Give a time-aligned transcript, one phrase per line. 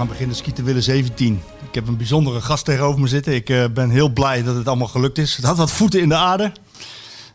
[0.00, 0.36] Gaan beginnen.
[0.36, 1.42] Skieten willen 17.
[1.68, 3.34] Ik heb een bijzondere gast tegenover me zitten.
[3.34, 5.36] Ik eh, ben heel blij dat het allemaal gelukt is.
[5.36, 6.52] Het had wat voeten in de aarde.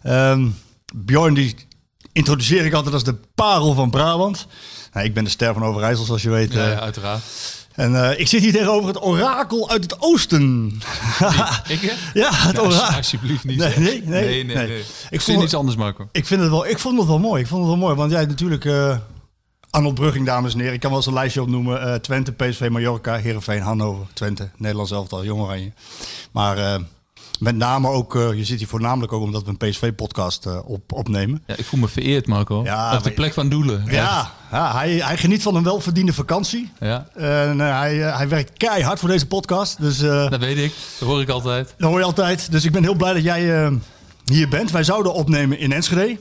[0.03, 0.47] Ehm
[0.95, 1.55] Bjorn die
[2.13, 4.47] introduceer ik altijd als de parel van Brabant.
[4.93, 6.53] Nou, ik ben de ster van Overijssel zoals je weet.
[6.53, 6.71] Ja, eh.
[6.71, 7.21] ja, uiteraard.
[7.71, 10.65] En eh, ik zit hier tegenover het orakel uit het oosten.
[11.67, 11.81] Ik
[12.13, 12.95] ja, het Ja, orakel.
[12.97, 13.57] alsjeblieft niet.
[13.57, 14.67] Nee, nee, nee, nee, nee, nee.
[14.67, 14.83] nee.
[15.09, 16.07] Ik vind het- iets anders, Marco.
[16.11, 17.41] Ik, vind het wel, ik vond het wel mooi.
[17.41, 17.95] Ik vond het wel mooi.
[17.95, 18.97] Want jij natuurlijk uh,
[19.75, 20.73] Arnold Brugging, dames en heren.
[20.73, 21.81] Ik kan wel eens een lijstje opnoemen.
[21.81, 25.71] Eh, Twente, PSV, Mallorca, Heerenveen, Hannover, Twente, Nederlands elftal, Jong Oranje.
[26.31, 26.81] Maar eh,
[27.39, 31.43] met name ook, eh, je zit hier voornamelijk ook omdat we een PSV-podcast op, opnemen.
[31.47, 32.63] Ja, ik voel me vereerd, Marco.
[32.63, 33.83] Ja, Op de plek van Doelen.
[33.87, 36.71] Ja, ja hij, hij geniet van een welverdiende vakantie.
[36.79, 39.81] Ja, En eh, hij, hij werkt keihard voor deze podcast.
[39.81, 40.73] Dus dat weet ik.
[40.99, 41.73] Dat hoor ik altijd.
[41.77, 42.51] dat hoor je altijd.
[42.51, 43.71] Dus ik ben heel blij dat jij
[44.25, 44.71] hier bent.
[44.71, 46.17] Wij zouden opnemen in Enschede.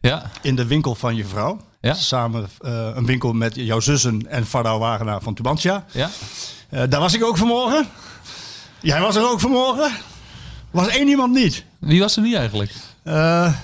[0.00, 1.60] Ja, In de winkel van je vrouw.
[1.80, 1.94] Ja.
[1.94, 5.84] Samen eh, een winkel met jouw zussen en Fardau Wagenaar van Tubantia.
[5.92, 6.10] ja.
[6.68, 7.86] Eh, daar was ik ook vanmorgen.
[8.80, 9.92] Jij was er ook vanmorgen.
[10.70, 11.64] Was één iemand niet.
[11.78, 12.72] Wie was er niet eigenlijk?
[13.02, 13.54] Eh,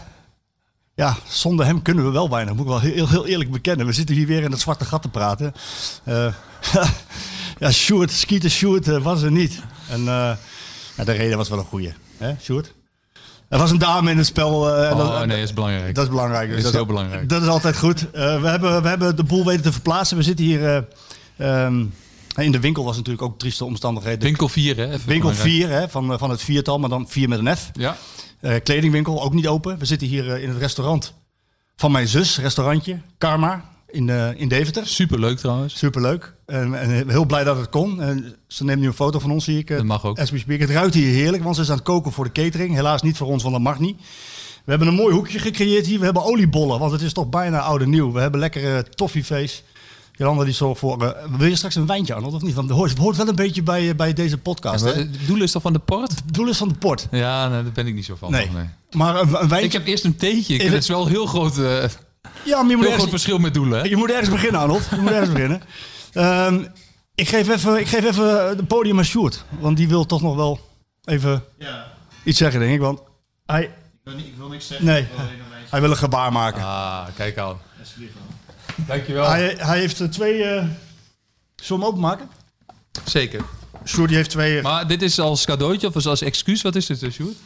[0.95, 2.55] ja, zonder hem kunnen we wel weinig.
[2.55, 3.87] Moet ik wel heel, heel eerlijk bekennen.
[3.87, 5.55] We zitten hier weer in het zwarte gat te praten.
[7.59, 9.61] Ja, Sjoerd, Skeeter Sjoerd was er niet.
[9.89, 11.95] En ja, de reden was wel een goeie.
[12.17, 12.75] Hè, Sjoerd?
[13.49, 14.75] Er was een dame in het spel.
[14.77, 15.95] eh, Oh nee, dat is belangrijk.
[15.95, 16.49] Dat is belangrijk.
[16.49, 17.29] Dus is dat, heel belangrijk.
[17.29, 18.11] Dat is altijd goed.
[18.11, 20.17] Eh, we, hebben, we hebben de boel weten te verplaatsen.
[20.17, 20.85] We zitten hier...
[21.37, 21.85] eh, ehm,
[22.37, 24.21] in de winkel was natuurlijk ook trieste omstandigheden.
[24.23, 24.83] Winkel 4, hè?
[24.93, 25.55] Even winkel belangrijk.
[25.57, 27.71] 4 hè, van, van het viertal, maar dan 4 met een F.
[27.73, 27.97] Ja.
[28.63, 29.79] Kledingwinkel ook niet open.
[29.79, 31.15] We zitten hier in het restaurant
[31.77, 34.87] van mijn zus, restaurantje, Karma, in, eh, in Deventer.
[34.87, 35.79] Superleuk trouwens.
[35.79, 36.35] Superleuk.
[36.47, 38.03] En, en heel blij dat het kon.
[38.03, 39.71] En ze neemt nu een foto van ons, zie ik.
[39.71, 40.19] eh, Dat mag ook.
[40.25, 40.61] speak.
[40.61, 42.75] Het ruikt hier heerlijk, want ze is aan het koken voor de catering.
[42.75, 43.97] Helaas niet voor ons, want dat mag niet.
[44.65, 45.99] We hebben een mooi hoekje gecreëerd hier.
[45.99, 48.13] We hebben oliebollen, want het is toch bijna oud en nieuw.
[48.13, 49.61] We hebben lekkere toffeeface.
[50.17, 51.03] Jolanda die zorgt voor...
[51.07, 52.55] eh, wil je straks een wijntje, Arnold, of niet?
[52.55, 54.85] Want het hoort, hoort wel een beetje bij, eh, bij deze podcast.
[54.85, 54.99] Ja, hè?
[54.99, 56.11] het doel is toch van de port?
[56.11, 57.09] Het doel is van de port.
[57.11, 58.31] Ja, nee, daar ben ik niet zo van.
[58.31, 58.51] Nee.
[58.55, 58.65] nee.
[58.97, 59.61] Maar een, een wijntje...
[59.67, 60.55] Ik heb eerst een theetje.
[60.55, 61.85] Ik het- is wel heel groot, eh,
[62.45, 63.79] ja, maar je moet, heel groot ergens, verschil met doelen.
[63.79, 63.85] Hè?
[63.85, 64.87] je moet ergens beginnen, Arnold.
[64.91, 65.63] Je moet ergens beginnen.
[66.13, 66.65] Ehm,
[67.15, 69.45] ik, geef even, ik geef even het podium aan Sjoerd.
[69.59, 70.61] Want die wil toch nog wel
[71.05, 71.45] even
[72.25, 72.81] iets zeggen, denk ik.
[72.81, 73.01] Want
[73.47, 73.63] hij...
[73.63, 73.71] Ik
[74.05, 74.87] wil, ik wil niks zeggen.
[74.87, 75.07] Nee,
[75.71, 76.63] hij wil een gebaar maken.
[76.63, 77.61] Ah, kijk al.
[78.77, 79.29] Dankjewel.
[79.29, 80.45] Hij, hij heeft eh, twee...
[80.45, 80.69] eh Zullen
[81.57, 82.29] we hem openmaken?
[83.05, 83.45] Zeker.
[83.85, 84.57] Sjoerd die heeft twee...
[84.57, 86.63] eh, Maar dit is als cadeautje of is als excuus?
[86.63, 87.37] Wat is dit, Sjoerd?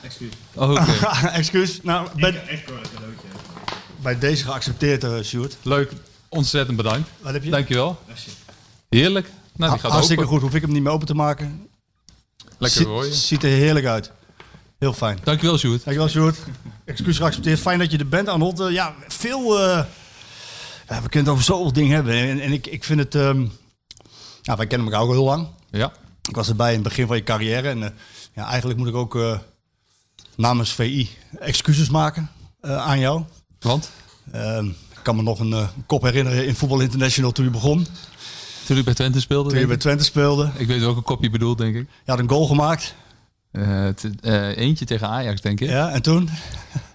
[0.00, 0.32] Excuus.
[0.54, 1.06] Oh, oké.
[1.32, 1.82] excuus.
[1.82, 2.42] Nou, bij,
[4.02, 5.56] bij deze geaccepteerd, eh Sjoerd.
[5.62, 5.92] Leuk.
[6.28, 7.08] Ontzettend bedankt.
[7.20, 7.50] Wat heb je?
[7.50, 7.98] Dankjewel.
[8.88, 9.30] Heerlijk.
[9.56, 10.34] Nou, die gaat Hartstikke open.
[10.34, 10.44] goed.
[10.46, 11.68] Hoef ik hem niet meer open te maken.
[12.58, 13.14] Lekker rooien.
[13.14, 14.12] Ziet er heerlijk uit.
[14.78, 15.18] Heel fijn.
[15.22, 15.84] Dankjewel, Sjoerd.
[15.84, 16.38] Dankjewel, Sjoerd.
[16.84, 17.58] Excuus geaccepteerd.
[17.60, 18.60] Fijn dat je er bent, Arnold.
[18.60, 19.60] Eh, ja, veel...
[19.60, 19.84] eh,
[20.88, 22.14] ja, we kunnen het over zoveel dingen hebben.
[22.14, 23.14] En, en ik, ik vind het...
[23.14, 23.46] ehm
[24.42, 25.48] ja, wij kennen elkaar ook al heel lang.
[25.70, 25.92] Ja.
[26.28, 27.68] Ik was erbij in het begin van je carrière.
[27.68, 27.78] En
[28.34, 29.38] ja, eigenlijk moet ik ook eh,
[30.36, 32.30] namens VI excuses maken
[32.60, 33.22] eh, aan jou.
[33.60, 33.90] Want?
[34.32, 37.86] Ehm, ik kan me nog een eh, kop herinneren in Voetbal International toen je begon.
[38.66, 39.50] Toen ik bij Twente speelde.
[39.50, 40.50] Toen je bij Twente speelde.
[40.56, 40.66] ik.
[40.66, 41.86] weet welke kop je bedoelt, denk ik.
[42.04, 42.94] Je had een goal gemaakt.
[43.50, 45.68] Eh, eentje tegen Ajax, denk ik.
[45.68, 46.28] Ja, en toen?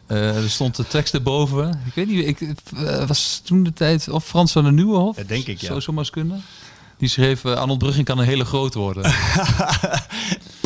[0.08, 1.82] Er stond de tekst erboven.
[1.86, 2.54] Ik weet niet, ik
[3.08, 5.16] was toen de tijd of Frans van der Nieuwenhof.
[5.16, 5.68] Dat denk ik, ja.
[5.68, 6.44] Zou zomaar kunnen.
[6.98, 9.04] Die schreef, eh, Arnold Brugging kan een hele groot worden.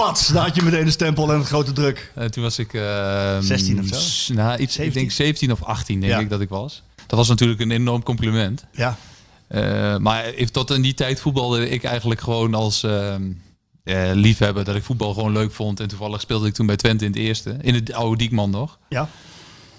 [0.05, 2.11] Pats, daar had je meteen de stempel en het grote druk.
[2.15, 2.73] En toen was ik...
[2.73, 4.33] ehm, 16 of zo?
[4.33, 4.93] Nou, iets, ik 17?
[5.01, 6.19] denk 17 of 18 denk Ja.
[6.19, 6.83] ik dat ik was.
[7.07, 8.65] Dat was natuurlijk een enorm compliment.
[8.71, 8.97] Ja,
[9.47, 13.23] Eh, maar tot in die tijd voetbalde ik eigenlijk gewoon als ehm,
[13.83, 14.63] eh, liefhebber.
[14.63, 15.79] Dat ik voetbal gewoon leuk vond.
[15.79, 17.57] En toevallig speelde ik toen bij Twente in het eerste.
[17.61, 18.77] In het oude Diekman nog.
[18.89, 19.09] ja.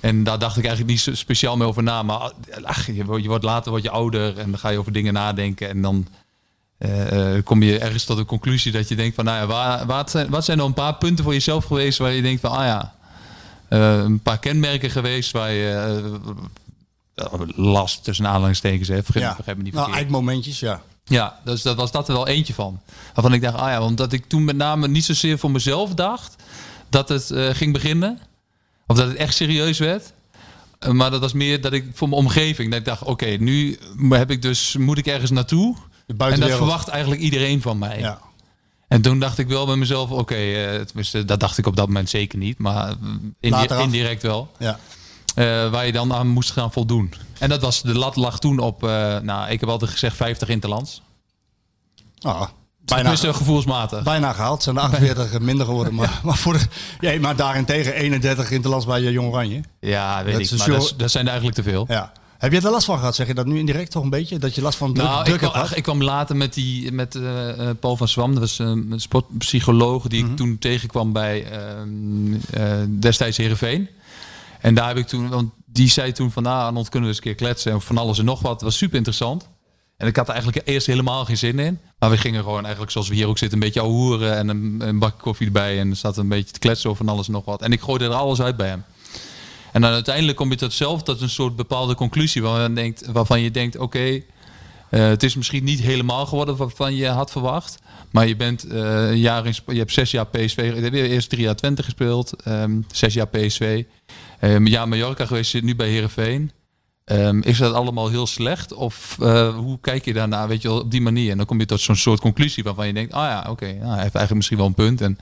[0.00, 2.02] En daar dacht ik eigenlijk niet zo speciaal meer over na.
[2.02, 2.32] Maar
[2.62, 5.68] ach, je, wordt- later word je ouder en dan ga je over dingen nadenken.
[5.68, 6.06] En dan
[6.80, 9.86] eh, eh, kom je ergens tot een conclusie dat je denkt van, nou ja, waar,
[9.86, 12.50] wat, zijn, wat zijn nou een paar punten voor jezelf geweest waar je denkt van,
[12.50, 12.94] ah ja,
[13.68, 16.10] eh, een paar kenmerken geweest waar je
[17.56, 19.06] last tussen aanhalingstekens heeft.
[19.06, 19.36] Begrijp, Ja.
[19.36, 20.06] begrijp me niet Nou, verkeerd.
[20.06, 20.82] eikmomentjes, ja.
[21.04, 22.80] Ja, dus dat was dat er wel eentje van.
[23.14, 26.36] Waarvan ik dacht, ah ja, omdat ik toen met name niet zozeer voor mezelf dacht
[26.88, 28.18] dat het ging beginnen.
[28.86, 30.12] Of dat het echt serieus werd.
[30.92, 33.78] Maar dat was meer dat ik voor mijn omgeving, dat ik dacht, oké, nu
[34.08, 35.76] heb ik dus, moet ik ergens naartoe.
[36.18, 37.98] En dat verwacht eigenlijk iedereen van mij.
[37.98, 38.18] Ja.
[38.88, 42.10] En toen dacht ik wel bij mezelf, oké, eh, dat dacht ik op dat moment
[42.10, 42.58] zeker niet.
[42.58, 42.94] Maar eh,
[43.40, 44.50] indi- indirect wel.
[44.58, 44.78] Ja.
[45.34, 47.12] Eh, waar je dan aan moest gaan voldoen.
[47.38, 48.82] En dat was, de lat lag toen op,
[49.22, 51.02] nou, ik heb altijd gezegd 50 interlands.
[52.20, 52.50] Ah, bijna,
[52.84, 54.02] Tenminste, gevoelsmatig.
[54.02, 54.62] bijna gehaald.
[54.62, 55.94] Zijn er 48 minder geworden.
[55.94, 56.66] Maar, maar, voor de,
[57.00, 59.60] ja, maar daarentegen 31 interlands bij je Jong Oranje.
[59.80, 60.58] Ja, weet Dat ik.
[60.58, 61.84] Maar dat, dat zijn er eigenlijk te veel.
[61.88, 62.12] Ja.
[62.40, 63.14] Heb je er last van gehad?
[63.14, 64.38] Zeg je dat nu indirect toch een beetje?
[64.38, 65.76] Dat je last van druk, Nou, ik druk kwam, hebt gehad?
[65.76, 68.30] ik kwam later met, die, met eh, eh, Paul van Swam.
[68.32, 70.30] Dat was eh, een sportpsycholoog die Mhm.
[70.30, 73.88] ik toen tegenkwam bij eh, destijds Heerenveen.
[74.60, 77.24] En daar heb ik toen, want die zei toen van, nou, Arnold, kunnen we eens
[77.26, 78.52] een keer kletsen en van alles en nog wat.
[78.52, 79.48] Dat was super interessant.
[79.96, 81.78] En ik had er eigenlijk eerst helemaal geen zin in.
[81.98, 84.76] Maar we gingen gewoon eigenlijk zoals we hier ook zitten, een beetje ouwehoeren en een,
[84.78, 85.78] een bak koffie erbij.
[85.78, 87.62] En er zat een beetje te kletsen over van alles en nog wat.
[87.62, 88.84] En ik gooide er alles uit bij hem.
[89.72, 92.42] En dan uiteindelijk kom je tot zelf tot een soort bepaalde conclusie
[93.12, 94.22] waarvan je denkt, oké,
[94.90, 97.78] eh, het is misschien niet helemaal geworden waarvan je had verwacht.
[98.10, 101.42] Maar je bent eh, een jaar je hebt zes jaar PSV, je hebt eerst drie
[101.42, 103.84] jaar Twente gespeeld, ehm, zes jaar PSV.
[104.40, 106.52] Een jaar Mallorca geweest, zit nu bij Herenveen.
[107.40, 108.72] is dat allemaal heel slecht?
[108.72, 111.30] Of eh, hoe kijk je daarna, weet je wel, op die manier?
[111.30, 113.78] En dan kom je tot zo'n soort conclusie waarvan je denkt, ah ja, oké, nou,
[113.78, 115.00] hij heeft eigenlijk misschien wel een punt.
[115.00, 115.18] En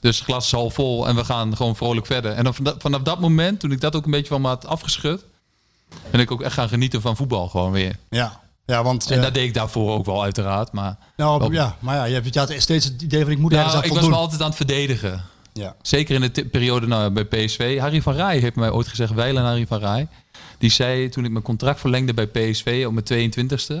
[0.00, 2.32] dus glas is half vol en we gaan gewoon vrolijk verder.
[2.32, 5.24] En dan vanaf, dat moment, toen ik dat ook een beetje van me had afgeschud,
[6.10, 7.96] ben ik ook echt gaan genieten van voetbal gewoon weer.
[8.10, 8.40] Ja.
[8.66, 9.10] Ja, want...
[9.10, 10.72] En eh, dat deed ik daarvoor ook wel uiteraard.
[10.72, 13.38] Maar nou, wel- ja, maar ja, je hebt je had steeds het idee van ik
[13.38, 15.24] moet ergens nou, aan ik was wel altijd aan het verdedigen.
[15.52, 15.76] Ja.
[15.82, 17.78] Zeker in de periode nou, bij PSV.
[17.78, 20.08] Harry van Rij heeft mij ooit gezegd, Weilen Harry van Rij.
[20.58, 23.74] Die zei toen ik mijn contract verlengde bij PSV op mijn 22e.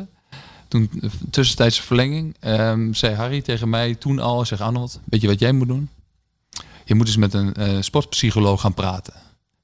[0.68, 2.36] Toen eh, tussentijdse verlenging.
[2.40, 5.88] ehm, zei Harry tegen mij toen al, zeg Arnold, weet je wat jij moet doen?
[6.90, 9.14] Je moet eens met een eh, sportpsycholoog gaan praten.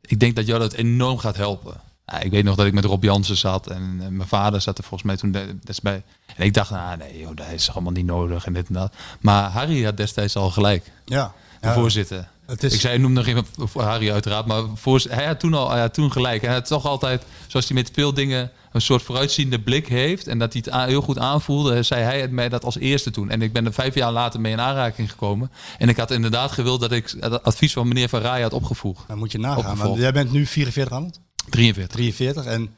[0.00, 1.80] Ik denk dat jou dat enorm gaat helpen.
[2.20, 4.84] Ik weet nog dat ik met Rob Jansen zat en eh, mijn vader zat er
[4.84, 6.02] volgens mij toen de- des bij.
[6.36, 8.92] En ik dacht, nou nee, joh, dat is allemaal niet nodig en dit en dat.
[9.20, 11.32] Maar Harry had destijds al gelijk Ja.
[11.60, 12.28] de Ja, voorzitter.
[12.46, 15.54] Het is, Ik zei, noem nog even voor Harry uiteraard, maar voor, hij had toen
[15.54, 16.42] al, hij had toen gelijk.
[16.42, 20.38] Hij had toch altijd, zoals hij met veel dingen een soort vooruitziende blik heeft en
[20.38, 23.30] dat hij het heel goed aanvoelde, zei hij het mij dat als eerste toen.
[23.30, 25.50] En ik ben er vijf jaar later mee in aanraking gekomen.
[25.78, 29.08] En ik had inderdaad gewild dat ik het advies van meneer Van Rij had opgevoegd.
[29.08, 29.76] dan moet je nagaan.
[29.76, 31.20] Want jij bent nu 44 aan het?
[31.50, 31.96] 43.
[31.96, 32.70] 43 en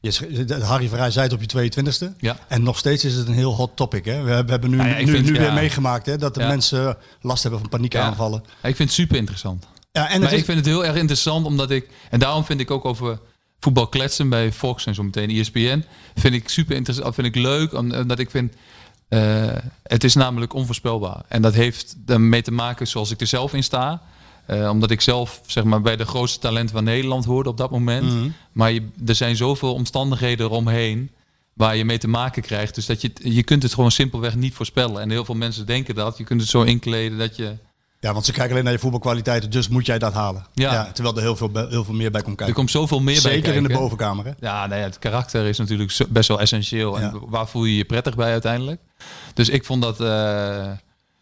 [0.00, 1.70] je, Harry Verrij zei het op je
[2.10, 2.16] 22e.
[2.18, 2.36] Ja.
[2.48, 4.04] En nog steeds is het een heel hot topic.
[4.04, 4.22] Hè?
[4.22, 6.18] We, hebben- nu, Nou ja, nu, vind- nu weer meegemaakt hè?
[6.18, 8.40] dat de mensen last hebben van paniekaanvallen.
[8.62, 9.66] Ik vind het super interessant.
[9.92, 12.60] Ja, en maar is, ik vind het heel erg interessant omdat ik, en daarom vind
[12.60, 13.18] ik ook over
[13.60, 15.84] voetbal kletsen bij Fox en zo meteen ESPN,
[16.14, 18.52] vind ik super interessant, vind ik leuk, om- omdat ik vind,
[19.08, 19.46] eh,
[19.82, 21.22] het is namelijk onvoorspelbaar.
[21.28, 24.02] En dat heeft ermee te maken zoals ik er zelf in sta.
[24.48, 27.70] Eh, omdat ik zelf zeg maar, bij de grootste talenten van Nederland hoorde op dat
[27.70, 28.04] moment.
[28.12, 28.28] Mhm.
[28.52, 31.10] Maar je, er zijn zoveel omstandigheden eromheen
[31.52, 32.74] waar je mee te maken krijgt.
[32.74, 35.00] Dus dat je, je kunt het gewoon simpelweg niet voorspellen.
[35.02, 36.18] En heel veel mensen denken dat.
[36.18, 37.52] Je kunt het zo inkleden dat je...
[38.00, 40.46] ja, want ze kijken alleen naar je voetbalkwaliteiten, dus moet jij dat halen.
[40.54, 40.90] Ja.
[40.92, 42.54] terwijl er heel veel, heel veel meer bij komt Er kijken.
[42.54, 43.82] komt zoveel meer bij Zeker in de kijken.
[43.84, 44.24] bovenkamer.
[44.24, 44.30] Hè?
[44.40, 47.00] Ja, nee, het karakter is natuurlijk best wel essentieel.
[47.00, 48.80] En waar voel je je prettig bij uiteindelijk?
[49.34, 50.00] Dus ik vond dat...
[50.00, 50.70] eh,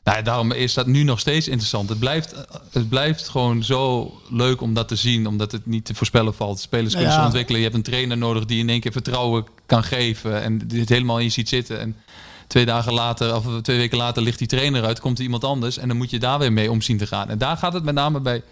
[0.06, 1.88] nou, daarom is dat nu nog steeds interessant.
[1.88, 2.34] Het blijft,
[2.72, 6.60] het blijft gewoon zo leuk om dat te zien, omdat het niet te voorspellen valt.
[6.60, 7.18] Spelers kunnen ja.
[7.18, 7.60] ze ontwikkelen.
[7.60, 10.88] Je hebt een trainer nodig die in één keer vertrouwen kan geven en die het
[10.88, 11.80] helemaal in je ziet zitten.
[11.80, 11.96] En
[12.46, 15.78] twee dagen later, of twee weken later, ligt die trainer uit, komt er iemand anders
[15.78, 17.28] en dan moet je daar weer mee om zien te gaan.
[17.28, 18.42] En daar gaat het met name bij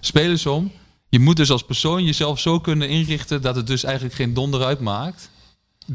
[0.00, 0.72] spelers om.
[1.08, 4.64] Je moet dus als persoon jezelf zo kunnen inrichten dat het dus eigenlijk geen donder
[4.64, 5.30] uitmaakt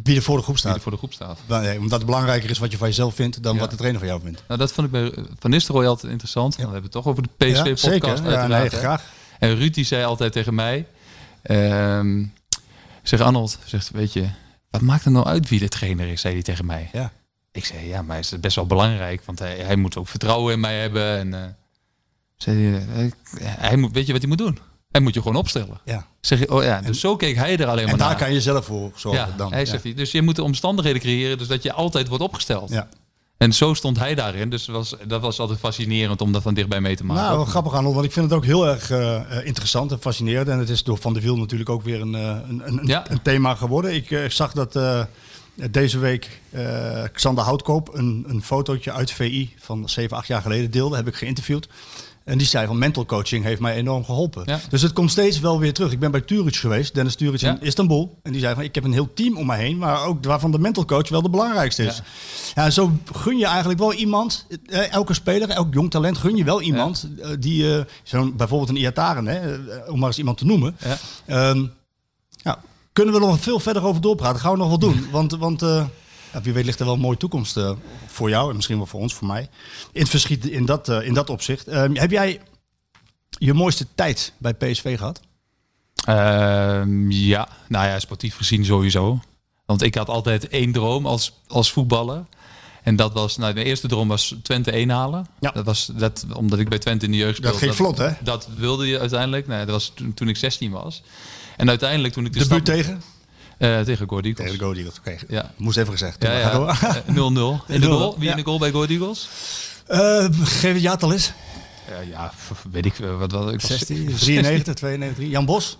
[0.03, 0.75] Wie er voor de groep wie staat.
[0.75, 1.39] er voor de groep staat.
[1.47, 3.59] Nou, nee, omdat het belangrijker is wat je van jezelf vindt dan Ja.
[3.59, 4.43] wat de trainer van jou vindt.
[4.47, 6.55] Nou, dat vond ik bij Van Nistelrooy altijd interessant.
[6.55, 8.31] We hebben het toch over de Ja, PSV-podcast zeker.
[8.31, 9.11] Ja, nee, graag.
[9.39, 10.87] En Ruud die zei altijd tegen mij...
[11.41, 12.23] ehm
[13.03, 14.25] zeg Arnold, zegt, weet je,
[14.69, 16.89] wat maakt er nou uit wie de trainer is, zei hij tegen mij.
[16.93, 17.11] Ja.
[17.51, 20.53] Ik zei, ja, maar is het best wel belangrijk, want hij, hij moet ook vertrouwen
[20.53, 21.17] in mij hebben.
[21.17, 21.49] En eh,
[22.37, 24.59] zei hij, eh, hij moet, weet je wat hij moet doen?
[24.91, 25.79] Hij moet je gewoon opstellen.
[25.85, 26.05] Ja.
[26.21, 28.17] Zeg je, oh ja, dus zo keek hij er alleen maar En daar naar.
[28.17, 29.51] kan je zelf voor zorgen ja, dan.
[29.51, 29.65] hij Ja.
[29.65, 32.69] zegt, dus je moet de omstandigheden creëren, dus dat je altijd wordt opgesteld.
[32.69, 32.87] Ja.
[33.37, 34.49] En zo stond hij daarin.
[34.49, 37.23] Dus dat was, dat was altijd fascinerend om dat van dichtbij mee te maken.
[37.35, 40.47] Nou, grappig aan, want ik vind het ook heel erg eh, eh, interessant en fascinerend.
[40.47, 43.11] En het is door Van der Wiel natuurlijk ook weer een, eh, een, een, Ja.
[43.11, 43.93] een thema geworden.
[43.93, 44.79] Ik zag dat,
[45.71, 46.41] deze week
[47.13, 50.95] Xander Houtkoop een, een fotootje uit VI van 7, 8 jaar geleden deelde.
[50.95, 51.67] Heb ik geïnterviewd.
[52.23, 54.43] En die zei van mental coaching heeft mij enorm geholpen.
[54.45, 54.59] Ja.
[54.69, 55.91] Dus het komt steeds wel weer terug.
[55.91, 57.49] Ik ben bij Turic geweest, Dennis Turic Ja.
[57.49, 58.19] in Istanbul.
[58.23, 60.51] En die zei van ik heb een heel team om me heen, maar ook waarvan
[60.51, 62.01] de mental coach wel de belangrijkste is.
[62.55, 66.43] Ja, zo gun je eigenlijk wel iemand, eh, elke speler, elk jong talent gun je
[66.43, 69.55] wel iemand eh, die, eh, zo'n bijvoorbeeld een Iataren, hè,
[69.91, 70.75] om maar eens iemand te noemen.
[70.85, 70.97] Ja.
[71.25, 71.65] Ehm,
[72.29, 72.59] ja,
[72.93, 74.39] kunnen we nog veel verder over doorpraten?
[74.41, 75.05] Gaan we nog wel doen.
[75.11, 75.61] Want, want
[76.43, 77.71] wie weet ligt er wel een mooie toekomst eh,
[78.07, 79.49] voor jou en misschien wel voor ons, voor mij.
[79.91, 81.67] In het verschiet in dat, eh, in dat opzicht.
[81.67, 82.39] Ehm, heb jij
[83.29, 85.19] je mooiste tijd bij PSV gehad?
[86.05, 89.19] Ehm, ja, nou ja, sportief gezien sowieso.
[89.65, 92.25] Want ik had altijd één droom als, als voetballer.
[92.83, 95.25] En dat was, nou, de eerste droom was Twente 1 halen.
[95.39, 95.51] Ja.
[95.51, 97.53] Dat was dat, omdat ik bij Twente in de jeugd speelde.
[97.57, 98.09] Dat ging vlot, hè?
[98.23, 99.47] Dat wilde je uiteindelijk.
[99.47, 101.03] Nee, dat was toen, toen ik 16 was.
[101.57, 103.01] En uiteindelijk toen ik de De buurt stap- tegen?
[103.61, 104.35] Eh, tegen Go Eagles.
[104.35, 104.97] Tegen de Go Eagles.
[104.99, 105.51] Oké, Ja.
[105.57, 106.23] moest even gezegd.
[106.23, 106.67] Ja, Ga door.
[106.81, 106.95] ja.
[107.05, 107.63] Eh, 0-0.
[107.73, 108.15] In de 0-0, goal.
[108.19, 109.29] Wie in de goal bij Go Eagles?
[109.87, 111.31] Eh, geef het jaartal eens.
[112.09, 112.31] Ja,
[112.71, 112.95] weet ik.
[112.95, 115.27] Wat, wat, ik was 16, 93, 92.
[115.27, 115.77] Jan Bos?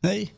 [0.00, 0.32] Nee?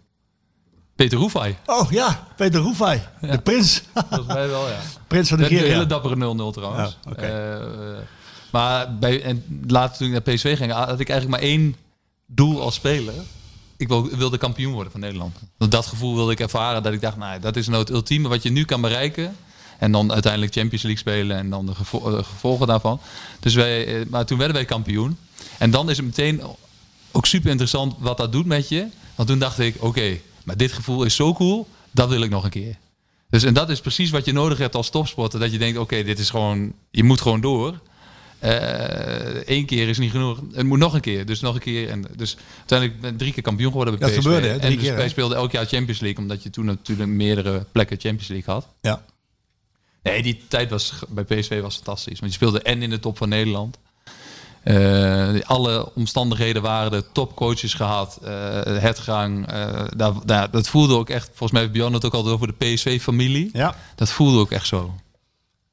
[0.97, 1.57] Peter Roefai.
[1.67, 3.03] Oh ja, Peter Roefai.
[3.21, 3.83] De prins.
[3.95, 4.79] Volgens mij wel, ja.
[5.09, 5.73] prins van Een Nigeria.
[5.73, 6.99] hele dappere 0-0 trouwens.
[7.05, 7.99] Ja, eh,
[8.53, 11.77] maar bij, en later toen ik naar PSV ging, had ik eigenlijk maar één
[12.27, 13.15] doel als speler.
[13.85, 15.37] Ik wil, wilde kampioen worden van Nederland.
[15.59, 16.83] Dat gevoel wilde ik ervaren.
[16.83, 19.37] Dat ik dacht, nou, dat is nou het ultieme wat je nu kan bereiken.
[19.79, 23.01] En dan uiteindelijk Champions League spelen en dan de eh, gevolgen daarvan.
[23.41, 25.17] Dus wij, eh, maar toen werden wij kampioen.
[25.59, 26.43] En dan is het meteen
[27.13, 28.87] ook super interessant wat dat doet met je.
[29.15, 32.45] Want toen dacht ik, oké, maar dit gevoel is zo cool, dat wil ik nog
[32.45, 32.77] een keer.
[33.31, 35.41] Dus en dat is precies wat je nodig hebt als topsporter.
[35.41, 37.81] Dat je denkt, oké, dit is gewoon, je moet gewoon door.
[39.45, 40.41] Eén keer is niet genoeg.
[40.53, 41.27] Het moet nog een keer.
[41.27, 41.89] Dus nog een keer.
[41.89, 44.25] En dus uiteindelijk ben ik drie keer kampioen geworden bij Dat PSV.
[44.25, 44.59] gebeurde, hè?
[44.59, 46.23] Drie en dus keer, wij speelden elk jaar Champions League.
[46.23, 48.69] Omdat je toen natuurlijk meerdere plekken Champions League had.
[48.81, 49.05] Ja.
[50.03, 52.21] Nee, die tijd was bij PSV was fantastisch.
[52.21, 53.79] Want je speelde en in de top van Nederland.
[54.63, 57.13] Eh, alle omstandigheden waren er.
[57.13, 58.19] Topcoaches gehad.
[58.23, 59.47] eh Hetgang.
[59.47, 61.27] eh daar, daar, dat voelde ook echt.
[61.27, 63.51] Volgens mij heeft Bjorn het ook al over de PSV-familie.
[63.53, 63.77] Ja.
[63.95, 64.95] Dat voelde ook echt zo.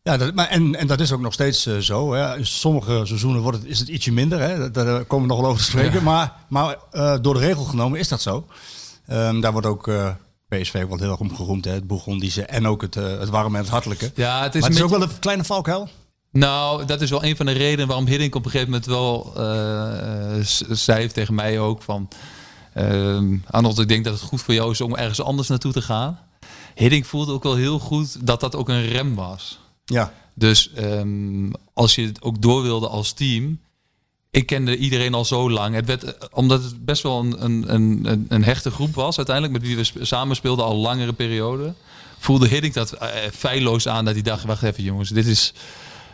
[0.04, 2.14] Ja, dat, maar en, en dat is ook nog steeds eh, zo.
[2.14, 2.38] Hè.
[2.38, 4.40] In sommige seizoenen wordt het, is het ietsje minder.
[4.40, 4.72] Hè.
[4.72, 6.04] Daar- Daar komen we nog wel over te spreken.
[6.04, 8.46] Maar, maar eh, door de regel genomen is dat zo.
[9.08, 10.10] Ehm, daar wordt ook eh,
[10.50, 11.66] PSV wordt heel erg om geroemd.
[11.66, 11.72] Hè.
[11.72, 14.12] Het Bourgondische en ook het, eh, het warme en het hartelijke.
[14.16, 15.90] Ja, het is, maar het is ook wel een kleine valkuil.
[16.32, 19.32] Nou, dat is wel een van de redenen waarom Hiddink op een gegeven moment wel
[19.36, 22.08] eh, eh, zei tegen mij ook van...
[22.74, 25.82] ehm Arnold, ik denk dat het goed voor jou is om ergens anders naartoe te
[25.82, 26.20] gaan.
[26.76, 29.60] Hiddink voelde ook wel heel goed dat dat ook een rem was.
[29.92, 30.14] Ja.
[30.34, 33.60] Dus ehm, als je het ook door wilde als team...
[34.32, 35.76] Ik kende iedereen al zo lang.
[35.76, 39.58] Het werd, eh, omdat het best wel een, een, een, een hechte groep was uiteindelijk...
[39.60, 41.74] met wie we samen speelden al langere periode...
[42.20, 44.44] voelde Hiddink dat eh, feilloos aan dat hij dacht...
[44.44, 45.54] wacht even jongens, dit is...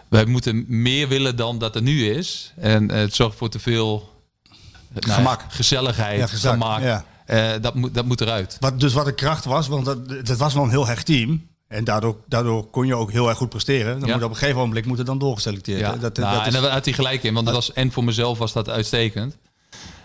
[0.07, 2.53] Wij moeten meer willen dan dat er nu is.
[2.55, 4.09] En eh, het zorgt voor te veel
[4.93, 5.45] nou Gemak.
[5.49, 6.81] gezelligheid, Ja, gezak, gemak.
[6.81, 7.05] ja.
[7.59, 8.57] Dat, moet, dat moet eruit.
[8.59, 11.47] Wat, dus wat de kracht was, want dat, dat was wel een heel hecht team.
[11.67, 13.99] En daardoor, daardoor kon je ook heel erg goed presteren.
[13.99, 14.15] Dan Ja.
[14.15, 15.79] moet op een gegeven moment moeten dan doorgeselecteerd.
[15.79, 15.95] Ja.
[15.95, 18.03] Dat, nou, dat is- en daar had hij gelijk in, want dat was, en voor
[18.03, 19.37] mezelf was dat uitstekend.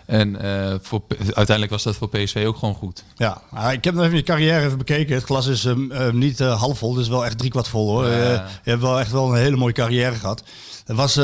[0.05, 3.03] En eh, voor, uiteindelijk was dat voor PSV ook gewoon goed.
[3.15, 5.15] Ja, ah, ik heb nog even je carrière even bekeken.
[5.15, 8.05] Het glas is ehm, ehm, niet eh, half vol, dus wel echt driekwart vol hoor.
[8.05, 8.31] Eh,
[8.63, 10.43] je hebt wel echt wel een hele mooie carrière gehad.
[10.85, 11.19] Het was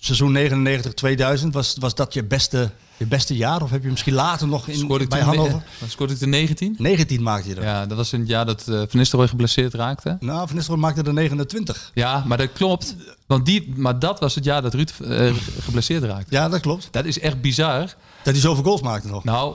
[0.00, 1.52] seizoen 99-2000.
[1.52, 2.70] Was, was dat je beste,
[3.02, 3.62] je beste jaar?
[3.62, 5.62] Of heb je misschien later nog in, Scoorde bij Hannover?
[5.88, 6.74] scoorde ik de 19?
[6.78, 7.62] 19 maakte je er.
[7.62, 10.16] Ja, dat was in het jaar dat eh Van Nistelrooy geblesseerd raakte.
[10.20, 11.90] Nou, Van Nistelrooy maakte er 29.
[11.94, 12.96] Ja, maar dat klopt.
[13.26, 16.34] Want die, maar dat was het jaar dat Ruud eh, geblesseerd raakte.
[16.34, 16.88] Ja, dat klopt.
[16.90, 17.80] Dat is echt bizar.
[18.22, 19.24] Dat hij zoveel goals maakte nog.
[19.24, 19.54] Nou,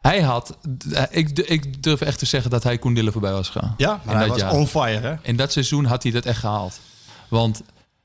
[0.00, 0.56] hij had...
[0.92, 3.74] eh, Ik, ik durf echt te zeggen dat hij Koen Dille voorbij was gegaan.
[3.76, 4.52] ja, in maar hij dat was jaar.
[4.60, 5.14] on fire hè.
[5.22, 6.80] In dat seizoen had hij dat echt gehaald.
[7.28, 7.62] Want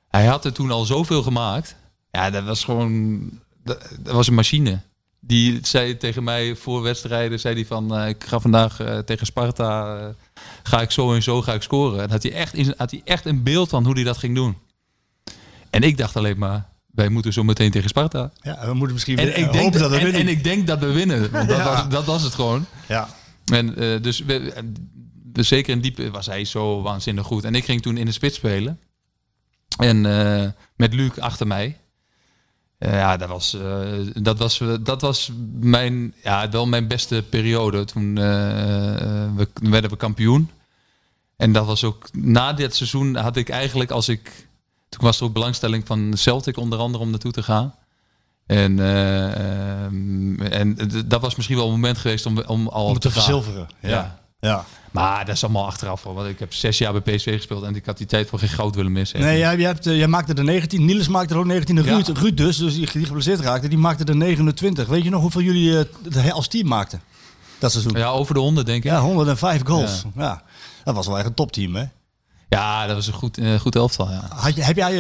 [0.09, 1.75] hij had er toen al zoveel gemaakt.
[2.11, 3.21] Ja, dat was gewoon...
[3.63, 4.79] Dat, dat was een machine.
[5.19, 7.39] Die zei tegen mij voor wedstrijden...
[7.39, 9.97] zei hij van, eh, ik ga vandaag eh, tegen Sparta...
[9.99, 10.07] eh,
[10.63, 12.01] ga ik zo en zo ga ik scoren.
[12.01, 14.57] En had hij, echt had hij echt een beeld van hoe hij dat ging doen.
[15.69, 16.69] En ik dacht alleen maar...
[16.91, 18.31] wij moeten zo meteen tegen Sparta.
[18.41, 20.21] Ja, we moeten misschien En weer- ik, denk, dat we en, winnen.
[20.21, 21.31] en ik denk dat we winnen.
[21.31, 21.63] Want dat, Ja.
[21.63, 22.65] was, dat was het gewoon.
[22.87, 23.09] Ja.
[23.45, 24.39] En dus we,
[25.33, 27.43] we- zeker in diep was hij zo waanzinnig goed.
[27.43, 28.79] En ik ging toen in de spits spelen.
[29.77, 30.01] En
[30.75, 31.77] met Luc achter mij.
[32.79, 37.85] Eh, ja, dat was, eh, dat, was, dat was mijn, ja, wel mijn beste periode.
[37.85, 38.23] Toen eh,
[39.35, 40.49] we, werden we kampioen.
[41.37, 44.47] En dat was ook na dit seizoen had ik eigenlijk als ik.
[44.89, 47.75] Toen was er ook belangstelling van Celtic onder andere om naartoe te gaan.
[48.45, 52.99] En, eh, ehm, en dat was misschien wel een moment geweest om, om al Om
[52.99, 53.21] te gaan.
[53.23, 53.67] verzilveren.
[53.81, 53.89] Ja.
[53.89, 54.19] Ja.
[54.39, 54.65] Ja.
[54.91, 56.03] Maar dat is allemaal achteraf.
[56.03, 58.39] hoor, Want ik heb zes jaar bij PSV gespeeld en ik had die tijd voor
[58.39, 59.19] geen goud willen missen.
[59.19, 60.85] Nee, jij, jij, hebt, eh, jij maakte er 19.
[60.85, 61.77] Niels maakte er ook 19.
[61.77, 61.91] En Ja.
[61.93, 64.87] Ruud, Ruud dus, dus die, die geblesseerd raakte, die maakte er 29.
[64.87, 67.01] Weet je nog hoeveel jullie het als team maakten?
[67.59, 67.93] Dat seizoen.
[67.93, 68.91] Ja, Ja, over de honden denk ik.
[68.91, 70.03] Ja, 105 goals.
[70.15, 70.43] Ja.
[70.83, 71.83] Dat was wel echt een topteam, hè?
[72.87, 74.09] dat was een goed, eh, goed elftal.
[74.09, 74.25] Ja.
[74.35, 74.93] Had je, heb jij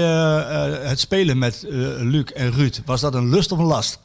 [0.87, 1.65] het spelen met
[1.99, 3.99] Luc en Ruud, was dat een lust of een last?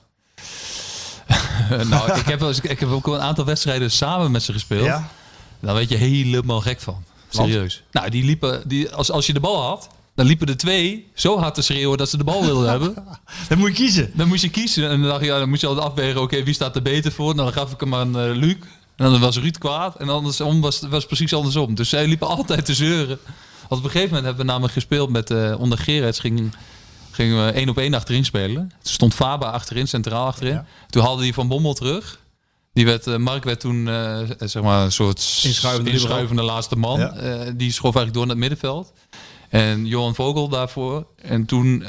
[1.91, 4.53] nou, ik heb, wel eens- ik heb ook wel een aantal wedstrijden samen met ze
[4.53, 5.01] gespeeld.
[5.65, 7.05] Daar werd je helemaal gek van.
[7.29, 7.83] Serieus.
[7.91, 11.39] Nou, die liepen, die, als, als je de bal had, dan liepen er twee zo
[11.39, 12.95] hard te schreeuwen dat ze de bal wilden hebben.
[13.49, 14.11] Dan moet je kiezen.
[14.15, 16.43] Dan moest je kiezen en dan, dacht je, ja, dan moest je altijd afwegen, oké,
[16.43, 17.35] wie staat er beter voor?
[17.35, 18.57] Nou, dan gaf ik hem aan eh, Luc.
[18.97, 19.97] En dan was Ruud kwaad.
[19.97, 21.75] En andersom was het was precies andersom.
[21.75, 23.19] Dus zij liepen altijd te zeuren.
[23.69, 26.55] Want op een gegeven moment hebben we namelijk gespeeld met, eh onder Gerets, ging,
[27.11, 28.73] gingen we één op één achterin spelen.
[28.83, 30.61] Toen stond Faba achterin, centraal achterin.
[30.89, 32.19] Toen haalde hij Van Bommel terug.
[32.75, 36.99] Die werd, eh, Mark werd toen eh, zeg maar een soort Inschuivende inschuivende laatste man.
[37.01, 37.13] Ja.
[37.15, 38.93] Eh, die schoof eigenlijk door naar het middenveld.
[39.49, 41.07] En Johan Vogel daarvoor.
[41.23, 41.85] En toen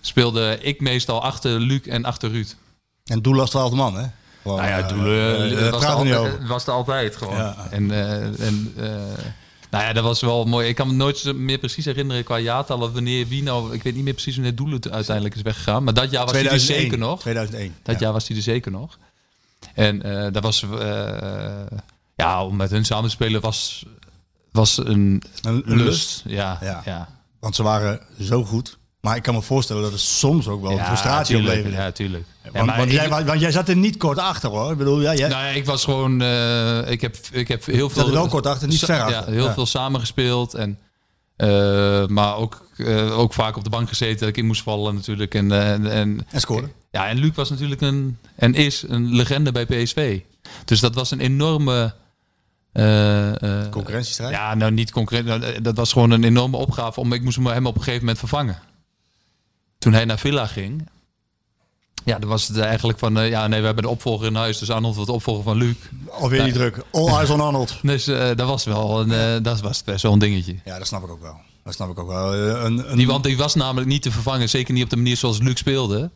[0.00, 2.56] speelde ik meestal achter Luc en achter Ruud.
[3.04, 4.06] En doel als 12 man, hè?
[4.42, 7.36] Gewoon, Nou ja, doelen eh, was, er altijd, was er altijd gewoon.
[7.36, 7.68] Ja.
[7.70, 8.88] En, eh, en eh,
[9.70, 10.68] nou ja, dat was wel mooi.
[10.68, 13.74] Ik kan me nooit meer precies herinneren qua jaartallen wanneer wie nou.
[13.74, 15.84] Ik weet niet meer precies wanneer Doelen te- uiteindelijk is weggegaan.
[15.84, 16.82] Maar dat jaar was hij er 2001.
[16.82, 17.20] zeker nog.
[17.20, 17.74] 2001.
[17.82, 18.00] Dat ja.
[18.00, 18.98] jaar was hij er zeker nog.
[19.74, 20.62] En eh, dat was.
[20.80, 21.08] eh,
[22.16, 23.84] ja, om met hun samen te spelen was,
[24.52, 25.76] was een, Een, lust.
[25.84, 26.22] lust.
[26.26, 26.82] Ja, Ja.
[26.84, 27.08] ja.
[27.40, 28.78] Want ze waren zo goed.
[29.00, 31.84] Maar ik kan me voorstellen dat het soms ook wel Ja, frustratie tuurlijk, opleverde.
[31.84, 32.24] Ja, tuurlijk.
[32.52, 34.72] Want, want, jij, wa- want jij zat er niet kort achter hoor.
[34.72, 36.20] Ik bedoel, ja, jij, Nou ja, ik was gewoon.
[36.22, 38.06] eh, ik, heb, ik heb heel veel.
[38.06, 40.54] er wel kort achter, niet ver Ja, heel veel samengespeeld.
[40.54, 40.78] En,
[41.36, 44.94] eh, maar ook, eh, ook vaak op de bank gezeten dat ik in moest vallen
[44.94, 45.34] natuurlijk.
[45.34, 46.72] En, eh, en, en, en scoren.
[46.90, 48.18] ja, en Luc was natuurlijk een.
[48.36, 50.20] En is een legende bij PSV.
[50.64, 51.94] Dus dat was een enorme.
[52.72, 54.30] eh, Concurrentiestrijd.
[54.32, 55.24] ja, nou niet concreet.
[55.24, 57.00] nou, dat was gewoon een enorme opgave.
[57.00, 58.58] Om, ik moest hem op een gegeven moment vervangen.
[59.78, 60.88] Toen hij naar Villa ging.
[62.04, 63.18] Ja, dan was het eigenlijk van...
[63.18, 64.58] eh, ja, nee, we hebben de opvolger in huis.
[64.58, 65.74] Dus Arnold wordt de opvolger van Luc.
[66.10, 66.76] Alweer niet druk.
[66.90, 67.74] All eyes on Arnold.
[67.82, 70.56] Dus eh, dat was wel een, eh, dat was best wel een dingetje.
[70.64, 71.36] Ja, dat snap ik ook wel.
[71.64, 72.34] Dat snap ik ook wel.
[72.34, 74.48] Een, een, Die, want die was namelijk niet te vervangen.
[74.48, 76.10] Zeker niet op de manier zoals Luc speelde.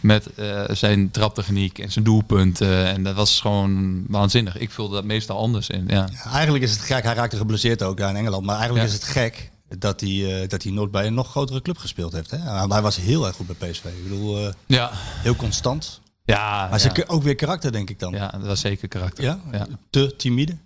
[0.00, 0.26] Met
[0.68, 2.86] zijn traptechniek en zijn doelpunten.
[2.86, 4.58] En dat was gewoon waanzinnig.
[4.58, 5.84] Ik vulde dat meestal anders in.
[5.86, 6.08] Ja.
[6.32, 7.02] Eigenlijk is het gek.
[7.02, 8.44] Hij raakte geblesseerd ook daar in Engeland.
[8.44, 8.92] Maar eigenlijk Ja.
[8.94, 12.12] is het gek dat hij, eh, dat hij nooit bij een nog grotere club gespeeld
[12.12, 12.30] heeft.
[12.30, 12.38] Hè?
[12.68, 13.84] Hij was heel erg goed bij PSV.
[13.84, 16.00] Ik bedoel, eh, Ja, heel constant.
[16.24, 17.04] ja, Maar ja.
[17.06, 18.12] ook weer karakter, denk ik dan.
[18.12, 19.24] ja, dat was zeker karakter.
[19.24, 19.40] Ja?
[19.52, 19.66] ja.
[19.90, 20.56] Te timide.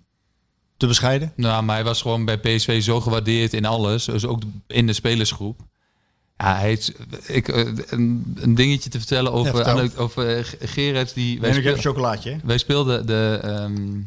[0.77, 1.33] Te bescheiden.
[1.35, 4.05] Nou, maar hij was gewoon bij PSV zo gewaardeerd in alles.
[4.05, 5.59] Dus ook in de spelersgroep.
[6.37, 6.91] Ja, hij is,
[7.27, 9.79] ik, eh, een, een dingetje te vertellen over, vertel.
[9.79, 11.13] aan- over G- Gerrits.
[11.13, 12.31] Die, wij, ik een chocolaatje.
[12.31, 12.37] hè?
[12.43, 14.01] wij speelden de ehm,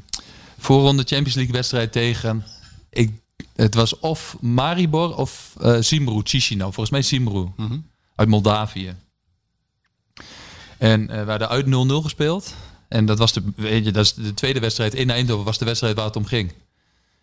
[0.59, 2.45] voorronde Champions League wedstrijd tegen...
[2.91, 3.11] Ik,
[3.55, 6.73] het was of Maribor of eh Simru, Chisinau.
[6.73, 7.49] Volgens mij Simru.
[7.57, 7.79] Mhm.
[8.15, 8.95] Uit Moldavië.
[10.79, 12.55] En eh we hadden uit 0-0 gespeeld.
[12.89, 15.65] En dat was de, weet je, dat is de tweede wedstrijd in Eindhoven was de
[15.65, 16.53] wedstrijd waar het om ging.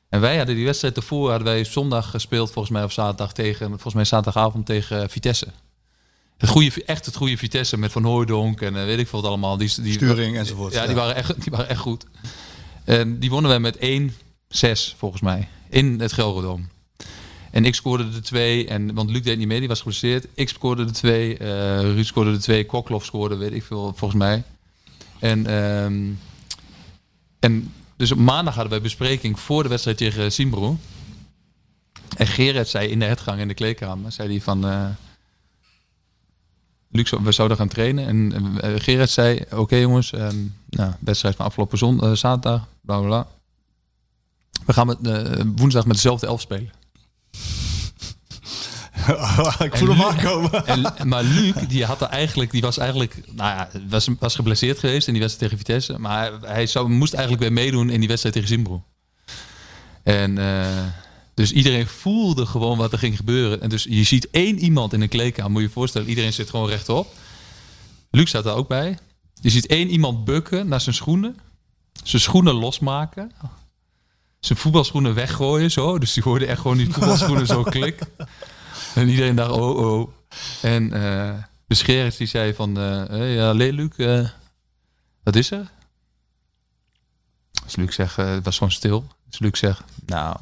[0.10, 3.68] En wij hadden die wedstrijd ervoor, hadden wij zondag gespeeld, volgens mij, of zaterdag tegen,
[3.68, 5.48] volgens mij zaterdagavond tegen eh, Vitesse.
[6.38, 9.30] Het goede, echt het goede Vitesse met Van Hooijdonk en eh, weet ik veel wat
[9.30, 9.58] allemaal.
[9.58, 10.74] Die, die, Sturing enzovoort.
[10.74, 12.06] ja, die waren echt, die waren echt goed.
[12.84, 13.76] En die wonnen wij met
[14.56, 16.64] 1-6 volgens mij in het Gelredome.
[17.52, 20.28] En ik scoorde de twee, en, want Luc deed niet mee, die was geblesseerd.
[20.34, 24.20] Ik scoorde de twee, eh Ruud scoorde de twee, Kokloff scoorde, weet ik veel, volgens
[24.20, 24.44] mij.
[25.20, 26.12] En, ehm,
[27.40, 30.78] en dus op maandag hadden wij bespreking voor de wedstrijd tegen Simbro.
[32.18, 34.68] En Gerrit zei in de hetgang in de kleedkamer, zei hij van...
[34.68, 34.90] eh
[36.96, 38.08] Luc, we zouden gaan trainen.
[38.08, 40.36] En eh, Gerrit zei, oké jongens, ehm,
[40.70, 43.28] nou, wedstrijd van afgelopen zon, eh, zaterdag, bla bla.
[44.66, 46.72] We gaan met, eh, woensdag met dezelfde elf spelen.
[49.68, 50.66] ik voel En hem aankomen.
[50.98, 54.80] En, maar Luc, die had er eigenlijk, die was eigenlijk, nou ja, was, was geblesseerd
[54.80, 56.00] geweest in die wedstrijd tegen Vitesse.
[56.00, 58.84] Maar hij, zou, moest eigenlijk weer meedoen in die wedstrijd tegen Zimbro.
[60.04, 60.86] En eh,
[61.34, 63.62] dus iedereen voelde gewoon wat er ging gebeuren.
[63.62, 66.50] En dus je ziet één iemand in een kleedkamer, moet je je voorstellen, iedereen zit
[66.50, 67.14] gewoon rechtop.
[68.12, 68.98] Luc staat daar ook bij.
[69.42, 71.38] Je ziet één iemand bukken naar zijn schoenen,
[72.04, 73.32] zijn schoenen losmaken,
[74.46, 76.00] zijn voetbalschoenen weggooien zo.
[76.00, 78.00] Dus die hoorde echt gewoon die voetbalschoenen zo klik.
[78.96, 80.12] En iedereen dacht, oh, oh.
[80.62, 81.34] En eh
[81.68, 84.30] de Scherens die zei van, eh hey, ja, Le- Luc, eh,
[85.24, 85.72] wat is er?
[87.64, 89.08] Dus Luc zegt, eh, het was gewoon stil.
[89.30, 90.38] Dus Luc zegt, nou,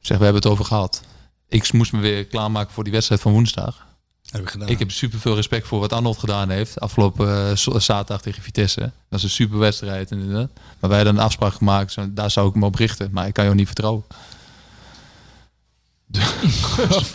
[0.00, 1.02] zeg, we hebben het over gehad.
[1.48, 3.86] Ik moest me weer klaarmaken voor die wedstrijd van woensdag.
[4.30, 4.68] Heb ik gedaan.
[4.68, 6.80] Ik heb super veel respect voor wat Arnold gedaan heeft.
[6.80, 8.80] Afgelopen eh, z- zaterdag tegen Vitesse.
[8.80, 10.10] Dat was een super wedstrijd.
[10.10, 10.50] inderdaad.
[10.80, 11.92] Maar wij hadden een afspraak gemaakt.
[11.92, 13.08] zo- Daar zou ik me op richten.
[13.12, 14.04] Maar ik kan jou niet vertrouwen.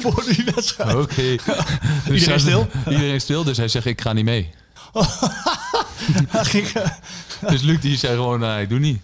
[0.01, 0.95] voor die wedstrijd.
[0.95, 1.21] Oké.
[2.05, 2.67] Dus Iedereen hij- stil?
[2.89, 3.43] Iedereen stil.
[3.43, 4.49] Dus hij zegt, ik ga niet mee.
[6.33, 9.01] Eh, Dus Luc die zei gewoon, nee, ik doe niet.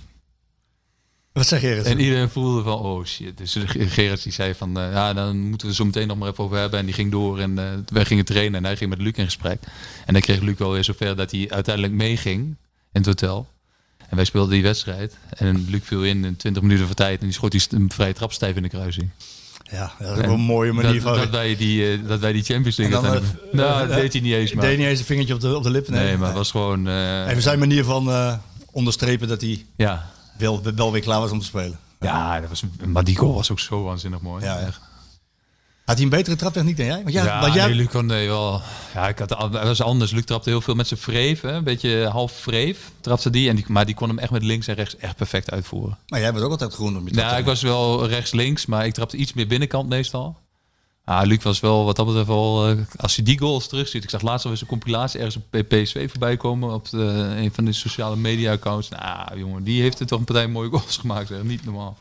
[1.34, 1.76] Wat zeg je?
[1.76, 3.38] En iedereen voelde van, oh shit.
[3.38, 6.44] Dus Gerard die zei van, eh, ja, dan moeten we zo meteen nog maar even
[6.44, 6.80] over hebben.
[6.80, 9.26] En die ging door en eh, wij gingen trainen en hij ging met Luc in
[9.26, 9.60] gesprek.
[10.06, 12.56] En dan kreeg Luc wel weer zover dat hij uiteindelijk meeging in
[12.92, 13.48] het hotel.
[14.10, 15.18] En wij speelden die wedstrijd.
[15.30, 17.20] En Luc viel in in 20 minuten voor tijd.
[17.20, 19.10] En die schoot die een vrije trap stijf in de kruising.
[19.64, 21.18] Ja, dat is wel een mooie manier dat, van...
[21.18, 22.96] dat, wij die, eh, dat wij die Champions League...
[22.98, 24.66] En dan, uiteindelijk- eh, nou, dat deed hij niet eens, maar...
[24.66, 25.94] deed niet eens een vingertje op de, op de lippen.
[25.94, 26.88] Nee, maar het was gewoon...
[27.28, 28.40] Even zijn manier van
[28.72, 30.10] onderstrepen dat hij ja.
[30.42, 31.80] Wel, wel weer klaar was om te spelen.
[32.00, 34.44] ja, dat was, maar die goal was ook zo waanzinnig mooi.
[34.44, 34.66] Ja, ja.
[34.66, 34.80] Echt.
[35.86, 37.02] Had hij een betere traptechniek dan jij?
[37.02, 38.62] Want jij, Ja, want jij nee, Luc kon nee, wel.
[38.94, 40.12] Ja, ik had, het was anders.
[40.12, 41.52] Luc trapte heel veel met zijn vreef, hè?
[41.52, 43.66] een beetje half vreef trapte die, en die.
[43.68, 45.98] Maar die kon hem echt met links en rechts echt perfect uitvoeren.
[46.08, 48.94] maar jij was ook altijd groen op je Nou, ik was wel rechts-links, maar ik
[48.94, 50.38] trapte iets meer binnenkant meestal.
[51.06, 54.04] Ah, Luc was wel wat dat betreft wel, eh, als je die goals terugziet.
[54.04, 57.52] Ik zag laatst al eens een compilatie ergens op PSV voorbij komen op de, een
[57.54, 58.90] van de sociale media accounts.
[58.90, 61.28] Nou, jongen, die heeft er toch een partij mooie goals gemaakt.
[61.28, 61.44] Zeg.
[61.44, 61.98] Niet normaal.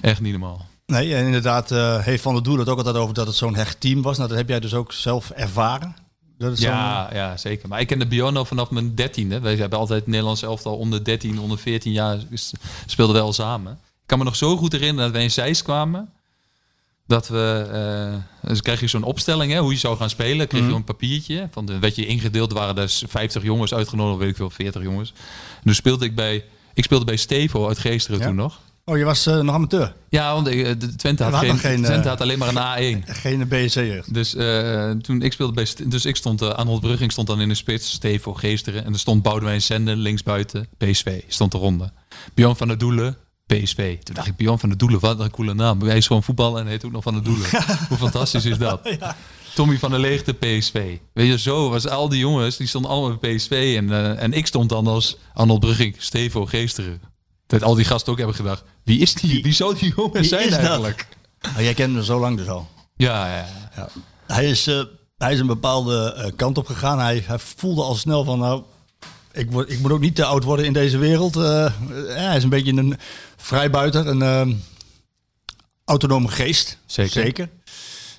[0.00, 0.66] Echt niet normaal.
[0.86, 3.54] Nee, en inderdaad eh, heeft Van der Doel het ook altijd over dat het zo'n
[3.54, 4.16] hecht team was.
[4.16, 5.96] Nou, dat heb jij dus ook zelf ervaren.
[6.38, 7.68] Dat zo'n- Ja, ja, zeker.
[7.68, 9.40] Maar ik kende al vanaf mijn dertiende.
[9.40, 12.18] Wij hebben altijd het Nederlands elftal onder 13, onder 14 jaar
[12.86, 13.72] speelden we al samen.
[13.72, 16.08] Ik kan me nog zo goed herinneren dat wij in Zeist kwamen.
[17.06, 20.48] Dat we, eh dus krijg je zo'n opstelling, hè, hoe je zou gaan spelen.
[20.48, 21.48] Kreeg je een papiertje.
[21.50, 25.12] Van de, werd je ingedeeld, waren dus 50 jongens uitgenodigd, weet ik veel, 40 jongens.
[25.56, 28.26] En toen speelde ik bij, ik speelde bij Stevo uit Geesteren Ja?
[28.26, 28.60] toen nog.
[28.84, 29.94] Oh, je was eh, nog amateur.
[30.08, 33.04] Ja, want eh, de Twente had, geen, Twente had alleen maar een A1.
[33.06, 34.14] Geen BSC-jeugd.
[34.14, 34.30] Dus
[35.02, 37.90] toen ik speelde bij dus ik stond uh, Arnold Brugging stond dan in de spits,
[37.90, 41.92] Stevo Geesteren en er stond Boudewijn Sende linksbuiten, PSV stond de ronde.
[42.34, 43.98] Bjorn van der Doelen, PSV.
[44.02, 45.82] Toen dacht ik Bjorn van der Doelen, wat een coole naam.
[45.82, 47.48] Hij is gewoon voetballer en heet ook nog van der Doelen.
[47.88, 48.80] Hoe fantastisch is dat?
[49.56, 50.98] Tommy van der Leegte, PSV.
[51.12, 54.32] Weet je, zo was al die jongens, die stonden allemaal bij PSV en, eh, en
[54.32, 57.00] ik stond dan als Arnold Brugging, Stevo Geesteren.
[57.46, 59.42] Dat al die gasten ook hebben gedacht, wie is die?
[59.42, 61.06] Wie zou die jongen Wie zijn eigenlijk?
[61.56, 62.68] Oh, jij kent hem zo lang dus al.
[62.96, 63.88] Ja, ja, ja.
[64.26, 64.82] Hij is, eh,
[65.18, 66.98] hij is een bepaalde eh, kant op gegaan.
[66.98, 68.62] Hij, hij voelde al snel van, nou,
[69.32, 71.34] ik, word, ik moet ook niet te oud worden in deze wereld.
[71.34, 72.98] Hij is een beetje een
[73.46, 74.52] vrijbuiter, een ehm,
[75.84, 76.78] autonome geest.
[76.86, 77.48] Zeker.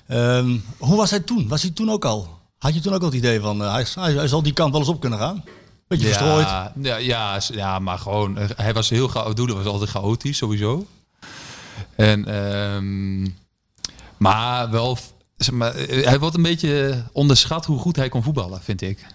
[0.06, 1.48] Ehm, hoe was hij toen?
[1.48, 2.38] Was hij toen ook al?
[2.58, 4.70] Had je toen ook al het idee van, eh, hij, hij, hij zal die kant
[4.70, 5.44] wel eens op kunnen gaan?
[5.86, 6.46] Beetje verstrooid.
[6.46, 9.34] Ja, ja, ja, ja, maar gewoon, eh, hij was heel.
[9.34, 10.86] Doelen was altijd chaotisch, sowieso.
[11.96, 13.30] En, ehm,
[14.16, 14.98] maar wel,
[15.36, 19.06] zeg maar, eh, hij wordt een beetje onderschat hoe goed hij kon voetballen, vind ik.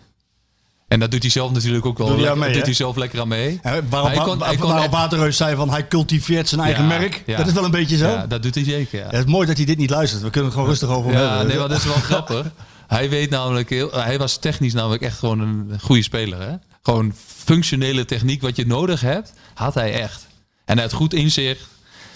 [0.93, 2.07] En dat doet hij zelf natuurlijk ook wel.
[2.07, 3.59] Hij lekker- mee, doet hij zelf lekker aan mee.
[3.61, 6.61] Hè, waarop, Hij kon- wa- hij kon waarop echt- Waterreus zei van, hij cultiveert zijn
[6.61, 7.23] eigen Ja, merk.
[7.25, 7.37] ja.
[7.37, 8.07] Dat is wel een beetje zo.
[8.07, 8.99] Ja, dat doet hij zeker.
[8.99, 9.05] Ja.
[9.05, 10.21] Het is mooi dat hij dit niet luistert.
[10.21, 11.47] We kunnen het gewoon rustig over Ja, hebben.
[11.47, 12.45] nee, maar dat is wel grappig.
[12.87, 16.41] Hij weet namelijk heel, hij was technisch namelijk echt gewoon een goede speler.
[16.41, 16.53] Hè?
[16.83, 20.27] Gewoon functionele techniek, wat je nodig hebt, had hij echt.
[20.65, 21.61] En hij had goed inzicht.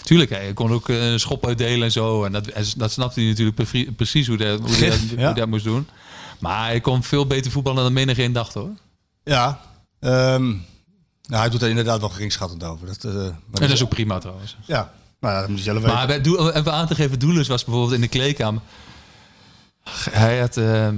[0.02, 2.24] Tuurlijk, hij kon ook eh, een schop uitdelen en zo.
[2.24, 5.48] En dat, dat snapte hij natuurlijk pre- precies hoe hij hoe dat, hoe die dat
[5.48, 5.86] moest doen.
[6.38, 8.70] Maar hij kon veel beter voetballen dan menig in dacht hoor.
[9.24, 9.60] Ja,
[10.00, 12.86] nou, hij doet er inderdaad wel geringschattend over.
[12.86, 14.56] Dat, maar En dat is ook prima trouwens.
[14.64, 15.94] Ja, nou, ja, dat moet je zelf weten.
[15.94, 18.62] Maar bij Doel- even aan te geven, Doelens was bijvoorbeeld in de kleedkamer.
[20.10, 20.88] Hij had, eh,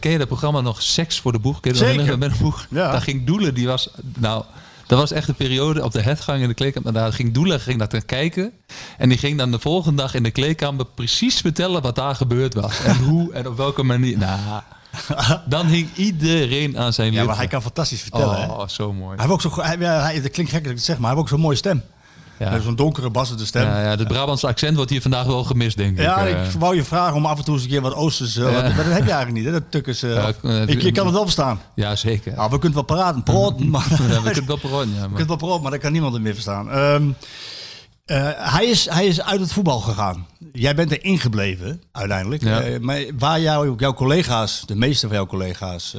[0.00, 1.60] ken je dat programma nog Seks voor de Boeg?
[1.60, 2.02] Ken je dat Zeker.
[2.02, 2.18] herinneren?
[2.30, 2.66] Met een boeg?
[2.70, 2.90] Ja.
[2.90, 4.44] Daar ging Doelen, die was, nou,
[4.86, 6.92] dat was echt de periode op de headgang in de kleedkamer.
[6.92, 8.52] Daar ging Doelen ging dat kijken.
[8.98, 12.54] En die ging dan de volgende dag in de kleedkamer precies vertellen wat daar gebeurd
[12.54, 12.84] was.
[12.84, 14.18] En hoe en op welke manier.
[14.18, 14.62] Nou,
[15.46, 17.28] dan hing iedereen aan zijn ja, lippen.
[17.28, 18.40] maar hij kan fantastisch vertellen.
[18.40, 18.46] hè?
[18.46, 19.16] Oh, zo mooi.
[19.16, 21.06] Hij heeft ook zo, hij, ja, hij, dat klinkt gek dat ik het zeg, maar
[21.06, 21.82] hij heeft ook zo'n mooie stem.
[22.38, 22.60] Ja.
[22.60, 23.62] Zo'n donkere bassende stem.
[23.62, 26.06] Ja, Ja, ja, het Brabantse accent wordt hier vandaag wel gemist, denk ik.
[26.06, 28.36] Eh, ik wou je vragen om af en toe eens een keer wat Oosters...
[28.36, 28.50] eh, Ja.
[28.50, 29.50] maar dat heb je eigenlijk niet, hè?
[29.52, 30.02] Dat tukkers...
[30.02, 31.60] eh, Ja, eh, ik, je kan het wel verstaan.
[31.74, 32.34] ja, zeker.
[32.34, 33.86] Nou, we kunnen wel praten, praten, maar...
[33.90, 36.12] Ja, we we kunnen wel perron, ja, maar- kunnen wel praten, maar dat kan niemand
[36.14, 36.70] het meer verstaan.
[36.70, 37.08] Ehm,
[38.04, 40.26] eh, hij, is, hij is uit het voetbal gegaan.
[40.52, 42.42] Jij bent er ingebleven, uiteindelijk.
[42.42, 42.60] Ja.
[42.60, 45.96] Eh, maar waar jou, jouw collega's, de meeste van jouw collega's...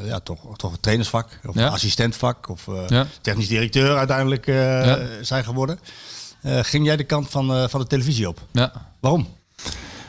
[0.00, 1.68] eh, ja, toch, toch het trainersvak of Ja.
[1.68, 3.06] assistentvak of eh, Ja.
[3.20, 4.98] technisch directeur uiteindelijk eh, Ja.
[5.22, 5.78] zijn geworden.
[6.42, 8.40] Ging jij de kant van, van de televisie op?
[8.52, 8.72] Ja.
[9.00, 9.28] Waarom?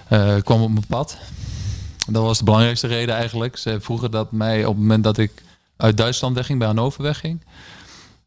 [0.07, 1.17] Eh, kwam op mijn pad.
[2.07, 3.57] Dat was de belangrijkste reden eigenlijk.
[3.57, 5.31] Ze vroegen dat mij op het moment dat ik
[5.77, 7.41] uit Duitsland wegging, bij Hannover wegging.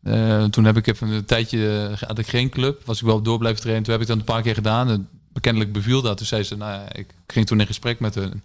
[0.02, 3.38] eh, toen heb ik even een tijdje, had ik geen club, was ik wel door
[3.38, 3.84] blijven trainen.
[3.84, 4.88] Toen heb ik dat een paar keer gedaan.
[4.88, 5.00] Het
[5.40, 6.16] kennelijk beviel dat.
[6.16, 8.42] Toen zei ze, nou ja, ik ging toen in gesprek met hun.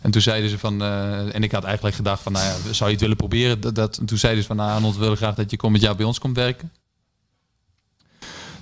[0.00, 2.84] En toen zeiden ze van, eh, en ik had eigenlijk gedacht van, nou ja, zou
[2.84, 3.60] je het willen proberen?
[3.60, 5.96] Dat, dat, en toen zeiden ze van, nou we willen graag dat je komend jaar
[5.96, 6.72] bij ons komt werken.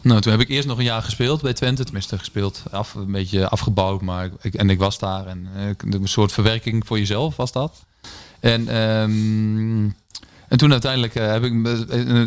[0.07, 1.85] Nou, toen heb ik eerst nog een jaar gespeeld bij Twente.
[1.85, 4.03] Tenminste, gespeeld, af, een beetje afgebouwd.
[4.03, 5.27] Maar ik, en ik was daar.
[5.27, 7.85] En eh, een soort verwerking voor jezelf was dat.
[8.40, 9.85] En, ehm,
[10.49, 11.53] en toen uiteindelijk eh, heb ik,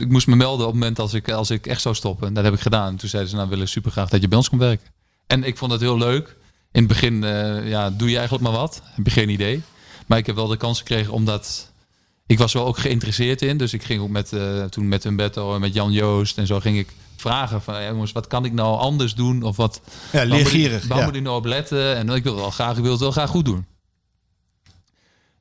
[0.02, 2.28] ik moest me melden op het moment als ik, als ik echt zou stoppen.
[2.28, 2.96] En dat heb ik gedaan.
[2.96, 4.88] Toen zeiden ze, nou we willen super graag dat je bij ons komt werken.
[5.28, 6.36] En ik vond het heel leuk.
[6.72, 8.82] In het begin eh, ja, doe je eigenlijk maar wat.
[8.84, 9.62] Heb je geen idee.
[10.08, 11.72] Maar ik heb wel de kans gekregen omdat
[12.26, 13.58] ik was wel ook geïnteresseerd in.
[13.58, 16.60] Dus ik ging ook met, eh, toen met Humberto en met Jan Joost en zo
[16.60, 19.44] ging ik vragen van jongens, wat kan ik nou anders doen?
[19.44, 20.88] Of wat Ja, leergierig.
[20.88, 21.06] Waar ja.
[21.06, 21.96] moet ik nou op letten?
[21.96, 23.66] En ik wil wel graag, ik wil het wel graag goed doen.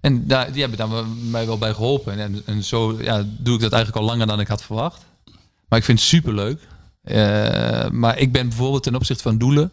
[0.01, 2.19] En daar, die hebben daar mij wel bij geholpen.
[2.19, 5.05] En, en zo ja, doe ik dat eigenlijk al langer dan ik had verwacht.
[5.69, 6.61] Maar ik vind het super leuk.
[7.93, 9.73] maar ik ben bijvoorbeeld ten opzichte van doelen.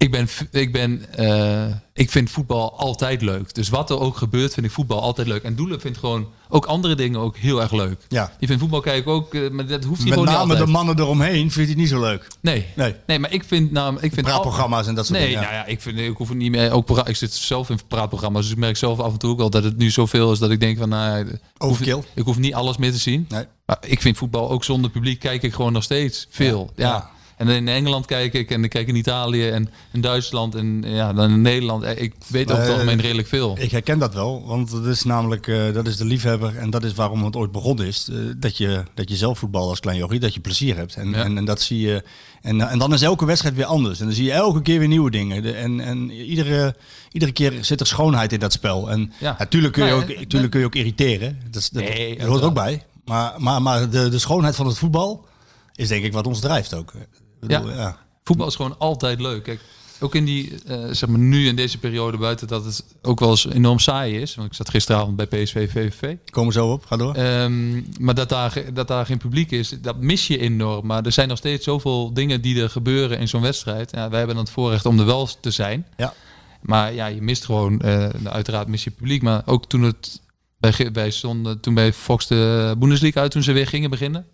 [0.00, 3.54] Ik, ben, ik, ben, eh, ik vind voetbal altijd leuk.
[3.54, 5.42] Dus wat er ook gebeurt, vind ik voetbal altijd leuk.
[5.42, 8.00] En doelen vindt gewoon ook andere dingen ook heel erg leuk.
[8.08, 8.32] Ja.
[8.38, 10.98] Je vindt voetbal kijken ook, eh, maar dat hoeft hij Met niet name de mannen
[10.98, 12.26] eromheen vindt hij het niet zo leuk.
[12.40, 12.66] Nee.
[12.76, 12.94] Nee.
[13.06, 14.04] Nee, maar ik vind namelijk...
[14.04, 15.42] Ik vind al- Praatprogramma's en dat soort Nee, dingen.
[15.42, 16.70] nou ja, ik, vind, ik hoef niet meer.
[16.72, 19.50] Ook, ik zit zelf in praatprogramma's, dus ik merk zelf af en toe ook wel
[19.50, 22.02] dat het nu zoveel is dat ik denk van, nou, ja, ik hoef- Overkill.
[22.14, 23.26] Ik hoef niet alles meer te zien.
[23.28, 23.44] Nee.
[23.66, 26.70] Maar ik vind voetbal ook zonder publiek kijk ik gewoon nog steeds veel.
[26.76, 26.88] Ja.
[26.88, 27.10] Ja.
[27.40, 31.12] En in Engeland kijk ik en ik kijk in Italië en in Duitsland en ja,
[31.12, 31.82] dan in Nederland.
[31.82, 33.56] Eh, Ik weet over het algemeen redelijk veel.
[33.58, 36.84] Ik herken dat wel, want dat is namelijk eh, dat is de liefhebber en dat
[36.84, 38.08] is waarom het ooit begonnen is.
[38.10, 40.94] eh, dat, je, dat je zelf voetbal als klein jochie, dat je plezier hebt.
[40.94, 41.24] En, Ja.
[41.24, 42.02] en, en dat zie je.
[42.42, 44.00] En, eh, en dan is elke wedstrijd weer anders.
[44.00, 45.42] En dan zie je elke keer weer nieuwe dingen.
[45.42, 46.74] De- en en iedere,
[47.12, 48.90] iedere keer zit er schoonheid in dat spel.
[48.90, 49.36] En Ja.
[49.38, 50.06] natuurlijk kun je, ook,
[50.50, 51.38] kun je ook irriteren.
[51.50, 52.82] Dat, is- dat, Nee, dat hoort er ook bij.
[53.04, 55.26] Maar, maar, maar de, de schoonheid van het voetbal
[55.74, 56.92] is denk ik wat ons drijft ook.
[57.40, 57.98] Bedoel, Ja.
[58.24, 59.42] Voetbal is gewoon altijd leuk.
[59.42, 59.60] Kijk,
[60.00, 63.30] ook in die, eh, zeg maar nu in deze periode buiten dat het ook wel
[63.30, 64.34] eens enorm saai is.
[64.34, 66.16] Want ik zat gisteravond bij PSV VVV.
[66.30, 67.14] Komen zo op, ga door.
[67.14, 70.86] Ehm, maar dat daar, dat daar geen publiek is, dat mis je enorm.
[70.86, 73.90] Maar er zijn nog steeds zoveel dingen die er gebeuren in zo'n wedstrijd.
[73.90, 75.86] Ja, wij hebben dan het voorrecht om er wel te zijn.
[75.96, 76.14] Ja.
[76.60, 79.22] Maar ja, je mist gewoon, eh, uiteraard mis je publiek.
[79.22, 80.20] Maar ook toen het
[80.58, 84.26] bij, bij stond, toen bij Fox de Bundesliga uit, toen ze weer gingen beginnen.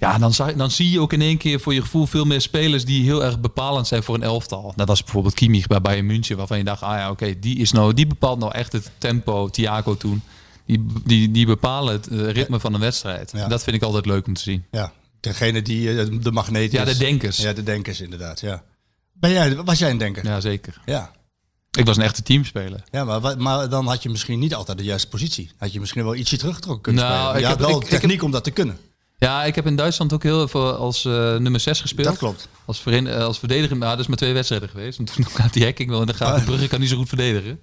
[0.00, 2.84] Ja, dan, dan zie je ook in één keer voor je gevoel veel meer spelers
[2.84, 4.72] die heel erg bepalend zijn voor een elftal.
[4.76, 7.72] Dat was bijvoorbeeld Kimmich bij Bayern München, waarvan je dacht, ah ja, oké, die is
[7.72, 9.48] nou, die bepaalt nou echt het tempo.
[9.48, 10.22] Thiago toen,
[10.66, 13.32] die, die, die bepalen het eh, ritme van een wedstrijd.
[13.34, 13.48] Ja.
[13.48, 14.64] Dat vind ik altijd leuk om te zien.
[14.70, 17.36] Ja, degene die eh, de magneet Ja, de denkers.
[17.36, 18.62] Ja, de denkers inderdaad, ja.
[19.12, 20.24] Ben jij, was jij een denker?
[20.24, 20.80] Ja, zeker.
[20.86, 21.10] Ja.
[21.78, 22.82] Ik was een echte teamspeler.
[22.90, 25.50] Ja, maar, maar dan had je misschien niet altijd de juiste positie.
[25.58, 27.34] Had je misschien wel ietsje teruggetrokken kunnen Nou, spelen.
[27.34, 28.78] ik Je had heb- wel ik- ik techniek om dat te kunnen.
[29.20, 32.08] Ja, ik heb in Duitsland ook heel veel als eh, nummer 6 gespeeld.
[32.08, 32.48] Dat klopt.
[32.64, 34.98] Als, verin, eh, als verdediger, maar dat is maar twee wedstrijden geweest.
[34.98, 36.40] En toen had die hacking wel in de gaten.
[36.40, 36.44] Ah.
[36.44, 37.60] Brugge kan niet zo goed verdedigen.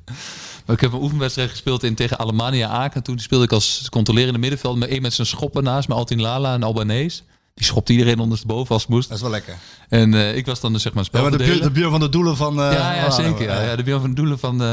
[0.66, 3.04] Maar ik heb een oefenwedstrijd gespeeld in, tegen Alemannia Aken.
[3.04, 6.54] Toen speelde ik als controlerende middenveld met één met zijn schoppen naast me, Altin Lala
[6.54, 7.22] en Albanese.
[7.54, 9.08] Die schopte iedereen ondersteboven als het moest.
[9.08, 9.58] Dat is wel lekker.
[9.90, 12.00] En eh, ik was dan dus zeg maar Ja, maar de, buur, de buur van
[12.00, 12.56] de doelen van...
[12.56, 13.44] ja, zeker.
[13.46, 13.62] Ja.
[13.62, 14.64] Ja, de Björn van Doelen van,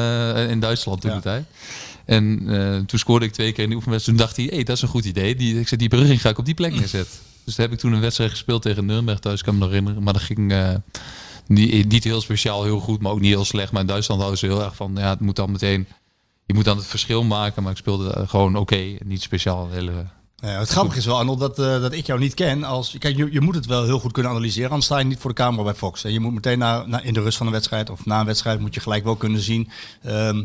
[0.48, 1.16] in Duitsland toen Ja.
[1.16, 1.44] de tijd.
[2.04, 4.18] En eh, toen scoorde ik twee keer in de oefenwedstrijd.
[4.18, 5.36] Toen dacht hij, hey, dat is een goed idee.
[5.36, 7.18] Die, ik zei, die brugging ga ik op die plek neerzetten.
[7.44, 10.02] Dus toen heb ik toen een wedstrijd gespeeld tegen Nürnberg thuis, kan me nog herinneren.
[10.02, 10.74] Maar dat ging eh,
[11.46, 13.72] niet, niet heel speciaal, heel goed, maar ook niet heel slecht.
[13.72, 15.86] Maar in Duitsland houden ze heel erg van, ja, het moet dan meteen...
[16.46, 18.96] Je moet dan het verschil maken, maar ik speelde eh, gewoon oké.
[19.04, 19.70] niet speciaal.
[19.70, 19.92] Hele,
[20.36, 22.64] Ja, het grappige is wel, Arnold, dat, eh, dat ik jou niet ken.
[22.64, 24.68] Als, kijk, je, je moet het wel heel goed kunnen analyseren.
[24.68, 26.04] Anders sta je niet voor de camera bij Fox.
[26.04, 28.26] En je moet meteen na, na- in de rust van een wedstrijd of na een
[28.26, 28.60] wedstrijd...
[28.60, 29.70] moet je gelijk wel kunnen zien
[30.02, 30.44] ehm,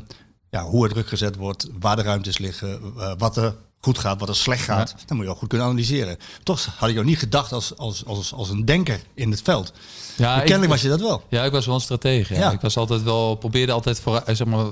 [0.49, 1.67] ja, hoe er druk gezet wordt.
[1.79, 2.81] Waar de ruimtes liggen.
[2.97, 4.89] eh, wat er goed gaat, wat er slecht gaat.
[5.05, 6.17] Dan moet je wel goed kunnen analyseren.
[6.43, 9.73] Toch had ik jou niet gedacht als, als, als, als een denker in het veld.
[10.15, 11.23] ja, Maar kennelijk was je dat wel.
[11.29, 12.33] Ja, ik was wel een stratege.
[12.33, 12.39] Ja.
[12.39, 12.51] Ja.
[12.51, 14.65] Ik was altijd wel, probeerde altijd voor, zeg maar,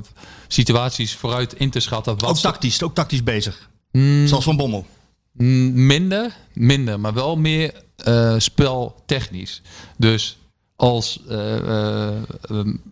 [0.48, 2.18] situaties vooruit in te schatten.
[2.18, 3.70] Wat Ook tactisch, ook tactisch bezig.
[3.92, 4.86] Mm, Zoals Van Bommel.
[5.34, 9.62] Mm, Minder, minder, maar wel meer eh, speltechnisch.
[9.98, 10.38] Dus
[10.76, 12.16] als, eh, eh,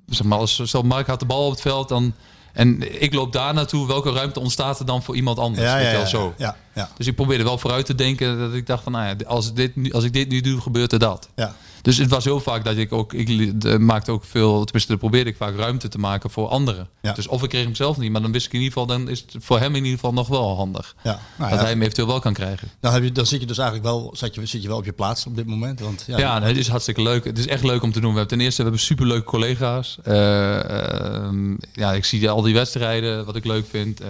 [0.08, 2.14] zeg maar, als stel Mark had de bal op het veld dan,
[2.56, 5.64] en ik loop daar naartoe, welke ruimte ontstaat er dan voor iemand anders?
[5.64, 6.34] Ja, ja, zo.
[6.38, 9.26] ja, ja, Dus ik probeerde wel vooruit te denken dat ik dacht van, nou ja,
[9.26, 11.30] als, dit nu, als ik dit nu doe, gebeurt er dat.
[11.36, 11.56] ja.
[11.86, 15.30] Dus het was heel vaak dat ik ook, ik de- maakte ook veel, tenminste probeerde
[15.30, 16.90] ik vaak ruimte te maken voor anderen.
[17.02, 17.14] Ja.
[17.14, 19.10] Dus of ik kreeg hem zelf niet, maar dan wist ik in ieder geval, dan
[19.10, 20.96] is het voor hem in ieder geval nog wel handig.
[21.04, 21.20] ja.
[21.38, 22.68] Nou, dat hij hem eventueel wel kan krijgen.
[22.80, 24.86] dan, heb je, dan zit je dus eigenlijk wel, zit je, zit je wel op
[24.86, 25.80] je plaats op dit moment.
[25.80, 27.24] Want, ja, Ja, nee, het is hartstikke leuk.
[27.24, 28.12] Het is echt leuk om te doen.
[28.12, 29.98] We hebben ten eerste we hebben superleuke collega's.
[30.04, 34.02] Eh, ehm, ja, ik zie al die wedstrijden, wat ik leuk vind.
[34.02, 34.08] Eh,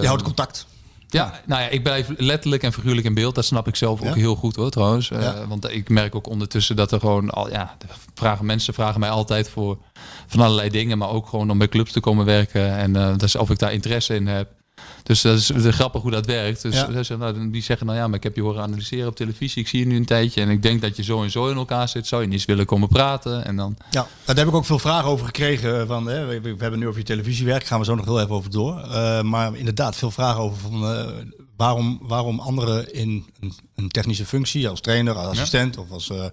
[0.00, 0.66] je houdt contact.
[1.10, 3.34] Ja, nou ja, ik blijf letterlijk en figuurlijk in beeld.
[3.34, 5.10] Dat snap ik zelf ook heel goed hoor, trouwens.
[5.10, 7.76] Eh, want ik merk ook ondertussen dat er gewoon al, ja,
[8.14, 9.78] vragen, mensen vragen mij altijd voor
[10.26, 13.36] van allerlei dingen, maar ook gewoon om bij clubs te komen werken en eh dus
[13.36, 14.48] of ik daar interesse in heb.
[15.08, 16.62] Dus dat is, grappig hoe dat werkt.
[16.62, 17.16] Dus Ja.
[17.16, 19.62] nou, die zeggen nou ja, maar ik heb je horen analyseren op televisie.
[19.62, 21.56] Ik zie je nu een tijdje en ik denk dat je zo en zo in
[21.56, 22.06] elkaar zit.
[22.06, 23.44] Zou je niet eens willen komen praten?
[23.44, 25.86] En dan Ja, daar heb ik ook veel vragen over gekregen.
[25.86, 28.34] Van, hè, we, we hebben nu over je televisiewerk, gaan we zo nog heel even
[28.34, 28.78] over door.
[28.80, 31.06] Eh, maar inderdaad, veel vragen over van, eh,
[31.56, 36.24] waarom, waarom anderen in een, een technische functie, als trainer, als assistent of als eh,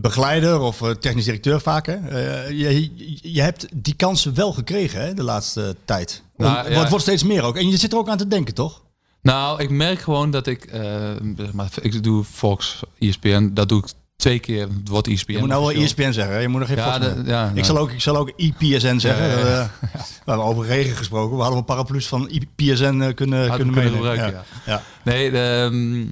[0.00, 1.86] begeleider of eh, technisch directeur vaak.
[1.86, 2.90] Hè, eh, je,
[3.32, 6.22] je hebt die kansen wel gekregen hè, de laatste tijd.
[6.36, 6.78] Nou, ja.
[6.80, 7.56] Het wordt steeds meer ook.
[7.56, 8.82] En je zit er ook aan te denken, toch?
[9.22, 13.68] Nou, ik merk gewoon dat ik, eh, zeg maar, ik doe Fox, E ESPN, dat
[13.68, 14.60] doe ik twee keer.
[14.60, 15.32] Het wordt E ESPN.
[15.32, 15.82] Je moet nou wel.
[15.84, 16.34] ESPN zeggen.
[16.34, 16.40] Hè?
[16.40, 17.26] Je moet nog geen Ja, Fox de- meer.
[17.26, 17.64] ja, ik, nou.
[17.66, 19.26] zal ook, ik zal ook IPSN zeggen.
[19.28, 19.70] Ja, ja, ja.
[19.80, 21.36] Eh, we hebben over regen gesproken.
[21.36, 24.82] We hadden wel paraplu's van IPSN eh, kunnen, kunnen we kunnen gebruiken, ja.
[25.04, 26.06] Nee, de, ehm,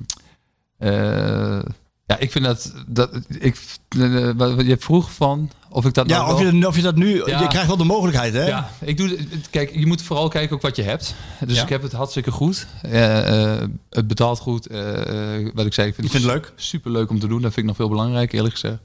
[0.79, 1.59] eh,
[2.09, 3.57] ja, ik vind dat, dat ik,
[3.89, 6.83] eh, wat je vroeg van of ik dat Ja, nou of wel- je, of je
[6.83, 7.25] dat nu...
[7.27, 7.41] Ja.
[7.41, 8.47] Je krijgt wel de mogelijkheid, hè?
[8.47, 9.19] Ja, ik doe.
[9.51, 11.15] Kijk, je moet vooral kijken ook wat je hebt.
[11.47, 11.63] Dus Ja.
[11.63, 12.67] ik heb het hartstikke goed.
[12.83, 14.67] Eh, eh, het betaalt goed.
[14.67, 16.53] eh, eh, wat ik zei, ik vind, het leuk?
[16.57, 17.43] Super leuk om te doen.
[17.43, 18.79] Dat vind ik nog veel belangrijker, eerlijk gezegd.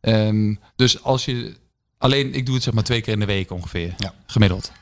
[0.00, 1.54] Ehm, dus als je
[1.98, 4.14] alleen, ik doe het zeg maar twee keer in de week ongeveer, Ja.
[4.26, 4.72] gemiddeld.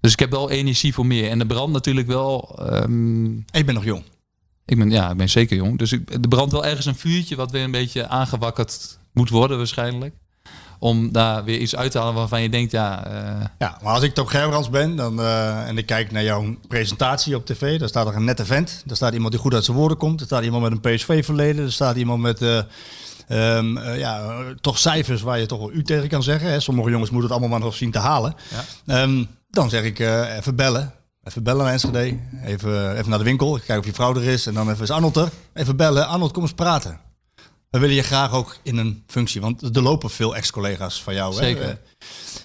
[0.00, 1.30] Dus ik heb wel energie voor meer.
[1.30, 2.58] En de brand natuurlijk wel.
[2.58, 4.02] ehm, En je bent nog jong.
[4.66, 5.78] Ik ben, ja, ik ben zeker jong.
[5.78, 9.56] Dus ik, er brandt wel ergens een vuurtje wat weer een beetje aangewakkerd moet worden
[9.56, 10.14] waarschijnlijk.
[10.78, 14.02] Om daar weer iets uit te halen waarvan je denkt, ja, eh, Ja, maar als
[14.02, 17.88] ik Top Gerbrands ben dan, eh, en ik kijk naar jouw presentatie op tv, dan
[17.88, 18.82] staat er een nette vent.
[18.86, 20.20] Daar staat iemand die goed uit zijn woorden komt.
[20.20, 21.64] Er staat iemand met een PSV-verleden.
[21.64, 22.58] Er staat iemand met eh,
[23.28, 26.50] ehm, eh, ja, toch cijfers waar je toch wel u tegen kan zeggen.
[26.50, 26.60] Hè.
[26.60, 28.34] Sommige jongens moeten het allemaal maar nog zien te halen.
[28.86, 30.92] Ehm, dan zeg ik even bellen.
[31.24, 32.18] Even bellen naar Enschede.
[32.44, 33.52] Even, even naar de winkel.
[33.52, 34.46] Kijken of je vrouw er is.
[34.46, 35.28] En dan even is Arnold er.
[35.54, 36.06] Even bellen.
[36.06, 37.00] Arnold, kom eens praten.
[37.70, 39.40] We willen je graag ook in een functie.
[39.40, 41.34] Want er lopen veel ex-collega's van jou.
[41.34, 41.64] Zeker.
[41.64, 41.74] Hè?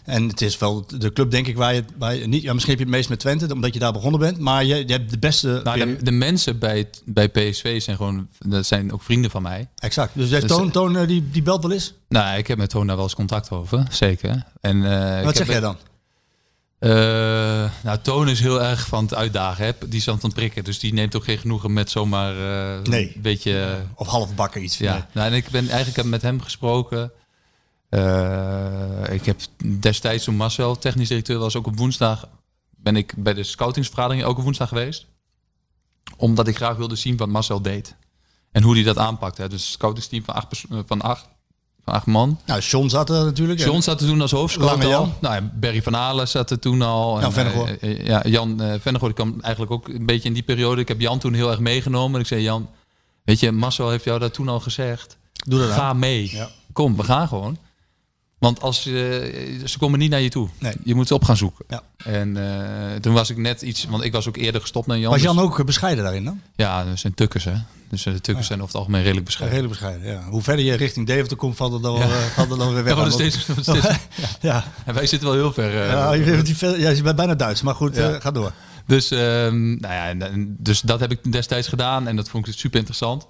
[0.03, 2.41] En het is wel de club, denk ik, waar je, waar je niet...
[2.41, 4.39] Ja, misschien heb je het meest met Twente, omdat je daar begonnen bent.
[4.39, 5.61] Maar je, je hebt de beste...
[5.63, 9.67] Nou, de, de mensen bij, bij PSV zijn gewoon, dat zijn ook vrienden van mij.
[9.75, 10.11] Exact.
[10.15, 11.93] Dus, dus Toon, Toon eh, die, die belt wel eens.
[12.09, 14.43] Nou, ik heb met Toon daar wel eens contact over, zeker.
[14.61, 15.77] En, eh, ik Wat heb zeg jij dan?
[16.79, 16.89] Eh,
[17.83, 19.65] nou, Toon is heel erg van het uitdagen.
[19.65, 19.71] Hè?
[19.87, 20.63] Die is aan het prikken.
[20.63, 22.33] Dus die neemt ook geen genoegen met zomaar
[22.89, 23.11] Nee.
[23.15, 23.61] een beetje...
[23.61, 24.77] eh, Of halfbakken iets.
[24.77, 24.93] ja.
[24.93, 25.01] Nee.
[25.13, 27.11] Nou, en ik ben eigenlijk heb met hem gesproken.
[29.11, 29.39] Ik heb
[29.79, 32.29] destijds toen Marcel, technisch directeur, was ook op woensdag.
[32.75, 35.05] Ben ik bij de scoutingsvergadering elke woensdag geweest.
[36.17, 37.95] Omdat ik graag wilde zien wat Marcel deed.
[38.51, 39.47] En hoe hij dat aanpakte.
[39.47, 41.27] Dus het scoutingsteam van acht, van acht,
[41.87, 42.39] van acht man.
[42.45, 43.59] Nou, John zat er natuurlijk.
[43.59, 45.13] John zat er toen als hoofdscout al.
[45.21, 47.13] Nou, ja, Barry van Halen zat er toen al.
[47.15, 47.67] Jan En, Vennegoor.
[47.67, 50.81] eh, eh, ja, Jan uh, Vennegoor kwam eigenlijk ook een beetje in die periode.
[50.81, 52.15] Ik heb Jan toen heel erg meegenomen.
[52.15, 52.69] En ik zei, Jan,
[53.23, 55.17] weet je, Marcel heeft jou dat toen al gezegd.
[55.33, 55.95] Doe dat Ga nou.
[55.95, 56.29] mee.
[56.31, 56.49] Ja.
[56.73, 57.57] Kom, we gaan gewoon.
[58.37, 60.49] Want als, je- ze komen niet naar je toe.
[60.59, 60.73] Nee.
[60.83, 61.65] Je moet ze op gaan zoeken.
[61.69, 61.81] Ja.
[61.97, 65.11] En eh, toen was ik net iets, want ik was ook eerder gestopt naar Jan.
[65.11, 66.41] Was Jan dus- ook eh, bescheiden daarin dan?
[66.55, 67.53] Ja, dat zijn tukkers hè.
[67.89, 69.59] Dus eh, de tukkers zijn over het algemeen redelijk bescheiden.
[69.59, 70.29] Redelijk bescheiden, ja.
[70.29, 72.95] Hoe verder je richting Deventer komt, valt het dan, wel, eh, valt dan weer weg.
[73.03, 73.87] Ja, steeds, steeds-
[74.41, 74.63] ja.
[74.85, 75.81] en wij zitten wel heel ver.
[75.81, 78.31] eh, Ja, je, bent die ver- ja, je bent bijna Duits, maar goed, eh, ga
[78.31, 78.51] door.
[78.85, 82.77] Dus, ehm, nou ja, dus dat heb ik destijds gedaan en dat vond ik super
[82.77, 83.27] interessant.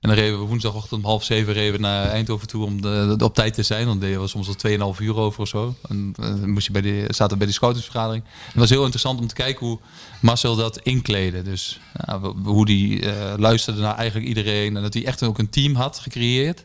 [0.00, 3.34] En dan reden we woensdagochtend om half zeven reden naar Eindhoven toe om de, op
[3.34, 3.86] tijd te zijn.
[3.86, 5.74] Dan deden we soms al 2,5 uur over of zo.
[5.88, 8.24] En eh, moest je bij die, zaten we bij die scoutingsvergadering.
[8.46, 9.78] Het was heel interessant om te kijken hoe
[10.20, 11.42] Marcel dat inkleedde.
[11.42, 14.76] Dus ja, hoe die eh, luisterde naar eigenlijk iedereen.
[14.76, 16.64] En dat hij echt ook een team had gecreëerd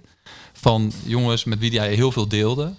[0.54, 2.74] van jongens met wie hij heel veel deelde.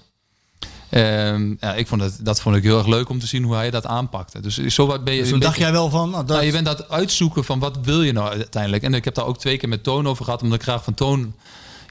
[0.95, 3.55] Ehm, ja, ik vond dat, dat vond ik heel erg leuk om te zien hoe
[3.55, 4.41] hij dat aanpakte.
[4.41, 5.23] Dus zo wat ben je.
[5.23, 6.11] Dus dacht jij wel van...
[6.11, 8.83] Nou, dat, nou, je bent dat uitzoeken van wat wil je nou uiteindelijk.
[8.83, 10.95] En ik heb daar ook twee keer met Toon over gehad, omdat ik graag van
[10.95, 11.35] Toon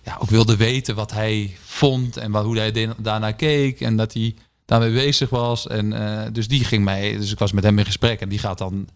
[0.04, 3.96] ja, ook wilde weten wat hij vond en wat, hoe hij de- daarnaar keek en
[3.96, 4.36] dat hij
[4.66, 5.68] daarmee bezig was.
[5.68, 8.40] En eh, dus die ging mij, dus ik was met hem in gesprek en die
[8.40, 8.88] gaat dan,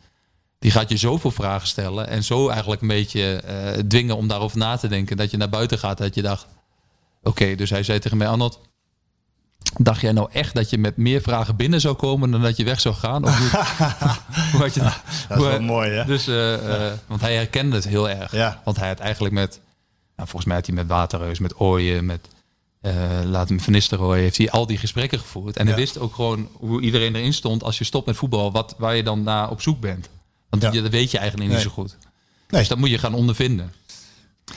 [0.59, 4.57] die gaat je zoveel vragen stellen en zo eigenlijk een beetje eh, dwingen om daarover
[4.57, 6.47] na te denken dat je naar buiten gaat dat je dacht,
[7.23, 8.59] oké, dus hij zei tegen mij Arnold.
[9.79, 12.63] Dacht jij nou echt dat je met meer vragen binnen zou komen dan dat je
[12.63, 13.23] weg zou gaan?
[13.23, 13.49] Of hoe,
[14.51, 15.01] hoe had je dat?
[15.29, 16.06] is wel mooi, hè?
[16.06, 18.31] Dus, eh, eh, want hij herkende het heel erg.
[18.31, 18.62] Ja.
[18.65, 19.60] Want hij had eigenlijk met,
[20.15, 22.27] nou, volgens mij had hij met Waterreus, met Ooyen, met
[22.81, 22.93] eh
[23.23, 25.58] laat hem Van Nistelrooy, heeft hij al die gesprekken gevoerd.
[25.58, 28.75] En hij wist ook gewoon hoe iedereen erin stond als je stopt met voetbal, wat,
[28.77, 30.10] waar je dan naar op zoek bent.
[30.49, 31.67] Want dat weet je eigenlijk niet Nee.
[31.67, 31.97] zo goed.
[32.49, 32.60] Nee.
[32.60, 33.71] Dus dat moet je gaan ondervinden.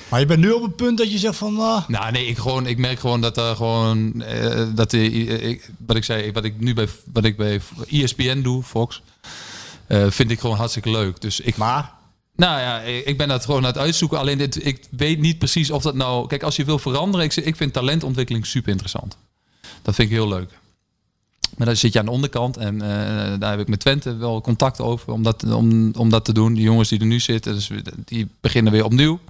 [0.09, 1.59] Maar je bent nu op het punt dat je zegt van...
[1.59, 4.23] ah, Nou, nee, ik, gewoon, ik merk gewoon dat er gewoon.
[4.23, 5.11] eh, dat de,
[5.41, 9.03] ik, wat ik zei, wat ik nu bij, wat ik bij ESPN doe, Fox.
[9.87, 11.21] eh, vind ik gewoon hartstikke leuk.
[11.21, 11.93] Dus ik, Maar,
[12.37, 14.19] nou ja, ik ben dat gewoon aan het uitzoeken.
[14.19, 16.27] Alleen dit, ik weet niet precies of dat nou...
[16.27, 19.17] Kijk, als je wil veranderen, ik, ik vind talentontwikkeling super interessant.
[19.83, 20.51] Dat vind ik heel leuk.
[21.57, 22.89] Maar dan zit je aan de onderkant en eh,
[23.39, 26.55] daar heb ik met Twente wel contact over om dat, om, om dat te doen.
[26.55, 27.71] Die jongens die er nu zitten, dus
[28.05, 29.21] die beginnen weer opnieuw.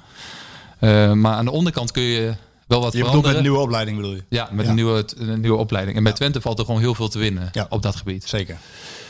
[0.81, 2.35] Eh, maar aan de onderkant kun je
[2.67, 3.37] wel wat je bedoelt met veranderen.
[3.37, 4.23] een nieuwe opleiding bedoel je?
[4.29, 4.71] Ja, met Ja.
[4.71, 5.97] Een, nieuwe, een nieuwe opleiding.
[5.97, 7.67] En bij Twente valt er gewoon heel veel te winnen Ja.
[7.69, 8.25] op dat gebied.
[8.29, 8.57] Zeker.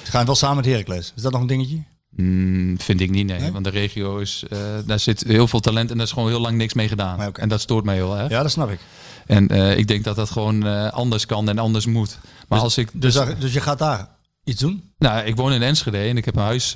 [0.03, 1.13] Ze gaan wel samen met Heracles.
[1.17, 1.83] Is dat nog een dingetje?
[2.11, 3.41] Mm, vind ik niet, nee.
[3.41, 3.53] Nee?
[3.53, 6.41] Want de regio is, eh, daar zit heel veel talent en daar is gewoon heel
[6.41, 7.19] lang niks mee gedaan.
[7.19, 7.31] Nee.
[7.33, 8.31] En dat stoort mij heel erg.
[8.31, 8.79] Ja, dat snap ik.
[9.27, 12.19] En eh, ik denk dat dat gewoon anders kan en anders moet.
[12.49, 14.09] Maar als ik, Dus, daar- dus je gaat daar
[14.45, 14.83] iets doen?
[14.99, 16.75] nou, ik woon in Enschede en ik heb een huis,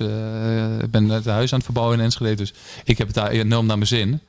[0.81, 3.65] ik ben het huis aan het verbouwen in Enschede, dus ik heb het daar enorm
[3.65, 4.21] naar mijn zin.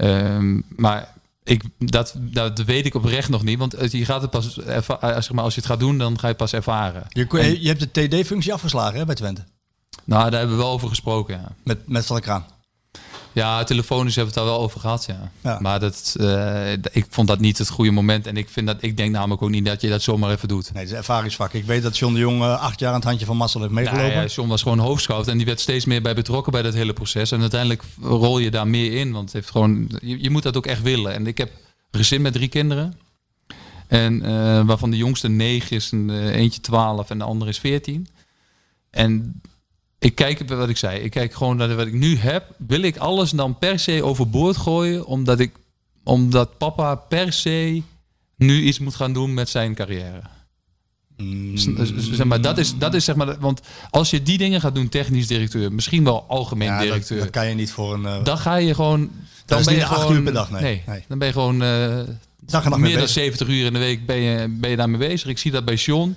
[0.00, 1.08] Ehm, maar
[1.44, 5.32] ik, dat, dat weet ik oprecht nog niet, want je gaat het pas eh, zeg
[5.32, 7.02] maar, als je het gaat doen, dan ga je het pas ervaren.
[7.08, 9.44] Je, En- je hebt de TD-functie afgeslagen hè, bij Twente.
[10.04, 11.52] nou, daar hebben we wel over gesproken, ja.
[11.64, 12.44] Met, met Van der Kraan.
[13.32, 15.30] Ja, telefonisch hebben we het daar wel over gehad, ja.
[15.40, 15.58] Ja.
[15.60, 18.26] Maar dat, eh, ik vond dat niet het goede moment.
[18.26, 20.72] En ik, vind dat, ik denk namelijk ook niet dat je dat zomaar even doet.
[20.72, 21.52] Nee, het is ervaringsvak.
[21.52, 23.72] Ik weet dat John de Jong eh, acht jaar aan het handje van Marcel heeft
[23.72, 24.08] meegelopen.
[24.08, 26.74] Nou ja, John was gewoon hoofdscout en die werd steeds meer bij betrokken bij dat
[26.74, 27.30] hele proces.
[27.30, 30.56] En uiteindelijk rol je daar meer in, want het heeft gewoon, je, je moet dat
[30.56, 31.14] ook echt willen.
[31.14, 31.50] En ik heb
[31.90, 32.98] een gezin met drie kinderen.
[33.86, 38.08] En eh, waarvan de jongste negen is, en eentje twaalf en de andere is veertien.
[38.90, 39.40] En
[40.00, 42.54] ik kijk, wat ik zei, ik kijk gewoon naar wat ik nu heb.
[42.56, 45.52] Wil ik alles dan per se overboord gooien, omdat, ik,
[46.04, 47.82] omdat papa per se
[48.36, 50.22] nu iets moet gaan doen met zijn carrière?
[51.16, 54.74] Mm, Zeg maar, dat is, dat is zeg maar, want als je die dingen gaat
[54.74, 58.24] doen, technisch directeur, misschien wel algemeen ja, directeur, dat kan je niet voor een eh,
[58.24, 59.10] dan ga je gewoon.
[59.46, 60.82] Dan is ben je acht uur per dag, nee.
[60.86, 61.04] Nee.
[61.08, 62.00] dan ben je gewoon eh,
[62.40, 63.22] dag en mee meer dan bezig.
[63.22, 65.28] 70 uur in de week ben je, ben je daarmee bezig.
[65.28, 66.16] Ik zie dat bij John.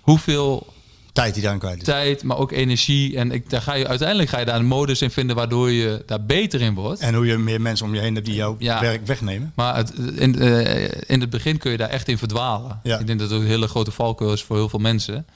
[0.00, 0.74] Hoeveel
[1.16, 1.84] tijd die daaraan kwijt is.
[1.84, 3.16] tijd, maar ook energie.
[3.16, 6.02] En ik, daar ga je, uiteindelijk ga je daar een modus in vinden waardoor je
[6.06, 7.00] daar beter in wordt.
[7.00, 8.80] En hoe je meer mensen om je heen hebt die jouw Ja.
[8.80, 9.52] werk wegnemen.
[9.54, 12.80] Maar het, in, eh, in het begin kun je daar echt in verdwalen.
[12.82, 12.98] Ja.
[12.98, 15.26] Ik denk dat het een hele grote valkuil is voor heel veel mensen.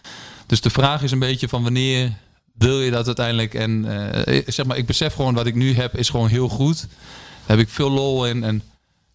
[0.47, 2.12] Dus de vraag is een beetje van wanneer
[2.59, 3.55] wil je dat uiteindelijk?
[3.55, 3.85] En
[4.24, 6.81] eh, zeg maar, ik besef gewoon wat ik nu heb is gewoon heel goed.
[7.47, 8.45] Daar heb ik veel lol in.
[8.45, 8.62] En,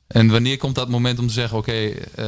[0.08, 2.26] en wanneer komt dat moment om te zeggen, oké, eh,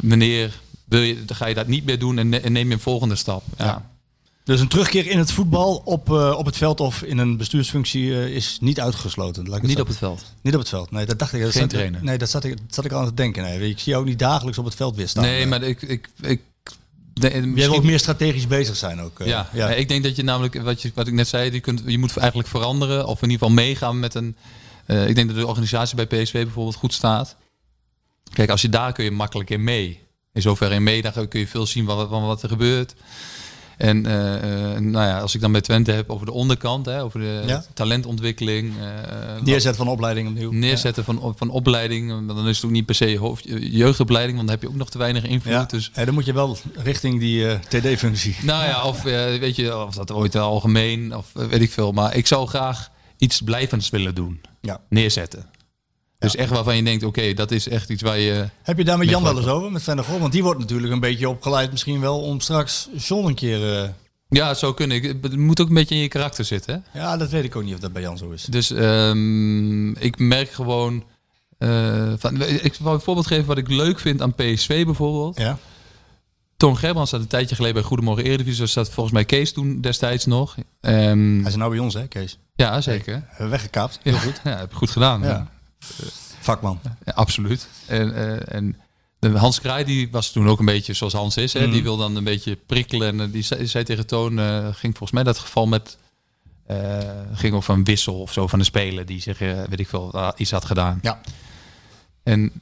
[0.00, 2.74] meneer, wil je, dan ga je dat niet meer doen en, ne- en neem je
[2.74, 3.42] een volgende stap.
[3.58, 3.64] Ja.
[3.64, 3.90] Ja.
[4.44, 8.14] Dus een terugkeer in het voetbal op, eh, op het veld of in een bestuursfunctie
[8.14, 9.42] eh, is niet uitgesloten.
[9.48, 10.24] Laat ik het Niet zo- op het veld.
[10.42, 10.90] Niet op het veld.
[10.90, 11.40] Nee, dat dacht ik.
[11.42, 12.02] Dat Geen zat, trainer.
[12.04, 13.42] Nee, dat zat ik, dat zat ik al aan het denken.
[13.42, 13.68] Nee.
[13.70, 15.22] Ik zie jou ook niet dagelijks op het veld weer staan.
[15.24, 16.80] Nee, maar ik, ik, ik, nee,
[17.14, 19.20] Jij wil misschien- ook meer strategisch bezig zijn ook.
[19.20, 19.26] eh.
[19.26, 19.68] Ja, ja.
[19.70, 22.16] ik denk dat je namelijk, wat, je, wat ik net zei, je, kunt, je moet
[22.16, 23.06] eigenlijk veranderen.
[23.06, 24.36] Of in ieder geval meegaan met een...
[24.86, 27.36] eh, ik denk dat de organisatie bij PSV bijvoorbeeld goed staat.
[28.32, 30.06] Kijk, als je daar kun je makkelijk in mee.
[30.38, 32.94] In zoverre in mee, dan kun je veel zien van, van wat er gebeurt.
[33.76, 34.34] En eh,
[34.74, 37.42] eh, nou ja, als ik dan bij Twente heb over de onderkant, hè, over de
[37.46, 37.64] Ja.
[37.74, 38.72] talentontwikkeling.
[38.80, 40.52] eh, Neerzet van opleiding opnieuw.
[40.52, 42.26] neerzetten van, van opleiding.
[42.26, 44.90] Dan is het ook niet per se hoofd, jeugdopleiding, want dan heb je ook nog
[44.90, 45.52] te weinig invloed.
[45.52, 45.64] Ja.
[45.64, 48.36] Dus Ja, dan moet je wel richting die TD-functie.
[48.42, 51.92] nou ja, of weet je, of dat ooit algemeen, of weet ik veel.
[51.92, 54.40] Maar ik zou graag iets blijvends willen doen.
[54.60, 54.80] Ja.
[54.88, 55.46] Neerzetten.
[56.18, 58.48] Dus echt waarvan je denkt, oké, dat is echt iets waar je...
[58.62, 60.18] Heb je daar met Jan wel eens over, met Van der Goor?
[60.20, 63.82] Want die wordt natuurlijk een beetje opgeleid misschien wel om straks John een keer...
[63.82, 63.88] eh,
[64.28, 64.96] Ja, zo kunnen.
[64.96, 66.84] Ik- Het moet ook een beetje in je karakter zitten.
[66.90, 67.00] Hè?
[67.00, 68.42] Ja, dat weet ik ook niet of dat bij Jan zo is.
[68.44, 71.04] Dus ehm, ik merk gewoon...
[71.58, 75.38] eh, van, ik zal een voorbeeld geven wat ik leuk vind aan PSV bijvoorbeeld.
[75.38, 75.58] Ja?
[76.56, 78.60] Toon Gerbrands zat een tijdje geleden bij Goedemorgen Eredivisie.
[78.62, 80.54] Dus zat volgens mij Kees toen destijds nog.
[80.80, 82.38] Ehm, Hij is nou bij ons, hè, Kees?
[82.54, 83.24] ja, zeker.
[83.38, 83.98] We weggekaapt.
[84.02, 84.40] Heel Ja, goed.
[84.44, 85.22] Ja, heb goed gedaan.
[85.22, 85.50] Ja.
[86.40, 86.80] Vakman.
[87.04, 87.68] Absoluut.
[87.86, 88.76] En, eh, en
[89.36, 91.52] Hans Kraai die was toen ook een beetje zoals Hans is.
[91.52, 91.62] Hè?
[91.62, 91.72] Mhm.
[91.72, 93.08] Die wil dan een beetje prikkelen.
[93.08, 95.98] En eh, die zei, zei tegen Toon, eh, ging volgens mij dat geval met...
[97.32, 100.32] ging over een wissel of zo van een speler die zich, weet ik veel, ah,
[100.36, 100.98] iets had gedaan.
[101.02, 101.20] Ja.
[102.22, 102.52] En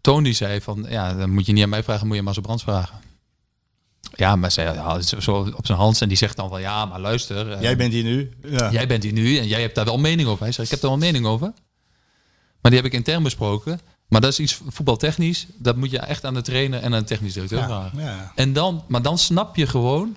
[0.00, 2.42] Toon die zei van, ja, dan moet je niet aan mij vragen, moet je Marcel
[2.42, 2.98] Brands vragen.
[4.14, 7.00] Ja, maar zei, ja, zo op zijn hand en die zegt dan van, ja, maar
[7.00, 7.60] luister.
[7.60, 8.30] Jij bent hier nu.
[8.42, 8.70] Ja.
[8.72, 10.42] Jij bent hier nu en jij hebt daar wel mening over.
[10.42, 11.52] Hij zei, ik heb daar wel mening over.
[12.62, 13.80] Maar die heb ik intern besproken.
[14.08, 15.46] Maar dat is iets voetbaltechnisch.
[15.56, 17.98] Dat moet je echt aan de trainer en aan de technisch directeur Ja, vragen.
[18.00, 20.16] ja, En dan, maar dan snap je gewoon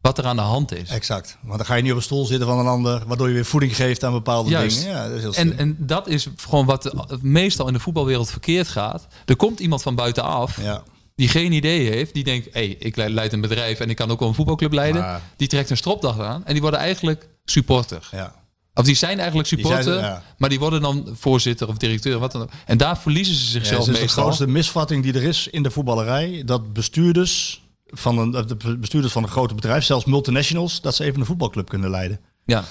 [0.00, 0.88] wat er aan de hand is.
[0.90, 1.38] exact.
[1.42, 3.44] Want dan ga je niet op een stoel zitten van een ander, waardoor je weer
[3.44, 4.78] voeding geeft aan bepaalde Juist.
[4.80, 4.94] dingen.
[4.96, 5.32] Ja, dat is heel.
[5.34, 9.06] En, en dat is gewoon wat meestal in de voetbalwereld verkeerd gaat.
[9.24, 10.82] Er komt iemand van buitenaf ja.
[11.14, 12.14] die geen idee heeft.
[12.14, 14.72] Die denkt, hé, hey, ik leid een bedrijf en ik kan ook wel een voetbalclub
[14.72, 15.00] leiden.
[15.02, 18.08] Maar- Die trekt een stropdag aan en die worden eigenlijk supporter.
[18.10, 18.34] ja.
[18.78, 20.22] Of die zijn eigenlijk Die supporter, zijn- ja.
[20.38, 22.50] maar die worden dan voorzitter of directeur, wat dan ook.
[22.66, 24.22] En daar verliezen ze Ja, zichzelf dat is de meestal.
[24.22, 26.42] grootste misvatting die er is in de voetballerij.
[26.44, 31.20] Dat bestuurders van een, de bestuurders van een grote bedrijf, zelfs multinationals, dat ze even
[31.20, 32.20] een voetbalclub kunnen leiden.
[32.44, 32.64] Ja.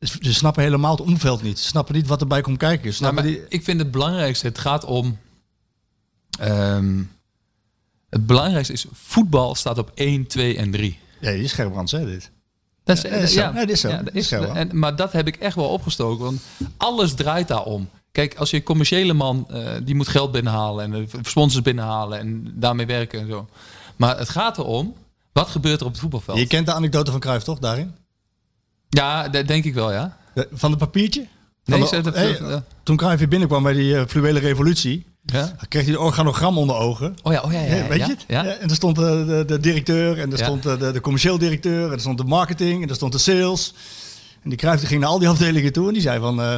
[0.00, 1.58] Ze snappen helemaal het omveld niet.
[1.58, 2.94] Ze snappen niet wat erbij komt kijken.
[2.94, 5.18] Ze Nou, die, ik vind het belangrijkste, het gaat om...
[6.38, 7.02] ehm,
[8.10, 10.98] het belangrijkste is, voetbal staat op 1, 2 en 3.
[11.20, 12.30] ja, die is Gerbrandts, hè, dit.
[12.88, 13.40] Dat is, Ja, dat is zo.
[13.40, 13.88] Ja, dat is zo.
[13.88, 14.54] dat Dat is, is zo, hoor.
[14.54, 16.24] en, maar dat heb ik echt wel opgestoken.
[16.24, 16.40] Want
[16.76, 17.88] alles draait daarom.
[18.12, 22.18] Kijk, als je een commerciële man, eh, die moet geld binnenhalen en eh, sponsors binnenhalen
[22.18, 23.48] en daarmee werken en zo.
[23.96, 24.94] Maar het gaat erom,
[25.32, 26.38] wat gebeurt er op het voetbalveld?
[26.38, 27.94] Je kent de anekdote van Cruijff toch, daarin?
[28.88, 30.16] Ja, dat denk ik wel, ja.
[30.34, 31.26] De- van het papiertje?
[31.68, 35.56] Nee, de- dat- hey, toen binnenkwam bij die eh, fluwele revolutie, ja.
[35.68, 37.14] kreeg hij een organogram onder ogen.
[37.22, 37.66] Oh ja, oh ja, ja.
[37.66, 38.24] Hè, weet ja, je het?
[38.28, 38.44] Ja.
[38.44, 40.44] Ja, en er stond de, de, de directeur, en er Ja.
[40.44, 43.74] stond de, de, commercieel directeur, en er stond de marketing, en er stond de sales.
[44.42, 46.56] En die Cruijff die ging naar al die afdelingen toe en die zei van, eh,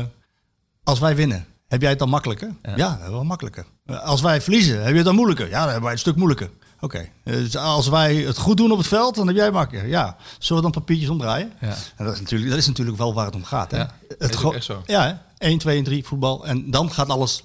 [0.82, 2.50] als wij winnen, heb jij het dan makkelijker?
[2.76, 3.64] Ja, wel makkelijker.
[3.86, 5.46] Eh, Als wij verliezen, heb je het dan moeilijker?
[5.48, 6.50] Ja, dan hebben wij het een stuk moeilijker.
[6.80, 9.90] Oké, dus als wij het goed doen op het veld, dan heb jij makkelijker.
[9.90, 11.52] Ja, zullen we dan papiertjes omdraaien?
[11.60, 11.74] Ja.
[11.96, 13.70] En dat is natuurlijk, dat is natuurlijk wel waar het om gaat.
[13.70, 13.76] Hè?
[13.76, 14.82] Ja, het echt zo.
[14.86, 15.46] Ja, hè?
[15.48, 16.46] 1, 2 en 3 voetbal.
[16.46, 17.44] En dan gaat alles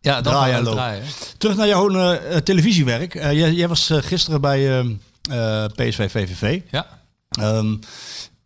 [0.00, 0.78] Ja, dan Draaien en lopen.
[0.78, 1.04] draaien.
[1.38, 3.14] Terug naar jouw eh, televisiewerk.
[3.14, 4.92] Eh, jij, jij was eh, gisteren bij ehm,
[5.30, 6.60] eh, PSV VVV.
[6.70, 6.86] Ja.
[7.30, 7.76] Ehm,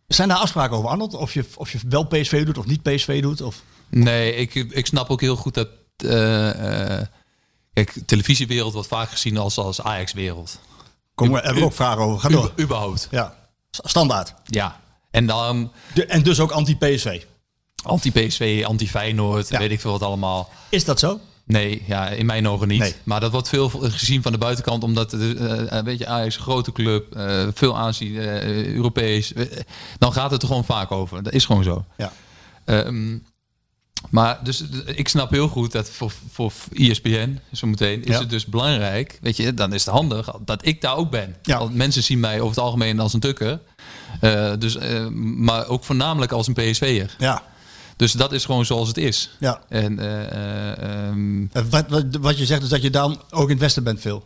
[0.07, 1.13] zijn daar afspraken over, Arnold?
[1.13, 3.41] Of je, of je wel PSV doet of niet PSV doet?
[3.41, 3.61] Of...
[3.89, 5.67] Nee, ik, ik snap ook heel goed dat...
[7.83, 10.59] kijk, televisiewereld wordt vaak gezien als, als Ajax-wereld.
[11.15, 12.19] Kom, we hebben we ook vragen over.
[12.19, 12.51] Ga door.
[12.59, 13.07] Überhaupt.
[13.11, 13.35] Ja,
[13.69, 14.33] standaard.
[14.45, 14.79] Ja.
[15.11, 17.21] En dan De, en dus ook anti-PSV.
[17.83, 19.59] anti-PSV, anti-Feyenoord, Ja.
[19.59, 20.49] weet ik veel wat allemaal.
[20.69, 21.19] Is dat zo?
[21.45, 22.79] Nee, ja, in mijn ogen niet.
[22.79, 22.95] Nee.
[23.03, 26.71] Maar dat wordt veel gezien van de buitenkant, omdat uh, weet je, Ajax een grote
[26.71, 28.15] club, eh, veel aanzien,
[28.75, 29.33] Europees.
[29.97, 31.23] dan gaat het er gewoon vaak over.
[31.23, 31.85] Dat is gewoon zo.
[31.97, 32.11] Ja.
[32.65, 33.17] Ehm,
[34.09, 38.19] maar dus ik snap heel goed dat voor, voor ESPN, zo meteen, is Ja.
[38.19, 39.17] het dus belangrijk.
[39.21, 41.35] Weet je, dan is het handig dat ik daar ook ben.
[41.41, 41.57] Ja.
[41.59, 43.59] Want mensen zien mij over het algemeen als een tukker.
[44.21, 47.15] Eh, dus, eh, maar ook voornamelijk als een PSV'er.
[47.17, 47.43] Ja.
[47.95, 49.29] Dus dat is gewoon zoals het is.
[49.39, 49.61] ja.
[49.69, 53.43] En eh, eh, ehm, Eh, Wat, wat, wat je zegt is dat je dan ook
[53.43, 54.23] in het Westen bent veel.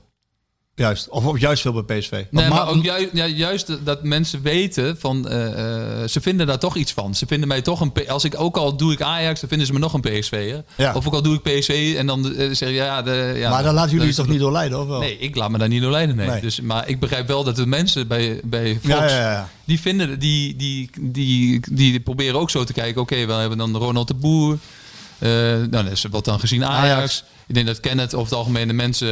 [0.75, 1.09] Juist.
[1.09, 2.11] Of juist veel bij PSV.
[2.11, 6.47] Nee, maar Ma- ook juist, ja, juist dat- mensen weten van, eh, eh, ze vinden
[6.47, 7.15] daar toch iets van.
[7.15, 9.73] Ze vinden mij toch een, als ik ook al doe ik Ajax, dan vinden ze
[9.73, 10.63] me nog een PSV'er.
[10.77, 10.93] Ja.
[10.93, 13.49] Of ook al doe ik PSV en dan eh, zeg je ja, de, ja.
[13.49, 14.99] maar dan laten jullie je dat- toch niet doorleiden, of wel?
[14.99, 16.15] Nee, ik laat me daar niet door leiden.
[16.15, 16.27] Nee.
[16.27, 16.41] Nee.
[16.41, 20.55] Dus, maar ik begrijp wel dat de mensen bij, bij Fox, Ja, die vinden, die,
[20.55, 23.01] die, die, die proberen ook zo te kijken.
[23.01, 24.57] Oké, we hebben dan Ronald de Boer.
[25.19, 26.93] Eh nou, dat is wat dan gezien Ajax.
[26.95, 27.23] Ajax.
[27.51, 29.07] Ik denk dat Kenneth over het algemeen de mensen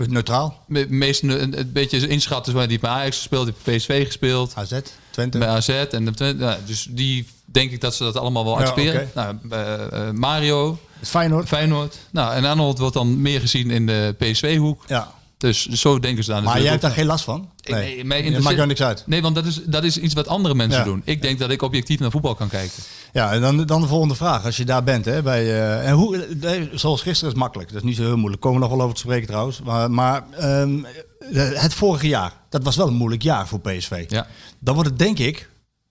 [0.00, 0.62] ehm, Neutraal.
[0.66, 2.52] me- meest een, een beetje inschatten.
[2.54, 4.52] Die heeft bij Ajax gespeeld, die heeft bij PSV gespeeld.
[4.54, 5.38] AZ, Twente.
[5.38, 5.68] Bij AZ.
[5.68, 9.10] En de, Twente- nou, dus die denk ik dat ze dat allemaal wel Ja, accepteren.
[9.14, 11.48] Nou, bij, eh, Mario, Feyenoord.
[11.48, 11.96] Feyenoord.
[12.10, 14.84] Nou, en Arnold wordt dan meer gezien in de PSV-hoek.
[14.86, 15.12] Ja.
[15.42, 17.50] Dus zo denken ze daar Maar jij hebt daar geen last van?
[17.62, 19.02] Nee, interesseert- maakt jou niks uit.
[19.06, 20.84] Nee, want dat is, dat is iets wat andere mensen Ja.
[20.84, 21.02] doen.
[21.04, 22.82] Ik denk dat ik objectief naar voetbal kan kijken.
[23.12, 24.44] Ja, en dan, dan de volgende vraag.
[24.44, 26.26] Als je daar bent, hè, bij, eh, en hoe,
[26.72, 27.68] zoals gisteren is makkelijk.
[27.72, 28.42] Dat is niet zo heel moeilijk.
[28.42, 29.60] Komen we nog wel over te spreken trouwens.
[29.62, 34.04] Maar, maar ehm, eh, het vorige jaar, dat was wel een moeilijk jaar voor PSV.
[34.08, 34.26] Ja.
[34.58, 35.48] Dan wordt het denk ik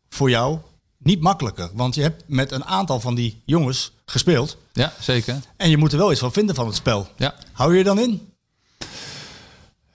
[0.10, 0.58] voor jou
[0.98, 1.70] niet makkelijker.
[1.74, 4.58] Want je hebt met een aantal van die jongens gespeeld.
[4.74, 5.36] Ja, zeker.
[5.58, 7.08] En je moet er wel iets van vinden van het spel.
[7.18, 7.36] Ja.
[7.52, 8.30] Hou je je dan in?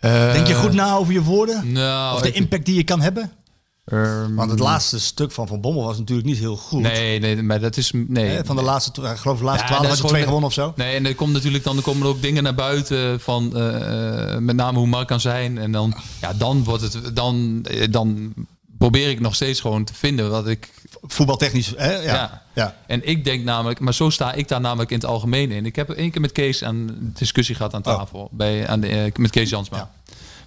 [0.01, 1.73] Denk je goed na over je woorden?
[1.73, 3.33] Nou, of de impact die je kan hebben?
[3.85, 6.83] ehm, Want het laatste stuk van Van Bommel was natuurlijk niet heel goed.
[6.83, 7.93] Nee, nee, maar dat is...
[7.95, 10.23] Nee, Hè, van de laatste, ik geloof de laatste Ja, twaalf had is je twee
[10.23, 10.73] gewonnen of zo.
[10.77, 14.35] Nee, en er komt natuurlijk dan er komen er ook dingen naar buiten van eh,
[14.35, 15.59] eh, met name hoe Mark kan zijn.
[15.59, 18.35] En dan, ja, dan wordt het, dan, eh, dan
[18.79, 20.71] probeer ik nog steeds gewoon te vinden wat ik.
[21.07, 21.93] Voetbaltechnisch, hè?
[21.95, 22.03] Ja.
[22.15, 22.43] Ja.
[22.55, 22.77] ja.
[22.87, 25.67] En ik denk namelijk, maar zo sta ik daar namelijk in het algemeen in.
[25.67, 27.97] Ik heb één keer met Kees aan discussie gehad aan Oh.
[27.99, 29.77] tafel bij, aan de, eh, met Kees Jansma.
[29.77, 29.91] Ja.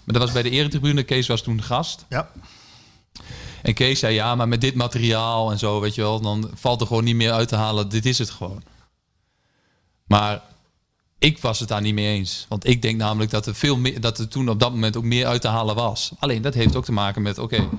[0.03, 1.03] Maar dat was bij de eretribune.
[1.03, 2.05] Kees was toen gast.
[2.09, 2.29] ja.
[3.61, 6.81] En Kees zei ja, maar met dit materiaal en zo, weet je wel, dan valt
[6.81, 7.89] er gewoon niet meer uit te halen.
[7.89, 8.63] Dit is het gewoon.
[10.05, 10.41] Maar
[11.19, 12.45] ik was het daar niet mee eens.
[12.49, 15.03] Want ik denk namelijk dat er, veel meer, dat er toen op dat moment ook
[15.03, 16.11] meer uit te halen was.
[16.19, 17.69] Alleen dat heeft ook te maken met, oké,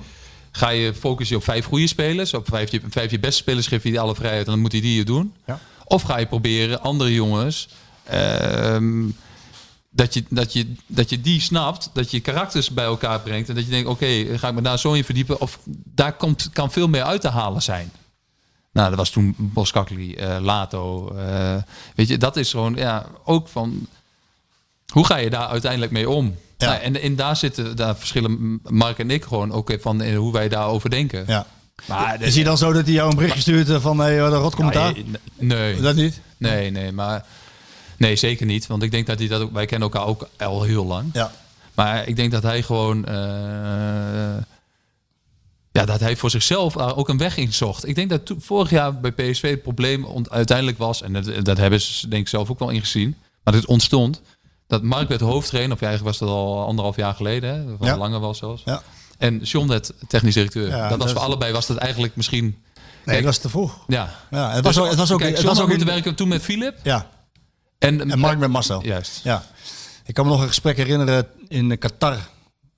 [0.51, 3.83] ga je focussen op vijf goede spelers, op vijf, je- vijf je beste spelers, geef
[3.83, 5.33] je die alle vrijheid en dan moet hij die je doen.
[5.45, 5.59] Ja.
[5.85, 7.69] Of ga je proberen andere jongens,
[8.03, 9.03] ehm,
[9.89, 13.55] dat, je, dat, je, dat je die snapt, dat je karakters bij elkaar brengt en
[13.55, 16.71] dat je denkt, oké, ga ik me daar zo in verdiepen of daar komt, kan
[16.71, 17.91] veel meer uit te halen zijn.
[18.73, 21.09] Nou, dat was toen Boskakli, eh Lato.
[21.15, 21.55] eh,
[21.95, 23.87] weet je, dat is gewoon ja, ook van.
[24.91, 26.35] Hoe ga je daar uiteindelijk mee om?
[26.57, 26.67] Ja.
[26.69, 30.33] Nou, en, en daar zitten daar verschillen Mark en ik gewoon ook van in hoe
[30.33, 31.23] wij daarover denken.
[31.27, 31.45] ja.
[31.87, 34.31] Maar Is hij dan zo dat hij jou een berichtje stuurt eh, van hey, wat
[34.33, 34.97] een rot commentaar?
[34.97, 35.03] Ja,
[35.39, 36.21] nee, Dat niet?
[36.37, 37.25] nee, nee, maar
[37.97, 38.67] nee, zeker niet.
[38.67, 39.51] Want ik denk dat hij dat ook.
[39.53, 41.09] Wij kennen elkaar ook al heel lang.
[41.13, 41.31] Ja.
[41.75, 43.05] Maar ik denk dat hij gewoon.
[43.05, 43.15] eh,
[45.71, 47.87] ja, dat hij voor zichzelf ook een weg in zocht.
[47.87, 51.57] Ik denk dat to- vorig jaar bij PSV het probleem uiteindelijk was, en dat, dat
[51.57, 54.21] hebben ze denk ik zelf ook wel ingezien, maar het ontstond,
[54.71, 57.97] dat Mark werd hoofdtrainer, of eigenlijk was dat al anderhalf jaar geleden, hè, Ja.
[57.97, 58.61] langer wel zelfs.
[58.65, 58.81] Ja.
[59.17, 60.67] En John werd technisch directeur.
[60.67, 62.63] Ja, dat was voor allebei was dat eigenlijk misschien.
[63.05, 63.83] Nee, dat was te vroeg.
[63.87, 64.09] Ja.
[64.31, 66.27] Ja, het was ook, het was ook, Kijk, het was ook moeten in, werken toen
[66.27, 66.77] met Philip.
[66.83, 67.07] ja,
[67.79, 68.83] En, en Mark met Marcel.
[68.83, 69.19] Juist.
[69.23, 69.43] Ja.
[70.05, 72.17] Ik kan me nog een gesprek herinneren in Qatar.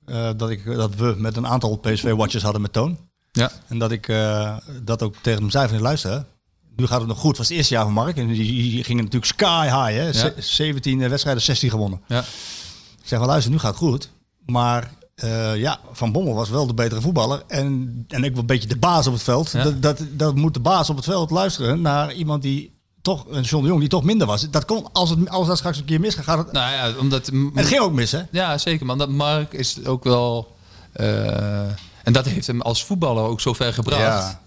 [0.05, 2.97] eh, dat, ik, dat we met een aantal PSV-watchers hadden met Toon.
[3.31, 3.51] Ja.
[3.67, 6.27] En dat ik eh, dat ook tegen hem zei van luisteren.
[6.75, 7.29] Nu gaat het nog goed.
[7.29, 8.17] Het was het eerste jaar van Mark.
[8.17, 9.99] En die, die gingen natuurlijk sky high.
[10.01, 10.13] Hè?
[10.13, 12.01] Ze- 17 wedstrijden, 16 gewonnen.
[12.07, 12.19] Ja.
[12.19, 14.09] Ik zeg wel luister, nu gaat het goed.
[14.45, 17.43] Maar eh, ja, Van Bommel was wel de betere voetballer.
[17.47, 19.51] En, en ik wel een beetje de baas op het veld.
[19.51, 19.63] Ja.
[19.63, 22.71] Dat, dat, dat moet de baas op het veld luisteren naar iemand die
[23.01, 24.49] toch, een John de Jong, die toch minder was.
[24.49, 26.51] Dat kon, als, het, als dat straks een keer misgaat, gaat het...
[26.51, 27.27] Nou ja, omdat.
[27.27, 28.21] En het ging ook mis, hè?
[28.31, 28.85] Ja, zeker.
[28.85, 30.55] Maar dat Mark is ook wel.
[30.93, 31.67] eh,
[32.03, 34.01] en dat heeft hem als voetballer ook zo ver gebracht.
[34.01, 34.41] Ja.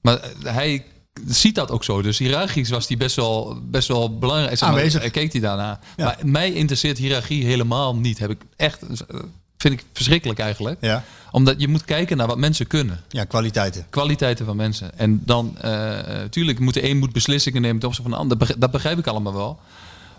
[0.00, 0.84] Maar eh, hij
[1.26, 2.02] ziet dat ook zo.
[2.02, 4.50] Dus hiërarchisch was hij best wel, best wel belangrijk.
[4.58, 5.10] Zeg maar, Aanwezig.
[5.10, 5.80] keek hij daarna.
[5.96, 6.04] Ja.
[6.04, 8.18] Maar mij interesseert hiërarchie helemaal niet.
[8.18, 8.82] Heb ik echt.
[8.82, 9.18] eh,
[9.56, 10.76] Vind ik verschrikkelijk eigenlijk.
[10.80, 13.00] Ja, Omdat je moet kijken naar wat mensen kunnen.
[13.08, 13.86] ja kwaliteiten.
[13.90, 14.98] Kwaliteiten van mensen.
[14.98, 15.98] En dan, eh
[16.30, 18.38] tuurlijk, moet de een moet beslissingen nemen ten opzichte van de ander.
[18.38, 19.58] Dat begrijp- Dat begrijp ik allemaal wel.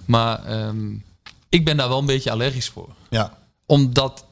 [0.05, 0.93] Maar ehm,
[1.49, 4.25] ik ben daar wel een beetje allergisch voor Ja, omdat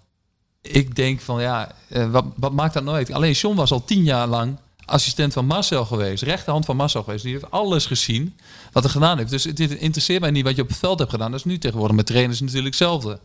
[0.61, 3.11] ik denk van ja, eh, wat, wat maakt dat nou uit?
[3.11, 6.23] Alleen John was al tien jaar lang assistent van Marcel geweest.
[6.23, 7.23] Rechterhand van Marcel geweest.
[7.23, 8.35] Die heeft alles gezien
[8.71, 9.29] wat er gedaan heeft.
[9.29, 11.31] Dus het interesseert mij niet wat je op het veld hebt gedaan.
[11.31, 13.19] Dat is nu tegenwoordig met trainers natuurlijk hetzelfde.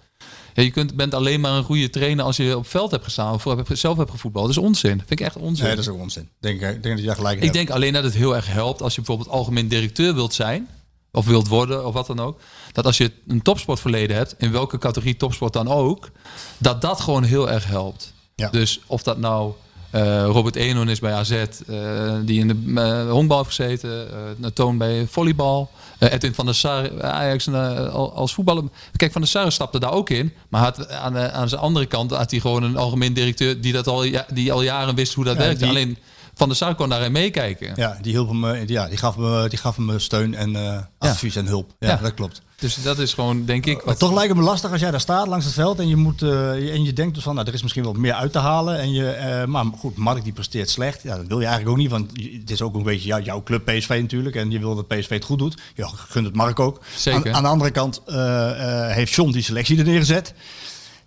[0.55, 3.05] Ja, je kunt, bent alleen maar een goede trainer als je op het veld hebt
[3.05, 4.47] gestaan of heb- zelf hebt gevoetbald.
[4.47, 4.97] Dat is onzin.
[4.99, 5.65] Dat vind ik echt onzin.
[5.67, 6.29] nee, dat is ook onzin.
[6.41, 7.55] Denk, ik denk dat je gelijk in Ik hebt.
[7.55, 10.69] denk alleen dat het heel erg helpt als je bijvoorbeeld algemeen directeur wilt zijn.
[11.13, 12.41] Of wilt worden, of wat dan ook.
[12.73, 16.11] Dat als je een topsportverleden hebt, in welke categorie topsport dan ook,
[16.59, 18.13] dat dat gewoon heel erg helpt.
[18.35, 18.49] Ja.
[18.51, 19.53] Dus of dat nou
[19.91, 21.47] eh, Robert Eenhoorn is bij AZ, eh,
[22.25, 24.09] die in de eh, honkbal heeft gezeten,
[24.55, 28.65] Toon bij volleybal, Edwin van der Sar, Ajax al- als voetballer.
[28.97, 31.87] Kijk, Van der Sar stapte daar ook in, maar had, aan, de, aan zijn andere
[31.87, 35.15] kant had hij gewoon een algemeen directeur die, dat al, ja- die al jaren wist
[35.15, 35.59] hoe dat Ja, werkte.
[35.59, 35.99] die- Alleen
[36.39, 37.73] Van Sar kon daarin meekijken.
[37.77, 40.35] Ja, die, hielp hem, eh, ja, die, gaf hem, eh, die gaf hem eh, steun
[40.35, 40.57] en
[40.99, 41.73] advies en hulp.
[41.79, 41.97] Ja, Ja.
[41.97, 42.43] dat klopt.
[42.59, 43.99] Dus dat is gewoon, denk ik, Maar wat...
[43.99, 46.23] toch lijkt het me lastig als jij daar staat langs het veld en je, moet,
[46.23, 48.79] en je denkt dus van, nou, er is misschien wel meer uit te halen.
[48.79, 51.03] En je, maar goed, Mark die presteert slecht.
[51.03, 52.11] Ja, dat wil je eigenlijk ook niet, want
[52.41, 54.37] het is ook een beetje jou- jouw club PSV natuurlijk.
[54.37, 55.61] En je wil dat PSV het goed doet.
[55.75, 56.81] Je gunt het Mark ook.
[56.97, 57.27] Zeker.
[57.31, 58.03] Aan, aan de andere kant
[58.95, 60.35] heeft John die selectie er neergezet.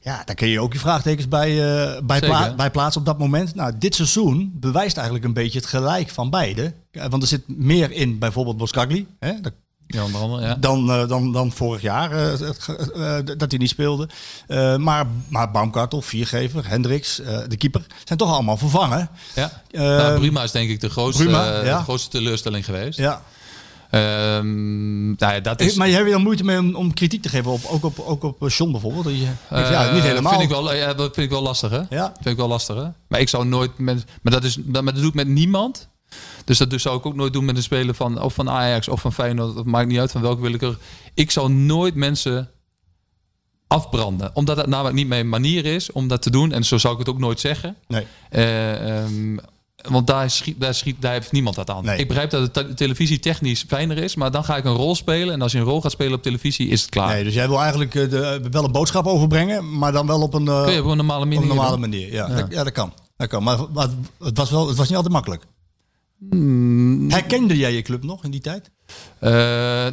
[0.03, 3.19] Ja, dan kun je ook je vraagtekens bij, eh, bij, pla- bij plaatsen op dat
[3.19, 3.55] moment.
[3.55, 6.73] Nou, dit seizoen bewijst eigenlijk een beetje het gelijk van beide.
[6.91, 9.07] Ja, Want er zit meer in bijvoorbeeld Boskagli.
[9.19, 9.31] Hè?
[9.41, 9.53] Dat
[9.87, 10.55] Ja, onder andere, ja.
[10.55, 14.09] dan, eh, dan, dan vorig jaar eh, eh, dat hij niet speelde.
[14.47, 19.09] Eh, maar, maar Baumkartel, Viergever, Hendricks, eh, de keeper, zijn toch allemaal vervangen.
[19.35, 19.61] ja.
[19.71, 21.77] Eh, nou, Bruma is denk ik de grootste, Bruma, eh, ja.
[21.77, 22.97] de grootste teleurstelling geweest.
[22.99, 23.21] Ja.
[23.91, 25.75] Ehm, nou ja, dat Eh, is...
[25.75, 28.23] Maar heb je dan moeite mee om, om kritiek te geven, op, ook op, ook
[28.23, 29.03] op John bijvoorbeeld?
[29.03, 29.19] Dat je,
[29.49, 30.31] ja, niet Eh, helemaal.
[30.31, 31.81] Vind ik wel, ja, dat vind ik wel lastig, hè?
[31.89, 32.11] Ja.
[32.13, 32.87] Vind ik wel lastig, hè?
[33.07, 34.05] Maar ik zou nooit met...
[34.21, 35.89] Maar dat, is, dat, maar dat doe ik met niemand.
[36.45, 38.87] Dus dat dus zou ik ook nooit doen met een speler van, of van Ajax
[38.87, 39.55] of van Feyenoord.
[39.55, 40.77] Of maakt niet uit van welke willekeur.
[41.13, 42.49] Ik zou nooit mensen
[43.67, 44.31] afbranden.
[44.33, 46.51] Omdat dat namelijk niet mijn manier is om dat te doen.
[46.51, 47.75] En zo zou ik het ook nooit zeggen.
[47.87, 48.05] Nee.
[48.29, 49.37] Eh, ehm,
[49.89, 51.85] want daar, schiet, daar, schiet, daar heeft niemand dat aan.
[51.85, 51.97] Nee.
[51.97, 54.15] Ik begrijp dat de te- televisie technisch fijner is.
[54.15, 55.33] Maar dan ga ik een rol spelen.
[55.33, 57.07] En als je een rol gaat spelen op televisie, is het klaar.
[57.13, 60.33] nee, dus jij wil eigenlijk eh, de, wel een boodschap overbrengen, maar dan wel op
[60.33, 62.13] een, eh, Kun je op een normale op manier een normale manier.
[62.13, 62.35] Ja, Ja.
[62.35, 62.93] Dat, ja, dat kan.
[63.17, 63.43] Dat kan.
[63.43, 63.87] Maar, maar
[64.19, 65.43] het, was wel, het was niet altijd makkelijk.
[66.29, 67.09] Hmm.
[67.11, 68.69] Herkende jij je club nog in die tijd?
[69.19, 69.31] Eh,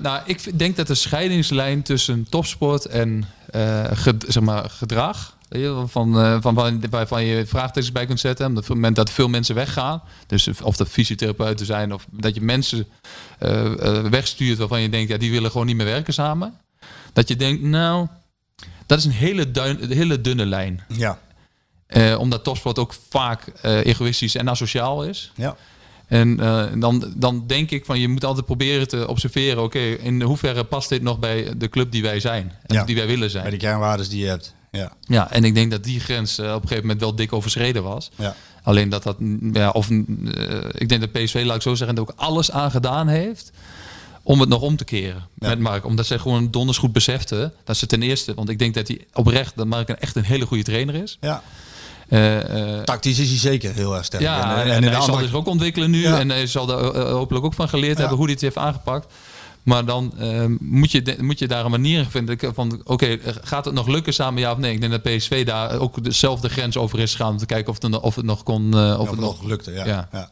[0.02, 3.84] nou, ik denk dat de scheidingslijn tussen topsport en eh,
[4.26, 5.36] zeg maar, gedrag.
[5.50, 8.50] Je, Van, eh, van, van, waarvan je vraagtekens bij kunt zetten.
[8.50, 10.02] Op het moment dat veel mensen weggaan.
[10.26, 11.92] Dus of dat fysiotherapeuten zijn.
[11.94, 12.86] Of dat je mensen
[13.38, 13.64] eh,
[13.96, 15.10] eh, wegstuurt waarvan je denkt.
[15.10, 16.54] Ja, die willen gewoon niet meer werken samen.
[17.12, 18.06] Dat je denkt, nou,
[18.86, 20.82] dat is een hele, duin, een hele dunne lijn.
[20.88, 21.18] Ja.
[21.86, 25.32] Eh, omdat topsport ook vaak eh, egoïstisch en asociaal is.
[25.36, 25.56] ja.
[26.06, 30.22] En eh, dan, dan denk ik van je moet altijd proberen te observeren, oké, in
[30.22, 32.84] hoeverre past dit nog bij de club die wij zijn en Ja.
[32.84, 33.50] die wij willen Bij zijn.
[33.50, 34.54] de kernwaarden die je hebt.
[34.70, 34.92] Ja.
[35.00, 37.82] Ja, en ik denk dat die grens eh, op een gegeven moment wel dik overschreden
[37.82, 38.10] was.
[38.16, 38.34] Ja.
[38.62, 41.74] Alleen dat dat, mm, ja, of mm, eh, ik denk dat PSV, laat ik zo
[41.74, 43.50] zeggen, er ook alles aan gedaan heeft
[44.22, 45.48] om het nog om te keren Ja.
[45.48, 45.84] met Mark.
[45.84, 49.00] Omdat zij gewoon donders goed beseften dat ze ten eerste, want ik denk dat hij
[49.12, 51.16] oprecht, dat Mark een echt een hele goede trainer is.
[51.20, 51.42] ja.
[52.08, 54.22] Eh, eh, Tactisch is hij zeker heel erg sterk.
[54.22, 56.00] ja, en, de hij zal andere- zich ook ontwikkelen nu.
[56.02, 56.18] Ja.
[56.18, 57.98] En hij zal er eh, hopelijk ook van geleerd Ja.
[57.98, 59.12] hebben hoe hij het heeft aangepakt.
[59.68, 63.34] Maar dan ehm, moet, je, moet je daar een manier in vinden van, oké, eh,
[63.42, 64.72] gaat het nog lukken samen, ja of nee?
[64.72, 67.82] Ik denk dat PSV daar ook dezelfde grens over is gegaan om te kijken of
[67.82, 69.86] het, nog- of het nog kon, eh, of Of het het nog lukte, ja.
[69.86, 70.08] Ja.
[70.12, 70.30] ja.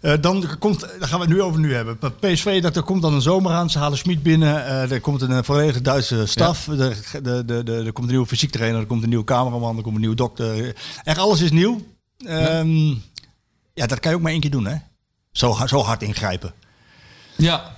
[0.00, 1.98] Eh, dan komt, daar gaan we het nu over nu hebben.
[2.20, 3.70] PSV, dat, er komt dan een zomer aan.
[3.70, 4.64] Ze halen Schmid binnen.
[4.66, 6.68] er komt een volledige Duitse staf.
[6.68, 6.76] Er,
[7.22, 8.80] de, de, de, er komt een nieuwe fysiek trainer.
[8.80, 9.76] Er komt een nieuwe cameraman.
[9.76, 10.74] Er komt een nieuwe dokter.
[11.04, 11.80] Echt alles is nieuw.
[12.26, 12.88] Ehm,
[13.74, 14.76] ja, dat kan je ook maar één keer doen, hè?
[15.32, 16.52] Zo, zo hard ingrijpen.
[17.36, 17.76] Ja.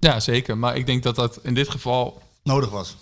[0.00, 0.58] Ja, zeker.
[0.58, 2.96] Maar ik denk dat dat in dit geval Nodig was.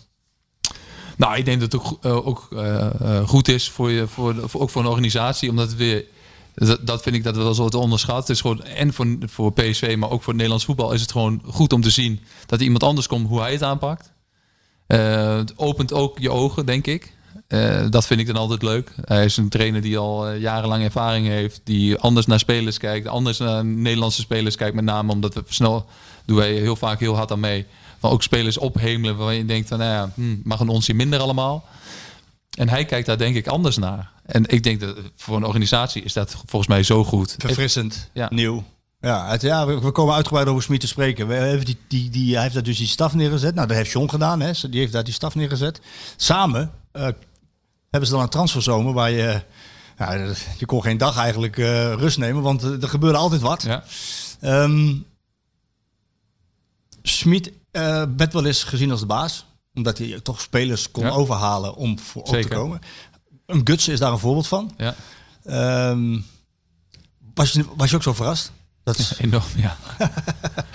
[1.17, 4.35] Nou, ik denk dat het ook, eh, ook eh, eh, goed is voor je, voor,
[4.35, 6.05] de- voor, ook voor een organisatie, omdat het weer.
[6.55, 8.19] Dat, dat vind ik dat wel zo te onderschat.
[8.19, 11.13] Het is gewoon en voor, voor PSV, maar ook voor het Nederlands voetbal is het
[11.13, 14.13] gewoon goed om te zien dat er iemand anders komt hoe hij het aanpakt.
[14.87, 17.13] Het opent ook je ogen, denk ik.
[17.91, 18.93] Dat vind ik dan altijd leuk.
[19.05, 23.39] Hij is een trainer die al jarenlang ervaring heeft, die anders naar spelers kijkt, anders
[23.39, 25.87] naar Nederlandse spelers kijkt, met name omdat we snel
[26.29, 27.67] doen wij heel vaak heel hard aan mee.
[27.99, 31.21] Van ook spelers ophemelen waarvan je denkt van, nou ja, hm, mag een onsje minder
[31.21, 31.65] allemaal.
[32.59, 34.11] En hij kijkt daar denk ik anders naar.
[34.27, 37.35] En ik denk dat voor een organisatie is dat volgens mij zo goed.
[37.39, 38.11] Verfrissend.
[38.13, 38.27] Ja.
[38.31, 38.65] Nieuw.
[39.01, 41.29] Ja, het, ja we, we komen uitgebreid over Smit te spreken.
[41.29, 43.55] We hebben die, die, die, hij heeft daar dus die staf neergezet.
[43.55, 44.41] Nou, dat heeft John gedaan.
[44.41, 44.53] Hè.
[44.71, 45.81] Die heeft daar die staf neergezet.
[46.17, 47.03] Samen eh,
[47.91, 49.43] hebben ze dan een transferzomer waar je...
[50.59, 53.63] Je kon geen dag eigenlijk eh, rust nemen, want eh, er gebeurde altijd wat.
[53.63, 53.85] Ja.
[54.41, 54.95] Ehm
[57.09, 59.45] Smit eh, werd wel eens gezien als de baas.
[59.75, 61.11] Omdat hij toch spelers kon Ja.
[61.11, 62.81] overhalen om voor op te komen.
[63.47, 64.75] Een Gutsen is daar een voorbeeld van.
[64.77, 64.95] Ja,
[65.45, 66.19] Ehm,
[67.35, 68.53] was, je, was je ook zo verrast?
[68.85, 69.77] Dat is enorm, ja.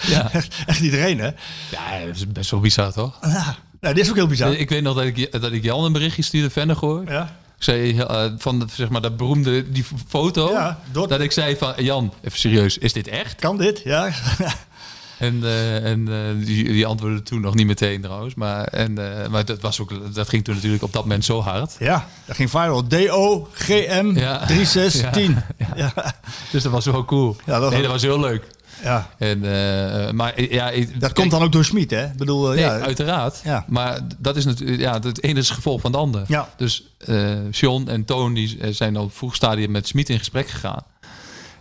[0.07, 0.31] ja.
[0.31, 1.29] echt, echt iedereen, hè?
[1.71, 3.17] ja, dat is best wel bizar, toch?
[3.21, 4.53] Ja, nou, dit is ook heel bizar.
[4.53, 7.11] Ik weet nog dat ik, dat ik Jan een berichtje stuurde, Vennegoor.
[7.11, 7.23] Ja.
[7.57, 10.51] Ik zei eh, van zeg maar dat beroemde die foto.
[10.51, 13.35] Ja, door- Dat ik zei van Jan, even serieus, is dit echt?
[13.39, 13.81] Kan dit?
[13.83, 14.09] Ja.
[15.19, 18.33] En, eh, en eh, die, die antwoordde toen nog niet meteen trouwens.
[18.35, 21.41] Maar, en, eh, maar dat, was ook, dat ging toen natuurlijk op dat moment zo
[21.41, 21.75] hard.
[21.79, 22.87] ja, dat ging viral.
[22.87, 24.45] D-O-G-M Ja.
[24.45, 25.43] 3610.
[25.57, 25.67] Ja.
[25.75, 26.13] Ja.
[26.51, 27.35] Dus dat was wel cool.
[27.45, 28.47] Ja, dat nee, was- dat was heel leuk.
[28.83, 29.09] ja.
[29.17, 29.39] En,
[30.15, 32.05] maar ja, ik- Dat kijk, komt dan ook door Smit, hè?
[32.05, 32.79] Ik bedoel, Nee, ja.
[32.79, 33.41] uiteraard.
[33.43, 33.65] Ja.
[33.67, 36.23] Maar dat is natuurlijk, ja, het ene is het gevolg van het ander.
[36.27, 36.49] Ja.
[36.57, 40.83] Dus eh Sean en Toon die zijn al vroeg stadium met Smit in gesprek gegaan.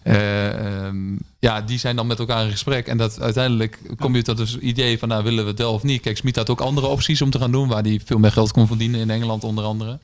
[0.03, 2.87] Eh, ehm, ja, die zijn dan met elkaar in gesprek.
[2.87, 5.83] En dat uiteindelijk kom je tot het idee van, nou, willen we het wel of
[5.83, 6.01] niet?
[6.01, 8.53] Kijk, Smit had ook andere opties om te gaan doen, waar hij veel meer geld
[8.53, 9.99] kon verdienen in Engeland onder andere.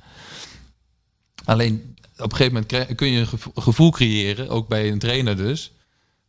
[1.44, 5.36] Alleen op een gegeven moment kun je een gevo- gevoel creëren, ook bij een trainer
[5.36, 5.72] dus,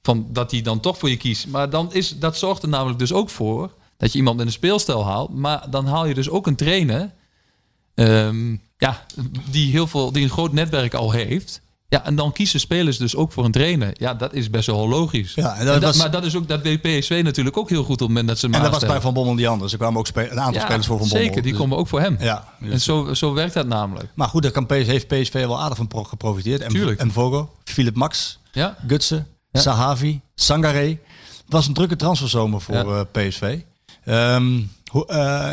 [0.01, 1.47] van dat hij dan toch voor je kiest.
[1.47, 4.51] Maar dan is, dat zorgt er namelijk dus ook voor dat je iemand met een
[4.51, 5.34] speelstijl haalt.
[5.36, 7.11] Maar dan haal je dus ook een trainer
[7.93, 9.05] ehm, ja,
[9.49, 11.61] die, heel veel, die een groot netwerk al heeft.
[11.89, 13.91] Ja, en dan kiezen spelers dus ook voor een trainer.
[13.93, 15.33] Ja, dat is best wel logisch.
[15.33, 17.83] Ja, en En dat was- maar dat is ook dat weet PSV natuurlijk ook heel
[17.83, 19.01] goed op het moment dat ze En dat was bij.
[19.01, 19.71] Van Bommel die anders.
[19.71, 21.25] Er kwamen ook een aantal Ja, spelers voor Van Bommel.
[21.25, 22.17] Zeker, die Dus- komen ook voor hem.
[22.19, 22.47] Ja.
[22.61, 24.09] En zo, zo werkt dat namelijk.
[24.15, 26.61] Maar goed, daar kan PSV, heeft PSV wel aardig van pro- geprofiteerd.
[26.61, 29.59] En, en Vogo, Philip Max, Ja, Gutsen, Ja.
[29.61, 30.87] Sahavi, Sangaré.
[30.87, 33.59] Het was een drukke transferzomer voor eh, PSV.
[34.05, 34.59] Ehm,
[34.89, 35.51] hoe, eh,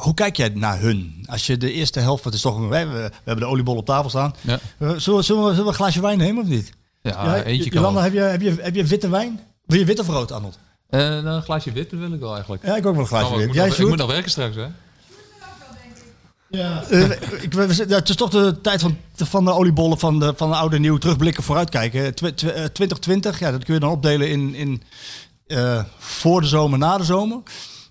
[0.00, 1.24] hoe kijk jij naar hun?
[1.30, 3.76] Als je de eerste helft, het is toch een, we, hebben- we hebben de oliebol
[3.76, 4.34] op tafel staan.
[4.40, 4.58] ja.
[4.78, 6.70] Eh, Zullen, we- zullen, we, zullen we een glaasje wijn nemen of niet?
[7.02, 9.40] ja eentje kan Jolanda, heb je, heb, je, heb je witte wijn?
[9.66, 10.58] Wil je wit of rood, Arnold?
[10.88, 12.64] Eh, nou, een glaasje wit wil ik wel eigenlijk.
[12.66, 13.46] Ja, ik ook wel een glaasje Oh, ik, wit.
[13.46, 13.90] moet Jij, nog, ik Sjoerd?
[13.90, 14.66] moet nog werken straks, hè?
[16.50, 16.82] Ja.
[17.40, 20.50] Ik, we, ja, het is toch de tijd van, van de oliebollen van de, van
[20.50, 22.14] de oude en nieuw terugblikken, vooruitkijken.
[22.14, 24.82] Tw- tw- eh, 2020, ja, dat kun je dan opdelen in, in
[25.46, 27.38] eh, voor de zomer, na de zomer.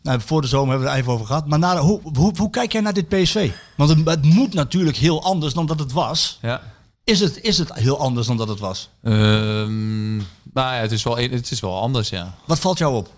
[0.08, 1.48] Nou, voor de zomer hebben we het even over gehad.
[1.48, 3.52] Maar na hoe, hoe, hoe kijk jij naar dit PSV?
[3.76, 6.38] Want het, het moet natuurlijk heel anders dan dat het was.
[6.42, 6.62] Ja.
[7.04, 8.90] Is het, is het heel anders dan dat het was?
[9.04, 12.34] Ehm, nou ja, het is, wel, het is wel anders, ja.
[12.46, 13.10] Wat valt jou op?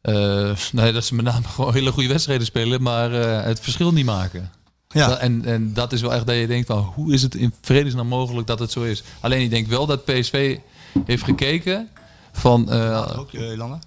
[0.00, 3.92] Eh, nee, dat ze met name gewoon hele goede wedstrijden spelen, maar eh, het verschil
[3.92, 4.50] niet maken.
[4.88, 7.34] Ja, Dat- En, en dat is wel echt dat je denkt van, hoe is het
[7.34, 9.02] in vredesnaam mogelijk dat het zo is?
[9.20, 10.58] Alleen ik denk wel dat PSV
[11.04, 11.88] heeft gekeken
[12.32, 12.70] van...
[12.70, 13.32] eh, ook?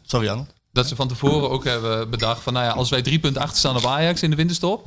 [0.06, 0.48] Sorry, Arnold.
[0.72, 3.58] Dat ze van tevoren ook hebben bedacht van, nou ja, als wij drie punten achter
[3.58, 4.86] staan op Ajax in de winterstop,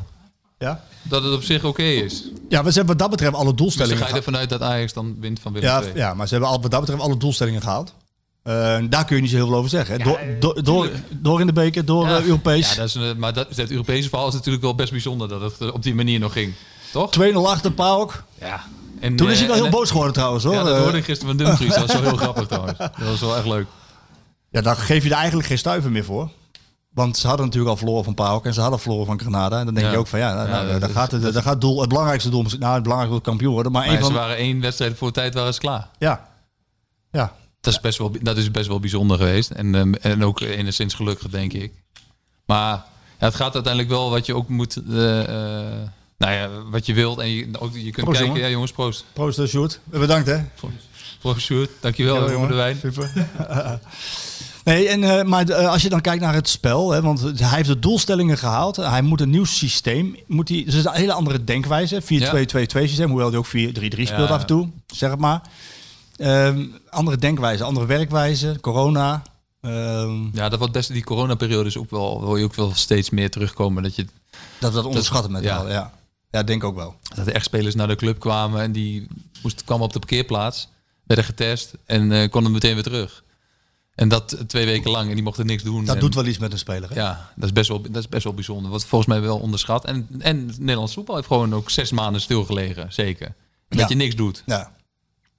[0.58, 0.84] Ja?
[1.02, 2.22] dat het op zich oké is.
[2.48, 4.24] Ja, we hebben wat dat betreft alle Dus doelstellingen ga je gehaald.
[4.26, 5.92] ervan uit dat Ajax dan wint van Willem Ja, II.
[5.94, 7.94] ja, maar ze hebben al, wat dat betreft alle doelstellingen gehaald.
[8.42, 9.98] Eh, daar kun je niet zo heel veel over zeggen.
[10.00, 10.04] hè.
[10.04, 12.16] Door, door, door, door in de beker, door Ja.
[12.18, 12.70] eh, Europees.
[12.70, 15.40] Ja, dat is, een- maar dat, het Europese verhaal is natuurlijk wel best bijzonder dat
[15.40, 16.52] het eh, op die manier nog ging.
[16.92, 17.10] Toch?
[17.10, 18.22] 2-0 achter Paok.
[18.40, 18.64] Ja.
[19.00, 20.54] En, Toen is eh, hij wel en- heel boos geworden trouwens hoor.
[20.54, 21.74] Ja, dat Eh, hoorde ik gisteren van Dumfries.
[21.74, 22.78] Dat was wel heel grappig trouwens.
[22.78, 23.66] Dat was wel echt leuk.
[24.53, 26.30] Ja, daar geef je er eigenlijk geen stuiver meer voor.
[26.94, 29.59] Want ze hadden natuurlijk al verloren van Paok en ze hadden verloren van Granada.
[29.59, 29.92] En dan denk Ja.
[29.92, 32.30] je ook van ja, nou, Ja, nou, daar gaat het, daar gaat doel, het belangrijkste
[32.30, 33.72] doel, nou het belangrijkste doel kampioen worden.
[33.72, 35.88] Maar, Maar een ze van, waren één wedstrijd voor tijd waren ze klaar.
[35.98, 36.28] ja,
[37.12, 39.50] ja, Dat is best wel, dat is best wel bijzonder geweest.
[39.50, 41.72] En, ehm, en ook enigszins gelukkig, denk ik.
[42.46, 42.70] Maar
[43.18, 44.76] ja, het gaat uiteindelijk wel wat je ook moet...
[44.90, 45.88] eh, eh,
[46.18, 47.18] nou ja, wat je wilt.
[47.18, 48.26] En je, ook, je kunt Proost, kijken...
[48.26, 48.40] jongen.
[48.42, 49.05] Ja, jongens, proost.
[49.12, 49.80] Proost, Sjoerd.
[49.84, 50.38] Bedankt, hè.
[51.20, 51.70] Proost, Sjoerd.
[51.80, 52.76] Dankjewel Ja, voor de wijn.
[52.76, 53.12] Super.
[54.64, 57.56] nee, en, eh, maar eh, als je dan kijkt naar het spel, hè, want hij
[57.56, 58.76] heeft de doelstellingen gehaald.
[58.76, 60.16] Hij moet een nieuw systeem.
[60.26, 62.02] Moet hij, dus het is een hele andere denkwijze.
[62.02, 62.06] 4-2-2-2
[62.88, 64.68] systeem, hoewel hij ook 4-3-3 speelt af en toe.
[64.86, 65.40] Zeg het maar.
[66.16, 68.58] Ehm, andere denkwijze, andere werkwijze.
[68.60, 69.22] Corona.
[69.60, 73.10] ehm, Ja, dat wat best die coronaperiode is ook wel, wil je ook wel steeds
[73.10, 73.82] meer terugkomen.
[73.82, 74.06] Dat, je,
[74.58, 75.62] dat we dat onderschatten met ja.
[75.62, 75.68] ja.
[75.68, 75.92] ja.
[76.30, 76.94] Ja, denk ook wel.
[77.16, 79.06] dat er echt spelers naar de club kwamen en die
[79.42, 80.68] moesten, kwamen op de parkeerplaats,
[81.04, 83.22] werden getest en eh, konden meteen weer terug.
[83.95, 85.84] En dat twee weken lang en die mochten niks doen.
[85.84, 86.88] Dat En- doet wel iets met een speler.
[86.88, 86.95] Hè?
[86.95, 88.70] Ja, dat is, best wel, dat is best wel bijzonder.
[88.70, 89.84] Wat volgens mij wel onderschat.
[89.84, 92.93] En, en Nederlands voetbal heeft gewoon ook zes maanden stilgelegen.
[92.93, 93.34] Zeker.
[93.68, 93.78] Ja.
[93.78, 94.43] Dat je niks doet.
[94.47, 94.72] Ja.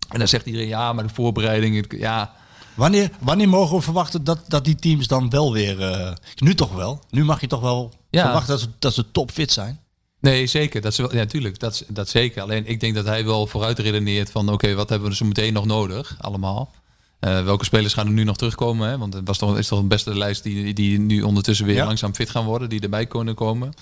[0.09, 1.93] En dan zegt iedereen, ja, maar de voorbereiding...
[1.99, 2.33] Ja,
[2.73, 5.81] Wanneer, wanneer mogen we verwachten dat, dat die teams dan wel weer...
[5.81, 7.03] eh, nu toch wel.
[7.09, 8.21] Nu mag je toch wel Ja.
[8.23, 9.79] verwachten dat ze, dat ze topfit zijn.
[10.19, 10.81] nee, zeker.
[10.81, 11.59] Dat is wel, ja, tuurlijk.
[11.59, 12.41] Dat, dat zeker.
[12.41, 14.49] Alleen ik denk dat hij wel vooruit redeneert van...
[14.49, 16.15] Oké, wat hebben we zo meteen nog nodig?
[16.19, 16.71] Allemaal.
[17.23, 18.89] Eh, welke spelers gaan er nu nog terugkomen?
[18.89, 18.97] Hè?
[18.97, 21.85] Want het was toch, is toch een beste lijst die, die nu ondertussen weer Ja.
[21.85, 22.69] langzaam fit gaan worden.
[22.69, 23.73] Die erbij kunnen komen.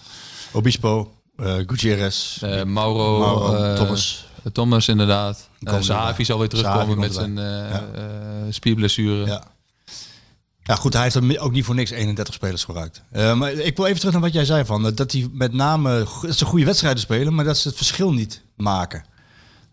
[0.52, 4.26] Obispo, eh Gutierrez, Eh, Mauro, Mauro, Thomas.
[4.52, 5.50] Thomas inderdaad.
[5.60, 6.26] Uh, erbij.
[6.26, 7.40] zal weer terugkomen met zijn
[8.54, 9.26] spierblessure.
[9.26, 9.44] Ja.
[10.64, 13.02] Ja, goed, hij heeft er ook niet voor niks 31 spelers gebruikt.
[13.12, 16.38] Maar ik wil even terug naar wat jij zei van dat hij met name dat
[16.38, 19.06] ze goede wedstrijden spelen, maar dat ze het verschil niet maken.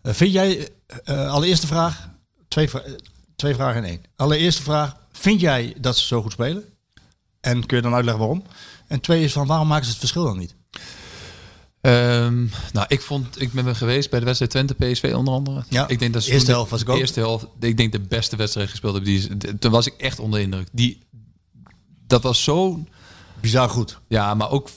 [0.03, 0.69] Vind jij,
[1.03, 2.09] eh, allereerste vraag,
[2.47, 2.69] twee,
[3.39, 4.01] twee vragen in één.
[4.15, 6.63] Allereerste vraag, vind jij dat ze zo goed spelen?
[7.41, 8.43] En kun je dan uitleggen waarom?
[8.87, 10.55] En twee is van waarom maken ze het verschil dan niet?
[11.81, 15.63] Ehm, nou, ik vond, ik ben geweest bij de wedstrijd Twente PSV onder andere.
[15.69, 16.97] Ja, ik denk dat ze eerste helft was ik ook.
[16.97, 19.03] Eerste helft, ik denk de beste wedstrijd gespeeld heb.
[19.03, 20.67] Die, toen was ik echt onder de indruk.
[20.71, 20.99] Die,
[22.07, 22.83] dat was zo,
[23.39, 23.99] Bizar goed.
[24.07, 24.69] ja, maar ook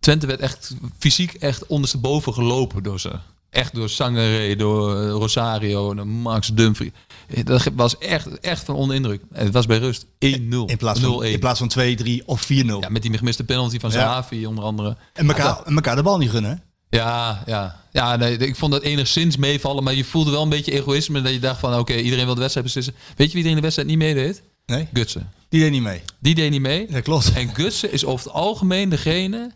[0.00, 3.18] Twente werd echt fysiek echt ondersteboven gelopen door ze.
[3.52, 6.90] Echt door Sangaré, door eh, Rosario, door Max Dumfries.
[7.28, 9.22] Eh, Dat was echt, echt van onder de indruk.
[9.32, 10.08] En het was bij rust 1-0.
[10.18, 11.26] In plaats van, 0-1.
[11.26, 12.46] in plaats van 2, 3 of 4-0.
[12.80, 13.96] Ja, met die gemiste penalty van Ja.
[13.96, 14.96] Zahavi onder andere.
[15.12, 16.62] en, elkaar, en elkaar de bal niet gunnen.
[16.88, 17.80] Ja, ja.
[17.92, 21.20] ja nee, ik vond dat enigszins meevallen, maar je voelde wel een beetje egoïsme.
[21.22, 22.94] Dat je dacht van, oké, iedereen wil de wedstrijd beslissen.
[23.16, 24.42] Weet je wie er in de wedstrijd niet meedeed?
[24.66, 25.32] Nee, Gutsen.
[25.48, 26.00] die deed niet mee.
[26.20, 26.86] Die deed niet mee.
[26.90, 27.32] Ja, klopt.
[27.32, 29.50] En Gutsen is over het algemeen degene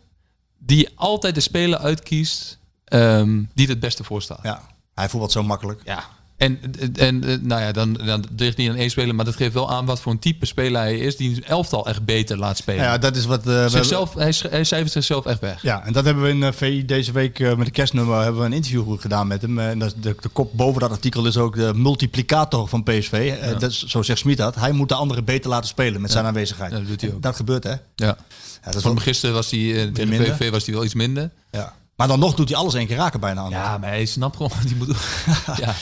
[0.59, 2.59] die altijd de speler uitkiest
[2.91, 4.41] ehm, die het beste voor staat.
[4.43, 4.63] Ja,
[4.95, 5.81] hij voetbalt zo makkelijk.
[5.85, 6.05] Ja.
[6.37, 6.61] En,
[6.95, 9.71] en eh, nou ja, dan, dan ligt niet aan één speler, maar dat geeft wel
[9.71, 12.85] aan wat voor een type speler hij is die een elftal echt beter laat spelen.
[12.85, 13.39] Ja, dat is wat...
[13.47, 15.63] eh, we- zichzelf, hij, hij cijfert zichzelf echt weg.
[15.63, 18.41] Ja, en dat hebben we in eh, VI deze week eh, met de kerstnummer hebben
[18.41, 19.59] we een interview gedaan met hem.
[19.59, 23.37] En dat, de, de kop boven dat artikel is ook de multiplicator van PSV.
[23.41, 24.55] Eh, dat is, zo zegt Smit dat.
[24.55, 26.71] Hij moet de anderen beter laten spelen met zijn aanwezigheid.
[26.73, 27.23] Ja, dat doet hij ook.
[27.23, 27.71] Dat gebeurt, hè?
[27.71, 28.17] Ja, Ja.
[28.71, 30.15] dat Van wel- gisteren was hij eh, tegen.
[30.15, 31.31] VVV was hij wel iets minder.
[31.51, 31.75] ja.
[31.97, 33.51] Maar dan nog doet hij alles één keer raken bijna aan.
[33.51, 34.97] Ja, maar hij snapt gewoon wat hij moet doen.
[35.67, 35.75] ja.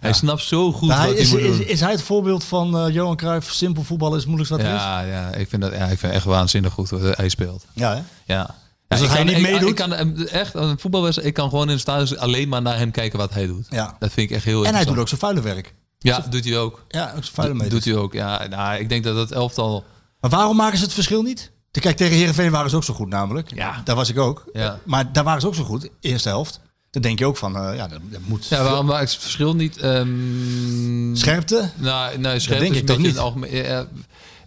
[0.00, 1.66] Hij snapt zo goed wat hij is, moet is, doen.
[1.66, 3.52] is hij het voorbeeld van eh, Johan Cruijff?
[3.52, 4.80] Simpel voetbal is het moeilijkste wat er is?
[4.82, 7.64] ja, ja, ik vind dat ja, ik vind echt waanzinnig goed hoe hij speelt.
[7.72, 8.02] Ja, hè?
[8.34, 8.54] Ja.
[8.88, 9.68] Dus ja, als hij kan- niet ik, meedoet?
[9.68, 11.28] Ik kan hem echt een voetbalwedstrijd.
[11.28, 13.66] Ik kan gewoon in stadion alleen maar naar hem kijken wat hij doet.
[13.70, 13.96] Ja.
[13.98, 15.74] Dat vind ik echt heel En hij doet ook zijn vuile werk.
[15.98, 16.84] Ja, doet hij ook.
[16.88, 17.72] Ja, ook zijn vuile meters.
[17.72, 18.12] doet hij ook.
[18.12, 19.84] Ja, nou, ik denk dat het elftal.
[20.20, 21.50] Maar waarom maken ze het verschil niet?
[21.80, 23.54] Kijk, tegen Heerenveen waren ze ook zo goed namelijk.
[23.54, 23.80] Ja.
[23.84, 24.44] Daar was ik ook.
[24.52, 24.78] Ja.
[24.84, 26.60] Maar daar waren ze ook zo goed, eerste helft.
[26.90, 28.46] Dan denk je ook van, eh, ja, dat, dat moet...
[28.46, 29.76] Ja, waarom maakt het verschil niet?
[29.78, 31.70] Ehm, Scherpte?
[31.76, 33.14] Nou, nee, scherp denk is ik toch niet.
[33.16, 33.54] een algemeen.
[33.64, 33.86] ja,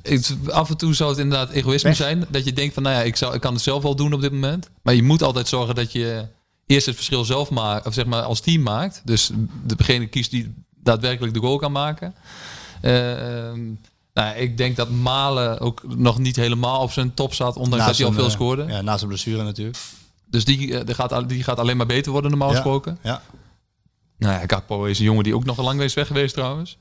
[0.02, 1.98] het- af en toe zou het inderdaad egoïsme Pech.
[1.98, 2.26] zijn.
[2.30, 4.22] Dat je denkt van, nou ja, ik, zou, ik kan het zelf wel doen op
[4.22, 4.70] dit moment.
[4.82, 6.26] Maar je moet altijd zorgen dat je
[6.66, 7.88] eerst het verschil zelf maakt.
[7.88, 9.02] Of zeg maar als team maakt.
[9.06, 9.32] Dus
[9.64, 10.54] degene kiest die
[10.84, 12.14] daadwerkelijk de goal kan maken.
[12.82, 13.60] Eh, ehm,
[14.14, 17.56] nou, ik denk dat Malen ook nog niet helemaal op zijn top staat.
[17.56, 18.66] Ondanks dat hij al veel eh, scoorde.
[18.68, 19.78] Ja, na zijn blessure natuurlijk.
[20.26, 22.56] Dus die, eh, die, gaat, die gaat alleen maar beter worden normaal Ja.
[22.56, 22.98] gesproken.
[23.04, 23.22] Ja.
[24.18, 26.78] Nou ja, Gakpo is een jongen die ook nog lang is weg geweest trouwens.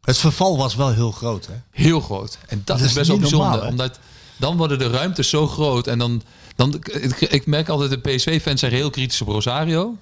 [0.00, 1.54] Het verval was wel heel groot, hè?
[1.70, 2.38] Heel groot.
[2.48, 3.48] En dat, Dat is best wel bijzonder.
[3.50, 3.98] normaal, omdat
[4.36, 5.86] dan worden de ruimtes zo groot.
[5.86, 6.22] En dan,
[6.56, 9.96] dan ik, ik merk altijd, de PSV-fans zijn heel kritisch op Rosario.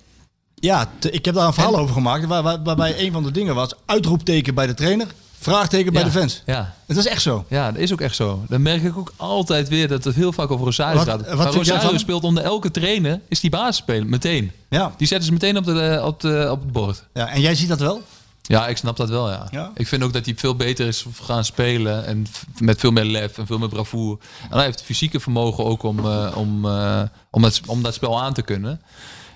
[0.54, 2.26] Ja, ik heb daar een verhaal En- over gemaakt.
[2.26, 5.06] Waar, waar- waarbij een van de dingen was, uitroepteken bij de trainer,
[5.50, 6.08] vraagteken bij Ja.
[6.08, 6.42] de fans.
[6.46, 6.74] Ja.
[6.86, 7.44] Het is echt zo.
[7.48, 8.44] ja, dat is ook echt zo.
[8.48, 11.26] Dan merk ik ook altijd weer dat het heel vaak over Rosario Wat- gaat.
[11.26, 14.52] wat maar Rosario speelt onder elke trainer, is die basisspeler, meteen.
[14.68, 14.94] Ja.
[14.96, 17.04] Die zetten ze meteen op, de, op, de, op het bord.
[17.14, 17.28] ja.
[17.28, 18.02] En jij ziet dat wel?
[18.42, 19.48] Ja, ik snap dat wel, ja.
[19.50, 19.70] Ja?
[19.74, 22.06] Ik vind ook dat hij veel beter is gaan spelen.
[22.06, 22.26] En
[22.58, 24.18] met veel meer lef en veel meer bravoure.
[24.50, 27.94] En hij heeft het fysieke vermogen ook om, eh, om, eh, om, dat, om dat
[27.94, 28.80] spel aan te kunnen.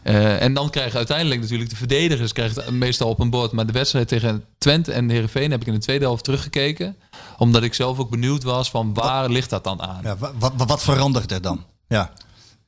[0.03, 3.53] Eh, en dan krijgen uiteindelijk natuurlijk de verdedigers krijgen het meestal op een bord.
[3.53, 6.97] Maar de wedstrijd tegen Twente en Heerenveen heb ik in de tweede helft teruggekeken.
[7.39, 10.01] Omdat ik zelf ook benieuwd was van waar ligt dat dan aan?
[10.03, 11.65] Ja, wa- wat, wat, wat verandert er dan?
[11.89, 12.13] Ja.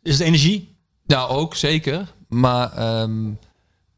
[0.03, 0.77] Is het energie?
[1.07, 2.13] Ja, ook zeker.
[2.29, 3.31] Maar ehm,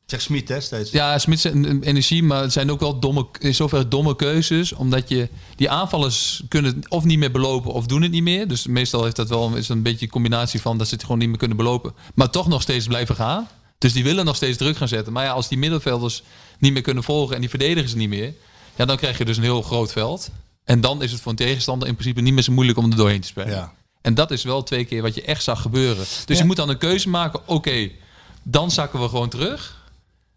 [0.07, 0.91] Zegt Smit hè, steeds.
[0.91, 1.45] ja, Smit
[1.81, 4.73] energie, maar het zijn ook wel domme, in zoverre domme keuzes.
[4.73, 8.49] Omdat je die aanvallers kunnen of niet meer belopen of doen het niet meer.
[8.49, 11.19] Dus meestal heeft dat wel is een beetje een combinatie van dat ze het gewoon
[11.19, 11.95] niet meer kunnen belopen.
[12.15, 13.49] Maar toch nog steeds blijven gaan.
[13.79, 15.13] Dus die willen nog steeds druk gaan zetten.
[15.13, 16.23] Maar ja, als die middenvelders
[16.59, 18.35] niet meer kunnen volgen en die verdedigers niet meer.
[18.77, 20.31] Ja, dan krijg je dus een heel groot veld.
[20.65, 22.97] En dan is het voor een tegenstander in principe niet meer zo moeilijk om er
[22.97, 23.51] doorheen te spelen.
[23.51, 23.73] Ja.
[24.01, 26.05] En dat is wel twee keer wat je echt zag gebeuren.
[26.25, 27.41] Dus je moet dan een keuze maken.
[27.47, 27.91] Oké,
[28.43, 29.83] dan zakken we gewoon terug.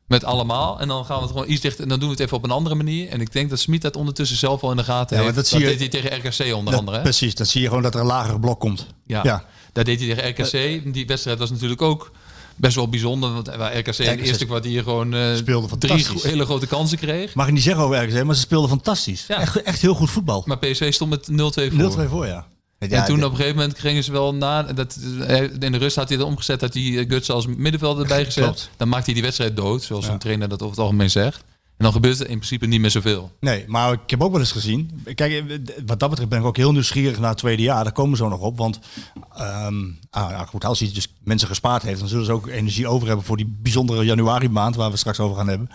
[0.08, 0.80] Met allemaal.
[0.80, 1.84] En dan gaan we het gewoon iets dichter.
[1.84, 3.10] En dan doen we het even op een andere manier.
[3.10, 5.36] En ik denk dat Smit dat ondertussen zelf al in de gaten Ja, heeft.
[5.36, 6.98] dat Dat, zie je- deed hij tegen RKC onder Dat- andere.
[6.98, 7.04] Hè?
[7.04, 8.88] Precies, dan zie je gewoon dat er een lager blok komt.
[9.06, 9.20] Ja.
[9.24, 9.46] Ja.
[9.74, 10.94] Dat deed hij tegen RKC.
[10.94, 12.12] Die wedstrijd was natuurlijk ook
[12.56, 13.34] best wel bijzonder.
[13.34, 17.34] Want waar RKC in het eerste kwartier gewoon eh, Speelde drie hele grote kansen kreeg.
[17.34, 19.26] Mag ik niet zeggen over RKC, maar ze speelden fantastisch.
[19.28, 19.40] Ja.
[19.40, 20.44] Echt, echt heel goed voetbal.
[20.46, 22.06] Maar PSV stond met 0-2 voor.
[22.06, 22.46] 0-2 voor, ja.
[22.80, 24.64] En Ja, toen dit- op een gegeven moment gingen ze wel na.
[24.64, 24.96] Dat,
[25.60, 28.44] in de rust had hij het omgezet dat hij eh, Guts als middenvelder erbij gezet.
[28.44, 28.70] Klopt.
[28.78, 30.12] Dan maakt hij die wedstrijd dood, zoals Ja.
[30.12, 31.44] een trainer dat over het algemeen zegt.
[31.78, 33.32] En dan gebeurt er in principe niet meer zoveel.
[33.40, 35.02] Nee, maar ik heb ook wel eens gezien.
[35.16, 37.84] Kijk, eh, wat dat betreft ben ik ook heel nieuwsgierig naar het tweede jaar.
[37.84, 38.58] Daar komen we zo nog op.
[38.58, 38.80] Want
[39.36, 39.76] ehm,
[40.10, 43.08] ah, ja, goed, als hij dus mensen gespaard heeft, dan zullen ze ook energie over
[43.08, 45.70] hebben voor die bijzondere januari maand waar we straks over gaan hebben.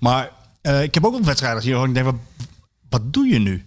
[0.00, 0.30] Maar
[0.60, 2.14] eh, ik heb ook wel wedstrijden gezien waar ik denk, wat,
[2.88, 3.66] wat doe je nu?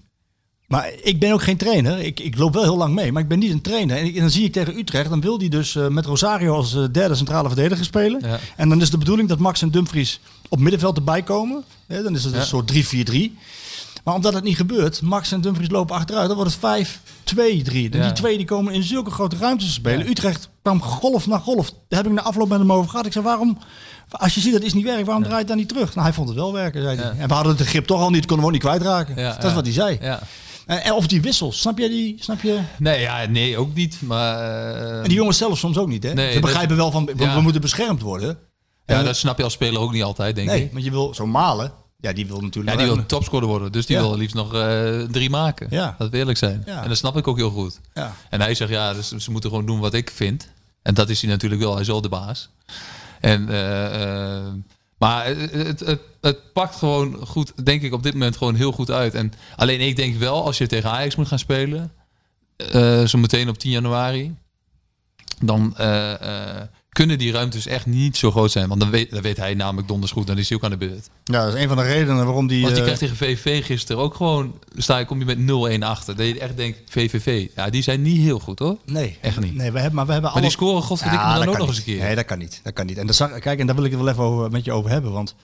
[0.67, 1.99] Maar ik ben ook geen trainer.
[1.99, 3.97] Ik, ik loop wel heel lang mee, maar ik ben niet een trainer.
[3.97, 6.55] En, ik- en dan zie ik tegen Utrecht, dan wil hij dus eh, met Rosario
[6.55, 8.21] als eh, derde centrale verdediger spelen.
[8.25, 8.39] Ja.
[8.55, 11.63] En dan is de bedoeling dat Max en Dumfries op middenveld erbij komen.
[11.87, 12.39] Dan is het Ja.
[12.39, 13.37] een soort 3-4-3.
[14.03, 16.27] Maar omdat het niet gebeurt, Max en Dumfries lopen achteruit.
[16.27, 17.91] Dan wordt het 5-2-3.
[17.93, 18.03] En Ja.
[18.03, 20.09] die twee die komen in zulke grote ruimtes te spelen.
[20.09, 21.71] Utrecht kwam golf na golf.
[21.87, 23.05] Daar heb ik na afloop met hem over gehad.
[23.05, 23.57] Ik zei, waarom...
[24.09, 25.89] Als je ziet dat is niet werkt, waarom draai je het dan niet terug?
[25.95, 27.11] Nou, hij vond het wel werken, zei hij.
[27.17, 29.15] En we hadden de grip toch al niet, konden we ook niet kwijtraken.
[29.15, 29.99] Dat is wat hij zei.
[30.67, 30.79] Ja.
[30.81, 32.15] En, of die wissels, snap je die?
[32.19, 32.59] Snap je?
[32.77, 34.01] Nee, ja, nee, ook niet.
[34.01, 36.13] Maar eh, En die jongens zelf soms ook niet, hè?
[36.13, 37.35] Nee, Ze dat- begrijpen wel van, we, Ja.
[37.35, 38.37] we moeten beschermd worden.
[38.85, 40.71] ja, En- dat snap je als speler ook niet altijd, denk Nee, ik.
[40.71, 41.71] want je wil zo malen.
[41.99, 42.79] Ja, die wil natuurlijk...
[42.79, 43.71] Ja, die wil topscorer worden.
[43.71, 44.01] Dus die Ja.
[44.01, 45.67] wil liefst nog eh, drie maken.
[45.69, 45.95] Ja.
[45.97, 46.63] Dat wil eerlijk zijn.
[46.65, 46.81] Ja.
[46.83, 47.79] En dat snap ik ook heel goed.
[47.93, 48.13] Ja.
[48.29, 50.47] En hij zegt, ja, dus ze moeten gewoon doen wat ik vind.
[50.81, 51.71] En dat is hij natuurlijk wel.
[51.71, 52.49] Hij is wel de baas.
[53.19, 54.45] En, eh, eh,
[54.97, 59.13] maar het, het, pakt gewoon goed, denk ik, op dit moment gewoon heel goed uit.
[59.13, 61.91] En alleen ik denk wel, als je tegen Ajax moet gaan spelen,
[62.57, 64.35] eh zo meteen op 10 januari,
[65.39, 66.67] dan eh, eh,
[66.97, 68.67] kunnen die ruimtes echt niet zo groot zijn.
[68.67, 70.77] Want dan weet, dan weet hij namelijk donders goed, dan is hij ook aan de
[70.77, 71.09] beurt.
[71.23, 72.61] Ja, dat is een van de redenen waarom die...
[72.61, 76.15] Want die eh, krijgt tegen VVV gisteren ook gewoon, sta kom je met 0-1 achter.
[76.15, 78.77] Dat je echt denkt, VVV, ja, die zijn niet heel goed hoor.
[78.85, 79.55] Nee, Echt niet.
[79.55, 81.77] Nee, we hebben, maar we hebben Maar die scoren godverdikke Ja, dan ook nog eens
[81.77, 82.03] een keer.
[82.03, 82.59] Nee, dat kan niet.
[82.63, 82.97] Dat kan niet.
[82.97, 84.89] En, dat zag, kijk, en daar wil ik het wel even over, met je over
[84.89, 85.11] hebben.
[85.11, 85.35] Want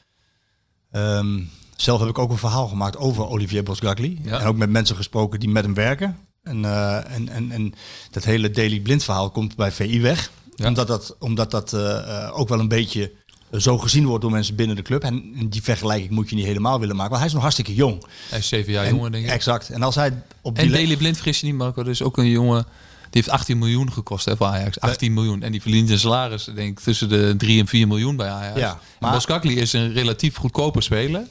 [0.92, 1.40] ehm,
[1.76, 4.20] zelf heb ik ook een verhaal gemaakt over Olivier Bosgagli.
[4.24, 4.40] Ja.
[4.40, 6.18] En ook met mensen gesproken die met hem werken.
[6.44, 7.74] En, eh, en, en, en
[8.12, 10.32] dat hele Daily Blind verhaal komt bij VI weg.
[10.56, 10.68] Ja.
[10.68, 13.12] Omdat dat, omdat dat eh, eh, ook wel een beetje
[13.58, 15.04] zo gezien wordt door mensen binnen de club.
[15.04, 17.10] En en die vergelijking moet je niet helemaal willen maken.
[17.10, 18.04] Want hij is nog hartstikke jong.
[18.30, 19.32] Hij is zeven jaar En- jonger, denk ik.
[19.32, 19.70] Exact.
[19.70, 21.84] En als hij op die En Daley Blind, vergis je niet, Marco.
[21.84, 22.64] Dus ook een jongen,
[23.10, 24.80] die heeft 18 miljoen gekost hè, voor Ajax.
[24.80, 25.44] 18 miljoen.
[25.44, 28.60] En die verdient een salaris, denk ik, tussen de 3 en 4 miljoen bij Ajax.
[28.60, 31.28] Ja, maar Boskakli is een relatief goedkoper speler.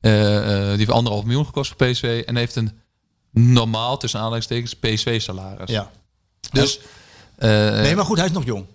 [0.00, 0.12] Eh,
[0.68, 2.22] die heeft anderhalf miljoen gekost voor PSV.
[2.26, 2.72] En heeft een
[3.30, 5.70] normaal, tussen aanhalingstekens, PSV-salaris.
[5.70, 5.90] Ja.
[6.50, 6.80] Dus...
[7.38, 8.66] Nee, maar goed, hij is nog jong.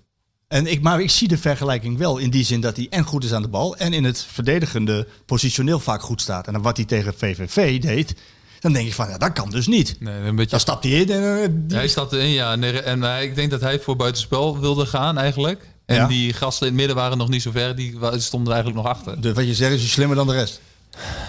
[0.48, 3.24] En ik, maar ik zie de vergelijking wel in die zin dat hij en goed
[3.24, 6.48] is aan de bal en in het verdedigende positioneel vaak goed staat.
[6.48, 8.14] En dan wat hij tegen VVV deed,
[8.60, 9.96] dan denk ik van, ja, dat kan dus niet.
[10.00, 12.52] nee, een beetje Dan stapt hij in en eh, die- Hij stapte in, ja.
[12.52, 15.68] En, en ik denk dat hij voor buitenspel wilde gaan eigenlijk.
[15.86, 16.08] En Ja.
[16.08, 17.76] die gasten in het midden waren nog niet zo ver.
[17.76, 19.22] Die stonden er eigenlijk nog achter.
[19.22, 20.62] de, wat je zegt is hij slimmer dan de rest.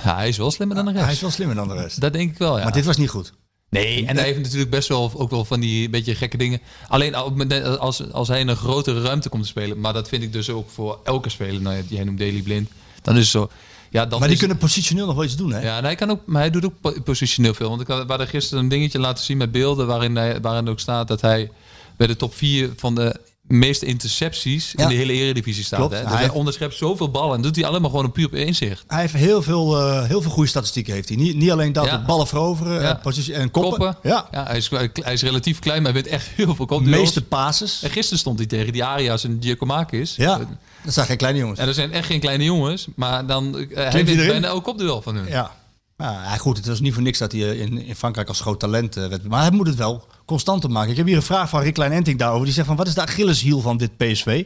[0.05, 1.05] Ja, hij is wel slimmer dan de rest.
[1.05, 2.01] Hij is wel slimmer dan de rest.
[2.01, 2.62] Dat denk ik wel, ja.
[2.64, 3.32] Maar dit was niet goed.
[3.75, 6.61] Nee, en hij heeft natuurlijk best wel ook wel van die beetje gekke dingen.
[6.89, 9.81] Alleen als, als hij in een grotere ruimte komt te spelen.
[9.81, 11.61] Maar dat vind ik dus ook voor elke speler.
[11.62, 12.68] Nou, jij noemt Daily Blind.
[13.03, 13.49] Dan is het zo.
[13.91, 15.61] Ja, dan Maar die is- kunnen positioneel nog wel iets doen, hè?
[15.62, 17.68] Ja, en hij kan ook, maar hij doet ook po- positioneel veel.
[17.68, 21.09] Want ik had, gisteren een dingetje laten zien met beelden waarin, hij, waarin ook staat
[21.09, 21.51] dat hij
[21.97, 23.16] bij de top 4 van de
[23.47, 24.82] meeste intercepties Ja.
[24.82, 25.78] in de hele eredivisie staat.
[25.78, 25.95] Klopt.
[25.95, 26.03] Hè?
[26.03, 28.84] Dus Hij onderschept zoveel ballen en doet hij alleen maar gewoon een puur op inzicht.
[28.86, 30.92] Hij heeft heel veel, eh, heel veel goede statistieken.
[30.95, 31.16] Heeft hij.
[31.18, 31.97] Niet, niet alleen dat, Ja.
[31.97, 32.97] op ballen veroveren Ja.
[32.97, 33.70] eh, positie, en koppen.
[33.78, 34.11] Koppen.
[34.11, 34.28] Ja.
[34.30, 36.99] Hij, is, hij is relatief klein, maar hij wint echt heel veel De kopduels.
[37.01, 37.82] meeste passes.
[37.82, 40.16] En gisteren stond hij tegen die Arias en Giacomakis.
[40.16, 40.40] Ja,
[40.84, 41.59] dat zijn geen kleine jongens.
[41.59, 44.26] En dat zijn echt geen kleine jongens, maar dan uh, hij erin?
[44.26, 45.26] bijna elk kopduel van hun.
[45.28, 45.51] Ja.
[45.99, 48.40] Ja, ja, goed, het was niet voor niks dat hij eh, in, in Frankrijk als
[48.40, 49.24] groot talent eh, werd.
[49.24, 50.90] Maar hij moet het wel constanter maken.
[50.90, 52.45] Ik heb hier een vraag van Rick Klein-Enting daarover.
[52.45, 54.45] Die zegt van, wat is de Achilleshiel van dit PSV?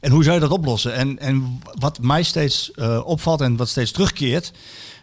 [0.00, 0.94] En hoe zou je dat oplossen?
[0.94, 4.52] En, en wat mij steeds eh, opvalt en wat steeds terugkeert,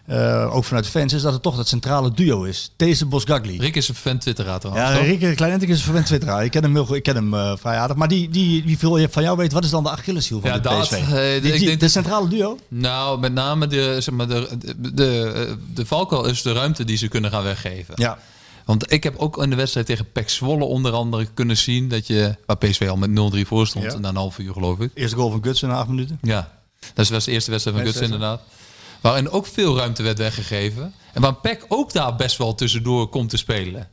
[0.05, 2.71] eh, ook vanuit de fans, is dat het toch dat centrale duo is.
[2.75, 3.57] Deze Bosgagli.
[3.59, 4.89] Rick is een fan twitteraar trouwens.
[4.89, 4.97] Ja?
[4.97, 6.43] Rick Klein-Enting is een verwend twitteraar.
[6.43, 7.97] Ik ken hem, heel ik ken hem eh, vrij aardig.
[7.97, 10.59] Maar die, die, die wil van jou weten, wat is dan de Achilleshiel van Ja,
[10.59, 10.91] dat, PSV?
[10.91, 12.57] eh, Die- die- denk de centrale duo?
[12.67, 14.47] Nou, met name de, zeg maar, de,
[14.77, 17.93] de, de, de valkuil is de ruimte die ze kunnen gaan weggeven.
[17.97, 18.17] Ja.
[18.65, 22.07] Want ik heb ook in de wedstrijd tegen PEC Zwolle onder andere kunnen zien dat
[22.07, 23.97] je, waar PSV al met 0-3 voor stond, Ja.
[23.97, 24.91] na een half uur geloof ik.
[24.93, 26.19] Eerste goal van Guts in acht minuten.
[26.21, 26.51] Ja,
[26.93, 28.41] dat was de eerste wedstrijd van Guts inderdaad.
[29.05, 30.93] Waarin ook veel ruimte werd weggegeven.
[31.13, 33.87] En waar PEC ook daar best wel tussendoor komt te spelen.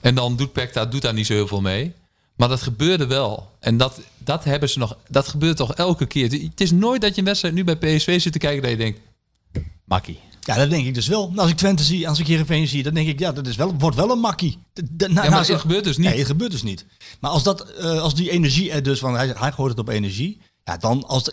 [0.00, 1.92] En dan doet PEC daar, doet daar niet zo heel veel mee.
[2.36, 3.50] Maar dat gebeurde wel.
[3.60, 4.96] En dat, dat hebben ze nog.
[5.08, 6.30] Dat gebeurt toch elke keer.
[6.30, 8.76] Het is nooit dat je een wedstrijd nu bij PSV zit te kijken dat je
[8.76, 9.00] denkt.
[9.84, 10.18] Makkie.
[10.40, 11.32] Ja, dat denk ik dus wel.
[11.36, 13.74] Als ik Twente zie, als ik Heerenveen zie, dan denk ik, ja, dat is wel,
[13.78, 14.58] wordt wel een makkie.
[14.72, 16.08] De- de- na- Ja, maar dat gebeurt dus niet.
[16.08, 16.86] Nee, het gebeurt dus niet.
[17.20, 19.88] Maar als, dat, eh, als die energie er dus, want hij, hij gooit het op
[19.88, 21.30] energie, ja, dan als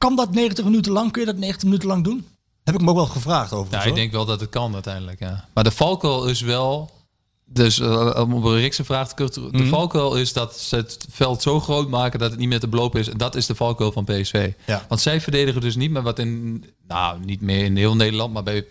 [0.00, 2.26] kan dat 90 minuten lang, kun je dat 90 minuten lang doen?
[2.64, 3.72] Heb ik me ook wel gevraagd over.
[3.72, 5.20] Ja, ik denk wel dat het kan uiteindelijk.
[5.20, 5.44] Ja.
[5.54, 6.90] Maar de valkuil is wel.
[7.44, 9.52] Dus eh, om op Rikse vraag te kunnen.
[9.52, 12.68] De valkuil is dat ze het veld zo groot maken dat het niet meer te
[12.68, 13.08] belopen is.
[13.08, 14.52] En dat is de valkuil van PSV.
[14.66, 14.84] Ja.
[14.88, 16.64] Want zij verdedigen dus niet meer wat in.
[16.88, 18.66] Nou, niet meer in heel Nederland, maar bij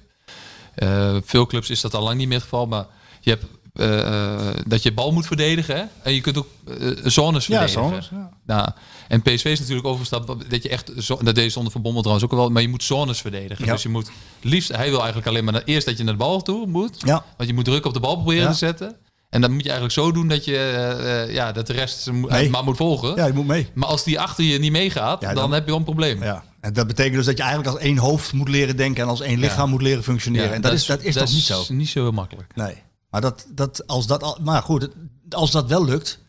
[0.76, 2.68] eh, veel clubs is dat al lang niet meer het geval.
[2.68, 2.86] Maar
[3.20, 3.46] je hebt.
[3.74, 5.76] Eh, eh, dat je bal moet verdedigen.
[5.76, 5.84] Hè?
[6.04, 7.90] En je kunt ook eh, zones Ja, verdedigen.
[7.90, 8.30] zones, ja.
[8.46, 8.70] Nou,
[9.08, 12.38] en PSV is natuurlijk overgestapt dat je echt, dat deed zonder Van Bommel trouwens ook
[12.40, 13.66] wel, maar je moet zones verdedigen.
[13.66, 13.72] Ja.
[13.72, 14.12] Dus je moet
[14.42, 17.26] liefst, hij wil eigenlijk alleen maar eerst dat je naar de bal toe moet, Ja.
[17.38, 18.96] want je moet druk op de bal proberen te zetten.
[19.30, 22.50] En dan moet je eigenlijk zo doen dat je, ja, dat de rest Nee.
[22.50, 23.16] maar moet volgen.
[23.16, 23.68] Ja, je moet mee.
[23.74, 26.24] Maar als die achter je niet meegaat, dan, dan- heb je wel een probleem.
[26.24, 26.44] Ja.
[26.62, 29.22] En dat betekent dus dat je eigenlijk als één hoofd moet leren denken en als
[29.22, 30.54] één lichaam moet leren functioneren.
[30.54, 31.64] en dat, is, dat is toch niet zo?
[31.70, 32.56] niet zo heel makkelijk.
[32.56, 32.76] Nee.
[33.10, 34.90] Maar dat, dat, als dat al, maar goed,
[35.30, 36.20] als dat wel lukt,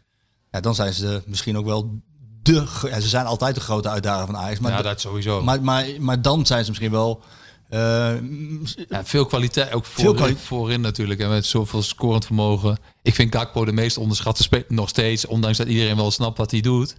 [0.51, 2.01] ja, dan zijn ze misschien ook wel
[2.43, 2.67] de.
[2.83, 4.59] Ja, ze zijn altijd de grote uitdager van Ajax.
[4.61, 5.43] Maar, ja, dat sowieso.
[5.43, 7.23] maar, maar, maar dan zijn ze misschien wel.
[7.69, 7.79] eh,
[8.89, 11.21] Ja, veel kwaliteit, ook voorin, kwali- voorin natuurlijk.
[11.21, 12.79] En met zoveel scorend vermogen.
[13.03, 15.27] Ik vind Gakpo de meest onderschatte speler nog steeds.
[15.27, 16.95] Ondanks dat iedereen wel snapt wat hij doet.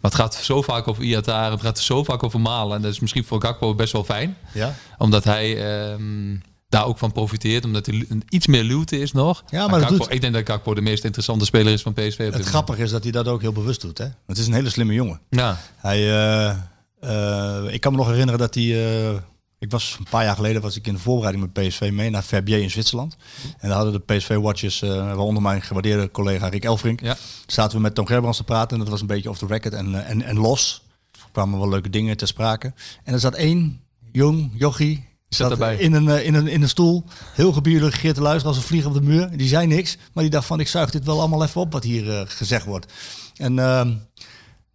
[0.00, 1.52] Maar het gaat zo vaak over Iataren.
[1.52, 2.76] Het gaat zo vaak over Malen.
[2.76, 4.36] En dat is misschien voor Gakpo best wel fijn.
[4.52, 4.74] ja.
[4.98, 6.36] Omdat hij ehm,
[6.74, 7.64] daar ook van profiteert.
[7.64, 9.44] Omdat hij iets meer luwte is nog.
[9.50, 12.16] Ja, maar doet- ik denk dat Gakpo de meest interessante speler is van PSV.
[12.18, 12.44] Het moment.
[12.48, 13.98] grappige is dat hij dat ook heel bewust doet.
[13.98, 14.06] Hè?
[14.26, 15.20] Het is een hele slimme jongen.
[15.30, 16.56] Ja, Hij, eh,
[17.00, 18.64] eh, ik kan me nog herinneren dat hij.
[19.10, 19.16] eh,
[19.58, 22.22] ik was een paar jaar geleden was ik in de voorbereiding met PSV mee naar
[22.24, 23.16] Verbier in Zwitserland.
[23.58, 27.16] En daar hadden de PSV-watchers, waaronder mijn gewaardeerde collega Rick Elfrink, ja.
[27.46, 28.76] zaten we met Tom Gerbrands te praten.
[28.76, 30.82] En dat was een beetje off the record en, en, en los.
[31.12, 32.72] Er kwamen wel leuke dingen ter sprake.
[33.04, 33.80] En er zat één
[34.12, 35.04] jong jochie.
[35.34, 35.76] Zat erbij.
[35.76, 38.86] In een, eh, in, een, in een stoel, heel gebiologeerd te luisteren als een vlieg
[38.86, 39.36] op de muur.
[39.36, 41.84] Die zei niks, maar die dacht van ik zuig dit wel allemaal even op wat
[41.84, 42.92] hier eh, gezegd wordt.
[43.36, 43.92] En ehm,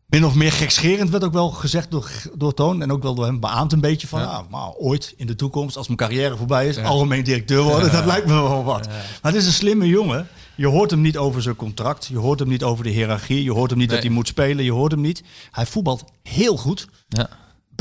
[0.05, 2.81] min of meer gekscherend werd ook wel gezegd door, door Toon.
[2.81, 4.19] En ook wel door hem beaamd een beetje van...
[4.19, 4.25] Ja.
[4.25, 6.77] ah, maar ooit in de toekomst, als mijn carrière voorbij is...
[6.77, 8.87] algemeen directeur worden, dat lijkt me wel wat.
[8.87, 10.27] Maar het is een slimme jongen.
[10.55, 12.05] Je hoort hem niet over zijn contract.
[12.05, 13.43] Je hoort hem niet over de hiërarchie.
[13.43, 14.63] Je hoort hem niet dat hij moet spelen.
[14.63, 15.23] Je hoort hem niet.
[15.51, 16.87] Hij voetbalt heel goed.
[17.07, 17.29] ja.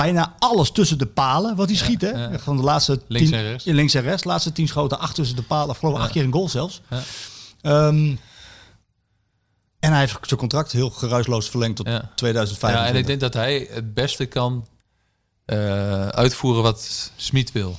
[0.05, 2.01] Bijna alles tussen de palen wat hij schiet.
[2.01, 2.11] Hè?
[2.11, 2.38] ja.
[2.38, 3.64] Van de laatste Links tien, en rechts.
[3.64, 4.24] Links en rechts.
[4.24, 5.76] Laatste tien schoten, acht tussen de palen.
[5.76, 6.80] Geloof ik acht keer een goal zelfs.
[6.90, 7.03] Ja.
[7.61, 8.16] Ehm,
[9.78, 12.11] en hij heeft zijn contract heel geruisloos verlengd tot Ja.
[12.14, 12.80] 2025.
[12.80, 14.66] Ja, en ik denk dat hij het beste kan
[15.44, 17.78] eh, uitvoeren wat Smit wil.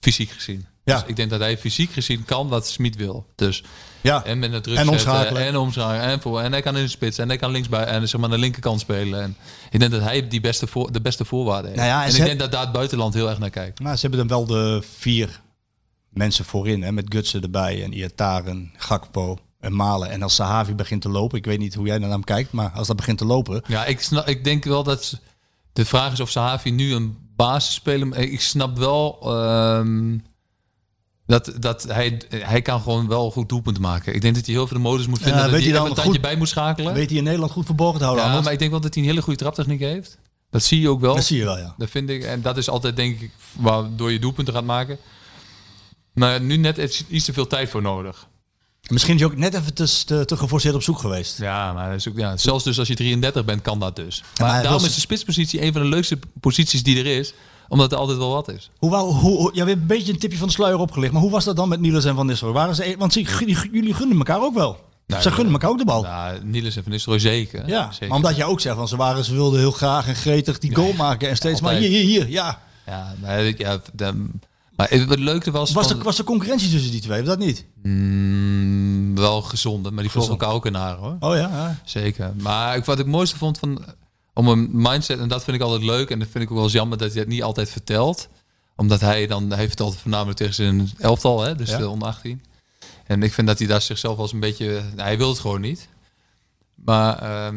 [0.00, 0.66] Fysiek gezien.
[0.88, 0.98] Ja.
[1.00, 3.26] Dus ik denk dat hij fysiek gezien kan wat Smit wil.
[3.34, 3.64] Dus
[4.00, 4.24] ja.
[4.24, 5.42] en met het druk En omschakelen.
[5.46, 6.00] En omschakelen.
[6.02, 7.18] En, voor, en hij kan in de spits.
[7.18, 7.84] En hij kan linksbij.
[7.84, 9.22] En zeg maar aan de linkerkant spelen.
[9.22, 9.36] En
[9.70, 11.82] ik denk dat hij die beste voor, de beste voorwaarden heeft.
[11.82, 13.80] Nou ja, en ik heb- denk dat daar het buitenland heel erg naar kijkt.
[13.80, 15.40] Maar ze hebben dan wel de vier
[16.08, 16.82] mensen voorin.
[16.82, 17.82] Hè, met Gutsen erbij.
[17.84, 20.10] En Iataren, Gakpo en Malen.
[20.10, 21.38] En als Sahavi begint te lopen.
[21.38, 22.52] Ik weet niet hoe jij naar hem kijkt.
[22.52, 23.62] Maar als dat begint te lopen.
[23.66, 25.20] Ja, ik, snap, ik denk wel dat...
[25.72, 28.06] De vraag is of Sahavi nu een basisspeler...
[28.06, 29.18] maar Ik snap wel...
[29.22, 30.18] ehm,
[31.28, 34.14] dat, dat hij, hij kan gewoon wel goed doelpunten maken.
[34.14, 35.36] Ik denk dat hij heel veel de modus moet vinden.
[35.36, 36.94] Ja, dat weet hij dan een tandje goed- bij moet schakelen.
[36.94, 38.24] Weet hij in Nederland goed verborgen te houden.
[38.24, 40.18] ja, Anders- maar ik denk wel dat hij een hele goede traptechniek heeft.
[40.50, 41.14] Dat zie je ook wel.
[41.14, 41.74] Dat zie je wel, ja.
[41.78, 42.22] Dat vind ik.
[42.22, 44.98] En dat is altijd, denk ik, waardoor je doelpunten gaat maken.
[46.14, 48.26] Maar nu net iets, te veel tijd voor nodig.
[48.88, 51.38] Misschien is hij ook net even te, te, te geforceerd op zoek geweest.
[51.38, 54.22] Ja, maar dat is ook, ja, zelfs dus als je 33 bent, kan dat dus.
[54.38, 57.32] maar Maar daarom is de spitspositie een van de leukste posities die er is.
[57.68, 58.70] Omdat er altijd wel wat is.
[58.78, 61.12] Hoe, wou- hoe, ja, we een beetje een tipje van de sluier opgelicht.
[61.12, 62.56] Maar hoe was dat dan met Niels en Van Nistelrooy?
[62.56, 63.22] Waren ze, want ze,
[63.72, 64.86] jullie, gunnen elkaar ook wel.
[65.06, 66.02] Nou, ze gunnen elkaar ook de bal.
[66.02, 67.68] Nou, Niels en Van Nistelrooy zeker.
[67.68, 68.08] ja, zeker.
[68.08, 70.74] maar omdat jij ook zegt, van ze, waren, ze wilden heel graag en gretig die
[70.74, 71.28] goal maken.
[71.28, 72.28] En steeds maar hier, hier, hier.
[72.28, 74.26] Ja, Ja, maar, ja, de-
[74.76, 75.72] Maar het, leuke was...
[75.72, 77.20] Was van- er, was er concurrentie tussen die twee?
[77.20, 77.64] Of dat niet?
[77.82, 81.16] Mm, wel gezonde, maar die vlogen elkaar ook in haren hoor.
[81.20, 81.78] Oh ja, ja.
[81.84, 82.32] Zeker.
[82.40, 83.84] Maar ik, wat ik het mooiste vond van
[84.38, 86.64] om een mindset, en dat vind ik altijd leuk, en dat vind ik ook wel
[86.64, 88.28] eens jammer dat hij het niet altijd vertelt.
[88.76, 91.78] Omdat hij dan, hij vertelt het voornamelijk tegen zijn elftal, hè, dus Ja.
[91.78, 92.42] de onder 18.
[93.06, 95.60] En ik vind dat hij daar zichzelf als een beetje, nou, hij wil het gewoon
[95.60, 95.88] niet.
[96.74, 97.56] Maar ehm,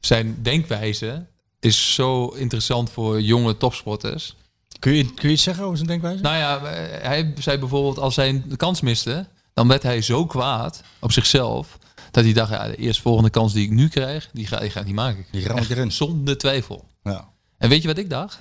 [0.00, 1.26] zijn denkwijze
[1.60, 4.36] is zo interessant voor jonge topsporters.
[4.78, 6.22] Kun je, kun je iets zeggen over zijn denkwijze?
[6.22, 6.60] Nou ja,
[7.02, 11.78] hij zei bijvoorbeeld als hij een kans miste, dan werd hij zo kwaad op zichzelf
[12.12, 14.80] dat hij dacht, ja, de eerstvolgende kans die ik nu krijg, die ga, die ga
[14.80, 15.24] ik niet maken.
[15.30, 15.92] Die ram ik erin.
[15.92, 16.84] Zonder twijfel.
[17.02, 17.28] Ja.
[17.58, 18.40] En weet je wat ik dacht?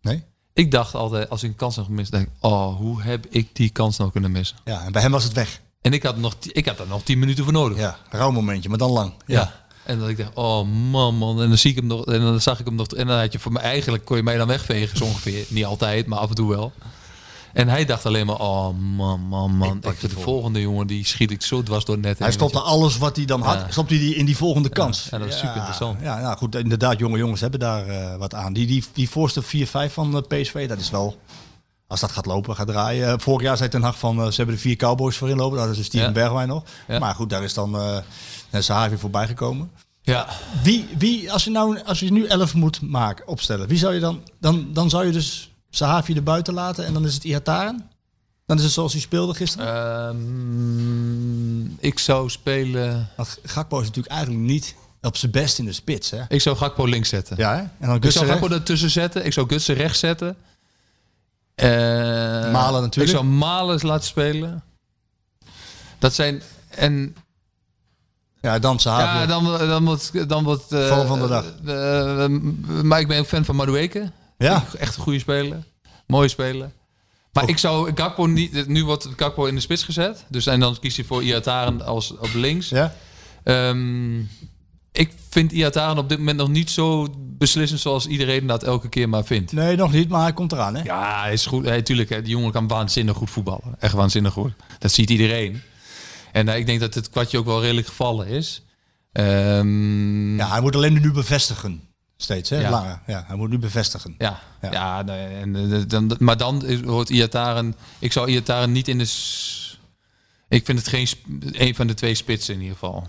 [0.00, 0.24] Nee?
[0.52, 3.48] Ik dacht altijd, als ik een kans had gemist, dacht ik, oh, hoe heb ik
[3.52, 4.56] die kans nou kunnen missen?
[4.64, 5.60] Ja, en bij hem was het weg.
[5.80, 7.78] En ik had, nog, ik had er nog tien minuten voor nodig.
[7.78, 9.12] Ja, rauw momentje, maar dan lang.
[9.26, 9.52] Ja.
[9.84, 11.42] En dat ik dacht, oh man, man.
[11.42, 12.86] En dan zie ik hem nog, en dan zag ik hem nog.
[12.86, 15.44] En dan had je voor mij eigenlijk kon je mij dan wegvegen, zo ongeveer.
[15.48, 16.72] Niet altijd, maar af en toe wel.
[17.52, 19.76] En hij dacht alleen maar, oh man, man, man.
[19.76, 20.22] Ik de vol.
[20.22, 22.18] volgende jongen, die schiet ik zo dwars door het net.
[22.18, 23.66] Hij stopte alles wat hij dan had, Ja.
[23.70, 25.08] stopte hij in die volgende kans.
[25.10, 26.00] ja, dat is super interessant.
[26.02, 28.52] Ja, nou goed, inderdaad, jonge jongens hebben daar eh, wat aan.
[28.52, 29.46] Die, die, die voorste 4-5
[29.92, 31.18] van eh, PSV, dat is wel...
[31.86, 33.08] Als dat gaat lopen, gaat draaien.
[33.08, 35.58] Eh, vorig jaar zei Ten Hag van, ze hebben er vier Cowboys voor inlopen.
[35.58, 36.12] Dat is dus Steven.
[36.12, 36.62] Bergwijn nog.
[36.98, 37.96] Maar goed, daar is dan uh,
[38.60, 39.70] Sahavi voorbij gekomen.
[40.02, 40.26] Ja,
[40.62, 44.00] Wie, wie als, je nou, als je nu 11 moet maken, opstellen, wie zou je
[44.00, 44.22] dan...
[44.40, 47.90] Dan, dan zou je dus Sahavi er buiten laten en dan is het Ihataren?
[48.46, 49.66] Dan is het zoals hij speelde gisteren?
[49.66, 53.08] Ehm, ik zou spelen.
[53.16, 56.22] Want Gakpo is natuurlijk eigenlijk niet op zijn best in de spits, hè?
[56.28, 57.36] Ik zou Gakpo links zetten.
[57.36, 57.58] Ja, hè?
[57.60, 59.26] En dan ik zou Gakpo ertussen zetten.
[59.26, 60.36] Ik zou Gutsen rechts zetten.
[61.54, 61.68] Eh,
[62.52, 62.96] Malen natuurlijk.
[63.12, 64.62] Ik zou Malen laten spelen.
[65.98, 66.42] Dat zijn...
[66.68, 67.16] En
[68.40, 69.18] Ja, dan Sahavi.
[69.18, 70.28] ja, dan, dan wordt...
[70.28, 71.44] Dan wordt Val van de dag.
[71.66, 74.10] eh, maar ik ben ook fan van Madueke.
[74.44, 74.64] Ja.
[74.78, 75.64] Echt een goede speler.
[76.06, 76.70] Mooie speler.
[77.32, 78.68] Maar ik zou Gakpo niet...
[78.68, 80.24] Nu wordt Gakpo in de spits gezet.
[80.28, 82.68] Dus en dan kies hij voor Iataren als op links.
[82.68, 82.94] Ja?
[83.44, 84.18] Ehm,
[84.92, 89.08] ik vind Iataren op dit moment nog niet zo beslissend zoals iedereen dat elke keer
[89.08, 89.52] maar vindt.
[89.52, 90.82] Nee, nog niet, maar hij komt eraan, hè?
[90.82, 91.64] Ja, hij is goed.
[91.64, 93.74] Hij, tuurlijk, hè, die jongen kan waanzinnig goed voetballen.
[93.78, 94.52] Echt waanzinnig goed.
[94.78, 95.62] Dat ziet iedereen.
[96.32, 98.62] En eh, ik denk dat het kwartje ook wel redelijk gevallen is.
[99.12, 101.82] Ehm, Ja, hij moet alleen nu bevestigen.
[102.22, 102.60] Steeds, hè?
[102.60, 103.02] Ja.
[103.06, 104.14] Ja, hij moet nu bevestigen.
[104.18, 104.70] Ja, Ja.
[104.72, 105.02] ja.
[105.02, 107.74] nee, en, eh, dan, maar dan is- hoort Iataren...
[107.98, 109.10] Ik zou Iataren niet in de...
[110.48, 111.06] Ik vind het geen
[111.52, 113.06] een van de twee spitsen in ieder geval.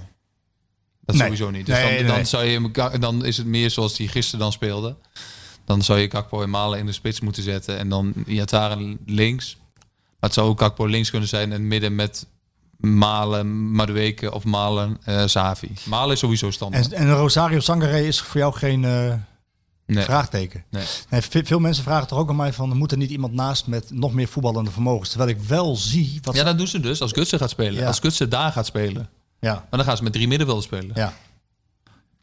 [1.01, 1.23] Dat Nee.
[1.23, 1.65] sowieso niet.
[1.65, 4.95] Dus Nee, dan, dan, zou je, dan is het meer zoals hij gisteren dan speelde.
[5.65, 7.77] Dan zou je Gakpo en Malen in de spits moeten zetten.
[7.77, 9.57] En dan Iataren links.
[9.75, 11.51] Maar het zou ook Gakpo links kunnen zijn.
[11.51, 12.25] En midden met
[12.81, 15.71] Malen, Madueke of Malen, eh Savi.
[15.85, 16.91] Malen is sowieso standaard.
[16.93, 19.13] En, en Rosario Sangaré is voor jou geen eh,
[19.85, 20.03] nee.
[20.03, 20.63] vraagteken.
[20.69, 20.83] Nee.
[21.09, 23.67] Nee, ve- veel mensen vragen toch ook aan mij van, moet er niet iemand naast
[23.67, 25.09] met nog meer voetballende vermogens?
[25.09, 26.35] Terwijl ik wel zie wat...
[26.35, 27.81] Ja, dat doen ze dus als Gutsen gaat spelen.
[27.81, 27.87] Ja.
[27.87, 29.09] Als Gutsen daar gaat spelen.
[29.39, 30.91] ja, Maar dan gaan ze met drie middenvelden spelen.
[30.95, 31.13] ja.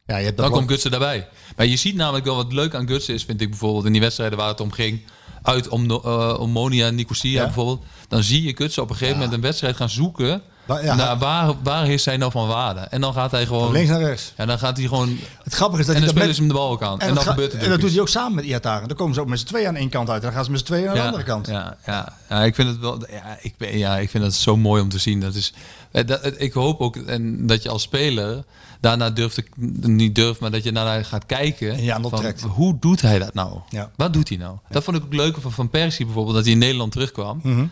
[0.08, 1.28] Ja, je hebt Dan komt Gutsen daarbij.
[1.56, 4.00] Maar je ziet namelijk wel wat leuk aan Gutsen is, vind ik bijvoorbeeld in die
[4.00, 5.02] wedstrijden waar het om ging.
[5.42, 7.44] Uit om, uh, Omonia en Nicosia Ja.
[7.44, 7.84] bijvoorbeeld.
[8.08, 10.42] Dan zie je Gutsen op een gegeven moment een wedstrijd gaan zoeken.
[10.68, 12.80] Wa- ja, naar waar, waar is hij nou van waarde?
[12.80, 13.62] En dan gaat hij gewoon...
[13.64, 14.32] van links naar rechts.
[14.36, 15.16] En dan gaat hij gewoon...
[15.42, 16.34] Het grappige is dat En hij dan dat spelen met...
[16.36, 17.00] ze hem de bal ook aan.
[17.00, 18.88] En, dat dan ga- gebeurt het en dat doet hij ook samen met Iataren.
[18.88, 20.18] Dan komen ze ook met z'n tweeën aan één kant uit.
[20.18, 21.46] En dan gaan ze met z'n tweeën aan de andere kant.
[21.46, 23.00] Ja, ja, ja, ik vind het wel.
[23.10, 25.20] Ja, ik, ben, ja, ik vind het zo mooi om te zien.
[25.20, 25.52] Dat is,
[25.90, 28.44] eh, dat, ik hoop ook en dat je als speler
[28.80, 29.44] daarna durft, te-
[29.88, 31.72] niet durft, maar dat je daarna gaat kijken.
[31.72, 33.58] En je van, hoe doet hij dat nou?
[33.68, 33.90] Ja.
[33.96, 34.56] Wat doet hij nou?
[34.70, 37.40] Dat vond ik ook leuk van Van Persie bijvoorbeeld, dat hij in Nederland terugkwam.
[37.42, 37.64] Mhm.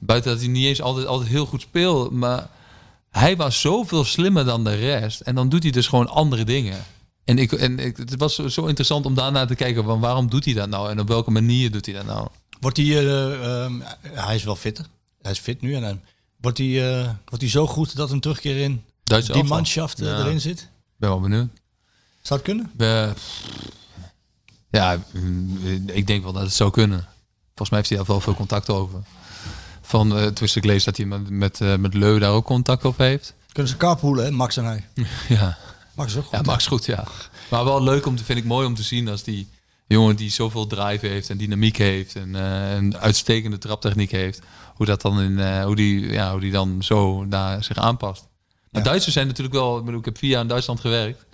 [0.00, 2.48] Buiten dat hij niet eens altijd, altijd heel goed speelde, maar
[3.10, 5.20] hij was zoveel slimmer dan de rest.
[5.20, 6.84] En dan doet hij dus gewoon andere dingen.
[7.24, 10.30] En, ik, en ik, het was zo, zo interessant om daarna te kijken van waarom
[10.30, 12.28] doet hij dat nou en op welke manier doet hij dat nou?
[12.60, 12.86] Wordt hij...
[12.86, 14.86] eh, ehm, hij is wel fitter.
[15.22, 15.74] Hij is fit nu.
[15.74, 16.00] En dan
[16.40, 20.06] wordt hij, eh, wordt hij zo goed dat een terugkeer in Duitse die manschaft eh,
[20.06, 20.18] Ja.
[20.18, 20.68] erin zit?
[20.96, 21.48] ben wel benieuwd.
[22.22, 22.72] Zou het kunnen?
[24.70, 27.06] Ja, mm, ik denk wel dat het zou kunnen.
[27.46, 29.00] Volgens mij heeft hij daar wel veel contact over.
[29.88, 32.84] Van, uh, tussen ik lees dat hij met, met, eh, met Leu daar ook contact
[32.84, 33.34] over heeft.
[33.52, 34.30] Kunnen ze carpoolen, hè?
[34.30, 34.84] Max en hij.
[35.28, 35.58] Ja,
[35.94, 36.38] Max is ook goed.
[36.38, 37.04] ja Max goed, ja.
[37.50, 39.48] Maar wel leuk om te, vind ik mooi om te zien als die
[39.86, 44.40] jongen die zoveel drive heeft en dynamiek heeft en eh, een uitstekende traptechniek heeft.
[44.74, 48.26] Hoe dat dan in, eh, hoe die, ja, hoe die dan zo naar zich aanpast.
[48.70, 48.88] Maar Ja.
[48.88, 51.24] Duitsers zijn natuurlijk wel, ik, bedoel, ik heb vier jaar in Duitsland gewerkt.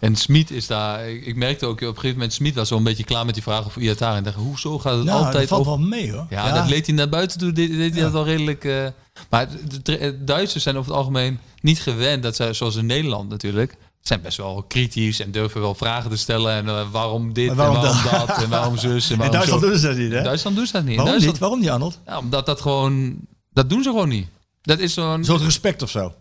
[0.00, 2.82] En Smit is daar, ik, ik merkte ook op een gegeven moment, Smit was een
[2.82, 4.16] beetje klaar met die vraag over Iataren.
[4.16, 5.78] En dacht, hoezo gaat het Nou, dat altijd valt over...
[5.78, 6.26] wel mee, hoor.
[6.30, 8.64] Ja, dat leed hij naar buiten toe, deed, deed hij dat wel redelijk...
[8.64, 8.86] eh,
[9.30, 13.28] maar de, de Duitsers zijn over het algemeen niet gewend, dat zij, zoals in Nederland
[13.28, 16.52] natuurlijk, zijn best wel kritisch en durven wel vragen te stellen.
[16.52, 18.26] En eh, waarom dit waarom en waarom dat?
[18.26, 19.68] dat en waarom zus en In Duitsland zo.
[19.68, 20.18] doen ze dat niet, hè?
[20.18, 20.96] In Duitsland doen ze dat niet.
[20.96, 21.42] Waarom Duitsland, niet?
[21.42, 21.98] Waarom niet, Arnold?
[22.06, 23.16] Ja, omdat dat gewoon...
[23.52, 24.26] Dat doen ze gewoon niet.
[24.62, 25.24] Dat is zo'n...
[25.24, 26.14] Soort respect of zo?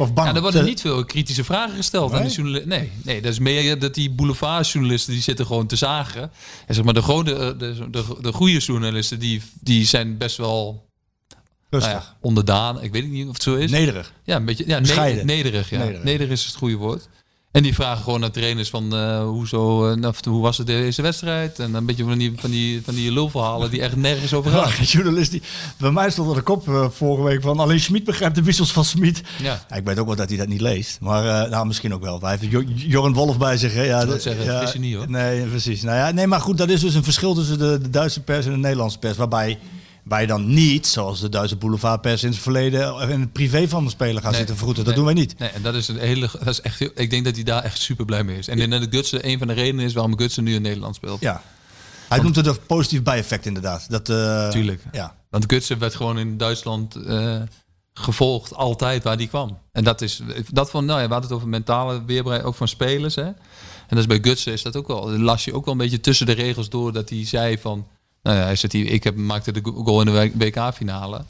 [0.00, 0.28] Of bang?
[0.28, 2.28] Ja, er worden niet veel kritische vragen gesteld aan Nee?
[2.28, 2.68] de journalisten.
[2.68, 6.30] Nee, nee, dat is meer dat die boulevardjournalisten die zitten gewoon te zagen.
[6.66, 10.36] En zeg maar de, grote, eh, de, de, de goede journalisten die, die zijn best
[10.36, 10.88] wel
[11.70, 11.92] Rustig.
[11.92, 12.82] nou ja, onderdaan.
[12.82, 13.70] Ik weet niet of het zo is.
[13.70, 14.12] Nederig.
[14.24, 14.78] Ja, een beetje ja,
[15.24, 15.70] nederig.
[15.70, 15.78] Ja.
[15.78, 16.02] Nederig.
[16.02, 16.32] Nederig.
[16.32, 17.08] is het goede woord.
[17.50, 20.66] En die vragen gewoon naar trainers van eh, hoe, zo, eh, nou, hoe was het
[20.66, 21.58] deze wedstrijd?
[21.58, 24.68] En een beetje van die, van die, van die lulverhalen die echt nergens over gaan.
[24.78, 25.42] Ja, journalist die...
[25.76, 27.58] Bij mij stond er de kop eh, vorige week van...
[27.60, 29.22] Alleen Schmid begrijpt de wissels van Smit.
[29.42, 29.60] Ja.
[29.68, 30.98] Ja, ik weet ook wel dat hij dat niet leest.
[31.00, 32.20] Maar nou, misschien ook wel.
[32.20, 33.74] Hij heeft Jo- Joran Wolf bij zich.
[33.74, 33.82] Hè?
[33.82, 35.10] Ja, de- zeggen, ja, je niet, hoor.
[35.10, 35.82] Nee, precies.
[35.82, 38.46] Nou ja, nee, maar goed, dat is dus een verschil tussen de, de Duitse pers
[38.46, 39.16] en de Nederlandse pers.
[39.16, 39.58] Waarbij
[40.04, 43.08] wij dan niet, zoals de Duitse boulevardpers in het verleden...
[43.10, 44.38] in het privé van de speler gaan Nee.
[44.38, 44.84] zitten vroeten.
[44.84, 45.04] Dat Nee.
[45.04, 45.38] doen wij niet.
[45.38, 46.28] Nee, en dat is een hele.
[46.38, 48.48] Dat is echt, heel- ik denk dat hij daar echt super blij mee is.
[48.48, 51.20] En denk dat Gutsen een van de redenen is waarom Gutsen nu in Nederland speelt.
[51.20, 51.42] Ja.
[52.08, 53.90] Hij noemt het een positief bijeffect inderdaad.
[53.90, 54.82] Dat, eh, Tuurlijk.
[54.92, 55.14] Ja.
[55.30, 57.36] Want Gutsen werd gewoon in Duitsland eh,
[57.94, 59.58] gevolgd, altijd waar die kwam.
[59.72, 60.20] En dat is,
[60.52, 63.14] dat van, nou ja, we hadden het over mentale weerbaarheid, ook van spelers.
[63.14, 63.22] Hè?
[63.22, 63.34] En
[63.88, 66.26] dat is bij Gutsen is dat ook wel, las je ook wel een beetje tussen
[66.26, 67.86] de regels door dat hij zei van,
[68.22, 71.24] nou ja, hij zegt hier, ik heb, maakte de goal in de WK-finale.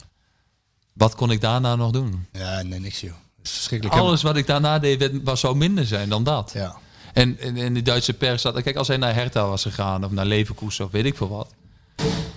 [0.93, 2.25] Wat kon ik daarna nog doen?
[2.31, 3.13] ja, nee, niks joh.
[3.43, 3.99] Verschrikkelijk.
[3.99, 6.51] Alles wat ik daarna deed, was, zou minder zijn dan dat.
[6.53, 6.75] Ja.
[7.13, 8.61] En, en, en de Duitse pers zat.
[8.61, 11.53] Kijk, als hij naar Hertha was gegaan of naar Leverkusen of weet ik veel wat.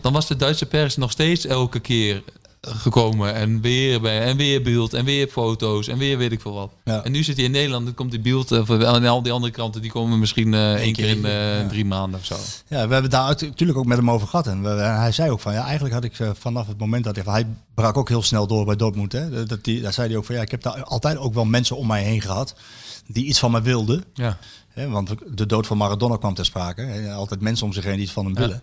[0.00, 2.22] Dan was de Duitse pers nog steeds elke keer
[2.66, 3.34] gekomen.
[3.34, 6.70] En weer bij en weer beeld en weer foto's en weer weet ik veel wat.
[6.84, 7.04] Ja.
[7.04, 8.52] En nu zit hij in Nederland, dan komt die beeld.
[8.52, 11.68] eh, En al die andere kranten die komen misschien eh één keer in eh, ja.
[11.68, 12.34] drie maanden of zo.
[12.68, 14.46] Ja, we hebben daar natuurlijk ook met hem over gehad.
[14.46, 17.24] En we- hij zei ook van, ja, eigenlijk had ik vanaf het moment dat hij...
[17.32, 19.12] Hij brak ook heel snel door bij Dortmund.
[19.12, 19.44] Hè?
[19.46, 21.76] Dat die, daar zei hij ook van, ja, ik heb daar altijd ook wel mensen
[21.76, 22.54] om mij heen gehad...
[23.06, 24.04] die iets van mij wilden.
[24.14, 24.38] Ja.
[24.68, 24.88] Hè?
[24.88, 27.12] Want de dood van Maradona kwam ter sprake.
[27.16, 28.62] Altijd mensen om zich heen die iets van hem willen.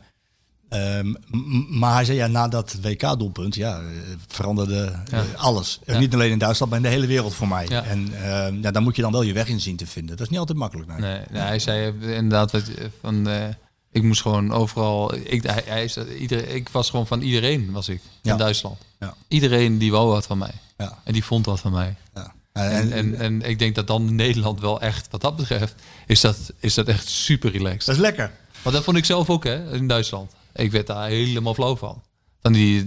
[0.72, 3.86] M- maar hij zei, ja, na dat WK-doelpunt, ja, eh,
[4.28, 5.24] veranderde eh, Ja.
[5.38, 5.80] alles.
[5.86, 6.00] En Ja.
[6.00, 7.66] Niet alleen in Duitsland, maar in de hele wereld voor mij.
[7.70, 7.84] Ja.
[7.84, 10.12] En ehm, ja, daar moet je dan wel je weg in zien te vinden.
[10.16, 10.88] Dat is niet altijd makkelijk.
[10.90, 11.00] Nee.
[11.00, 13.28] Nee, nee, hij zei eh, inderdaad wat, eh, van.
[13.28, 13.48] eh,
[13.92, 15.14] ik moest gewoon overal.
[15.16, 15.90] Ik, hij,
[16.20, 18.78] iedereen, ik was gewoon van iedereen, was ik in Duitsland.
[19.00, 19.14] Ja.
[19.28, 20.52] Iedereen die wou wat van mij.
[20.78, 20.98] Ja.
[21.04, 21.96] En die vond wat van mij.
[22.16, 22.34] Ja.
[22.54, 25.76] En, en, en ik denk dat dan in Nederland wel echt, wat dat betreft,
[26.08, 27.86] is dat, is dat echt super relaxed.
[27.86, 28.32] dat is lekker.
[28.62, 30.32] Want dat vond ik zelf ook, hè, in Duitsland.
[30.54, 32.04] Ik werd daar helemaal flauw van.
[32.42, 32.86] van die,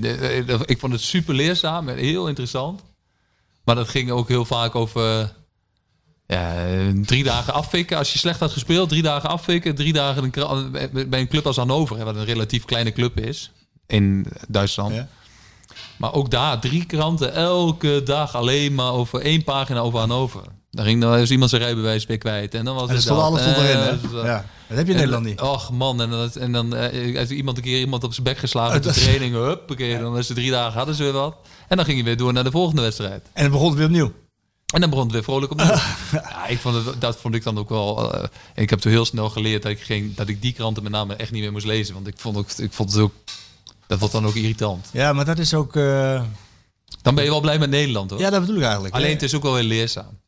[0.65, 2.82] ik vond het super leerzaam en heel interessant.
[3.65, 5.32] Maar dat ging ook heel vaak over
[6.27, 6.66] ja,
[7.03, 7.99] drie dagen afvikken.
[7.99, 9.74] Als je slecht had gespeeld, drie dagen afvikken.
[9.74, 10.70] Drie dagen een
[11.11, 13.51] bij een club als Hannover, hè, wat een relatief kleine club is
[13.86, 14.95] in Duitsland.
[14.95, 15.09] Ja.
[15.97, 20.43] Maar ook daar, drie kranten, elke dag alleen maar over één pagina over Hannover.
[20.75, 22.55] Daar ging dan eens iemand zijn rijbewijs weer kwijt.
[22.55, 23.77] En dan was En het stond alles stond erin?
[23.77, 24.45] Eh, dus, eh, Ja.
[24.69, 25.41] Dat heb je in Nederland niet.
[25.41, 28.39] Och man, en dan, en dan eh, heeft iemand een keer iemand op zijn bek
[28.39, 29.35] geslagen op de training.
[29.35, 31.37] Huppakee, dan is ze drie dagen hadden ze weer wat.
[31.69, 33.27] En dan ging je weer door naar de volgende wedstrijd.
[33.33, 34.13] En het begon weer opnieuw.
[34.75, 35.67] En dan begon het weer vrolijk opnieuw.
[36.13, 38.15] ja, ik vond het, dat vond ik dan ook wel...
[38.15, 40.93] eh, ik heb toen heel snel geleerd dat ik, geen, dat ik die kranten met
[40.93, 41.95] name echt niet meer moest lezen.
[41.95, 43.13] Want ik vond, ook, ik vond het ook...
[43.87, 44.87] Dat wordt dan ook irritant.
[44.93, 45.77] Ja, maar dat is ook...
[45.77, 46.23] eh,
[47.03, 48.21] Dan ben je wel blij met Nederland hoor.
[48.21, 48.95] Ja, dat bedoel ik eigenlijk.
[48.95, 50.19] Alleen het is ook wel weer leerzaam.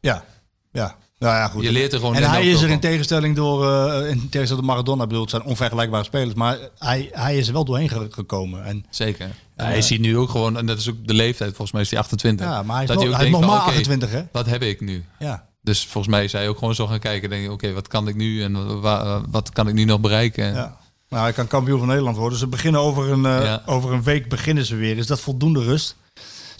[0.00, 0.24] Ja,
[0.72, 0.96] ja.
[1.18, 1.62] Nou ja, goed.
[1.62, 4.64] Je leert er gewoon En hij is er in tegenstelling door, eh, in tegenstelling tot
[4.64, 8.06] Maradona, ik bedoel, het zijn onvergelijkbare spelers, maar hij, hij is er wel doorheen ge-
[8.10, 8.64] gekomen.
[8.64, 9.26] En, Zeker.
[9.56, 11.90] Ja, hij ziet nu ook gewoon, en dat is ook de leeftijd, volgens mij is
[11.90, 12.46] hij 28.
[12.46, 14.22] ja, maar hij is, dat nog, hij is nog maar oké, 28, hè?
[14.32, 15.04] Wat heb ik nu?
[15.18, 15.46] Ja.
[15.62, 17.30] Dus volgens mij is hij ook gewoon zo gaan kijken.
[17.30, 20.44] Denk je, oké, wat kan ik nu en wa- wat kan ik nu nog bereiken?
[20.44, 20.76] En- ja.
[21.08, 22.38] Nou, hij kan kampioen van Nederland worden.
[22.38, 23.62] Ze beginnen over een, eh, Ja.
[23.66, 24.96] over een week beginnen ze weer.
[24.98, 25.96] Is dat voldoende rust?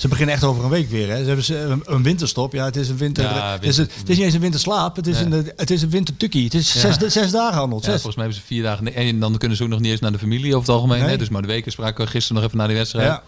[0.01, 1.09] Ze beginnen echt over een week weer.
[1.09, 1.19] Hè?
[1.21, 2.53] Ze hebben ze een, een winterstop.
[2.53, 3.25] Ja, het is een winter.
[3.25, 4.97] Ja, het, is, het is niet eens een winterslaap.
[4.97, 5.25] Het is, Ja.
[5.25, 6.45] een, het is een wintertukkie.
[6.45, 7.85] Het is zes, zes dagen Zes.
[7.85, 8.95] volgens mij hebben ze vier dagen.
[8.95, 11.01] En dan kunnen ze ook nog niet eens naar de familie over het algemeen.
[11.01, 11.09] Nee.
[11.09, 11.17] Hè?
[11.17, 13.21] Dus maar de weken spraken we gisteren nog even naar die wedstrijd.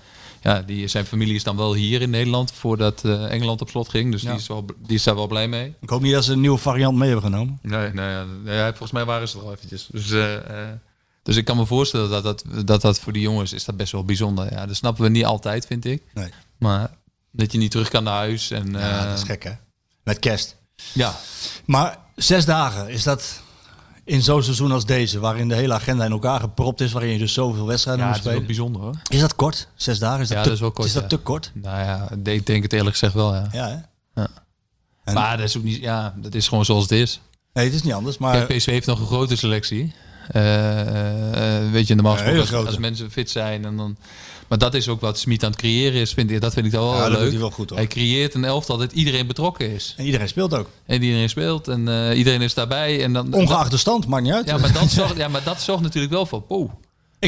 [0.43, 0.63] Ja.
[0.63, 4.13] Die, zijn familie is dan wel hier in Nederland voordat eh, Engeland op slot ging.
[4.13, 4.31] Dus Ja.
[4.31, 5.75] die, is wel, die is daar wel blij mee.
[5.81, 7.59] Ik hoop niet dat ze een nieuwe variant mee hebben genomen.
[7.63, 9.89] Nee, ja, ja, volgens mij waren ze er al eventjes.
[9.93, 10.69] Dus, eh, eh,
[11.23, 13.93] dus ik kan me voorstellen dat dat, dat dat voor die jongens is dat best
[13.93, 14.53] wel bijzonder.
[14.53, 16.03] Ja, dat snappen we niet altijd, vind ik.
[16.15, 16.29] Nee.
[16.63, 16.91] Maar
[17.31, 18.51] dat je niet terug kan naar huis.
[18.51, 19.53] En, Ja, eh, dat is gek hè.
[20.05, 20.57] Met kerst.
[20.93, 21.15] Ja,
[21.65, 23.41] Maar zes dagen, is dat
[24.05, 27.19] in zo'n seizoen als deze, waarin de hele agenda in elkaar gepropt is, waarin je
[27.19, 28.57] dus zoveel wedstrijden ja moet het is wel spelen?
[28.57, 29.01] bijzonder hoor.
[29.11, 29.69] Is dat kort?
[29.75, 30.21] Zes dagen?
[30.21, 31.09] Is dat, Ja, te, dat is wel kort, Is dat ja.
[31.09, 31.51] te kort?
[31.55, 33.49] Nou ja, ik denk het eerlijk gezegd wel, ja.
[33.53, 33.77] Ja, hè?
[34.23, 34.29] Ja.
[35.13, 37.21] Maar dat is ook niet, ja, dat is gewoon zoals het is.
[37.53, 38.19] Nee, het is niet anders.
[38.19, 39.95] Maar Kijk, PSV heeft nog een grote selectie.
[40.29, 43.97] Eh, eh, weet je, normaal gesproken als, als mensen fit zijn en dan...
[44.53, 46.41] Maar dat is ook wat Smit aan het creëren is, vind ik.
[46.41, 47.31] Dat vind ik dan wel Ja, dat leuk.
[47.31, 47.79] hij wel goed, hoor.
[47.79, 49.95] Hij creëert een elftal dat iedereen betrokken is.
[49.97, 50.69] En iedereen speelt ook.
[50.87, 53.03] En iedereen speelt en eh, iedereen is daarbij.
[53.03, 54.47] En dan, Ongeacht de stand, maakt niet uit.
[54.47, 56.45] ja, maar dat zorgt, ja, maar dat zorgt natuurlijk wel voor...
[56.49, 56.71] Oh,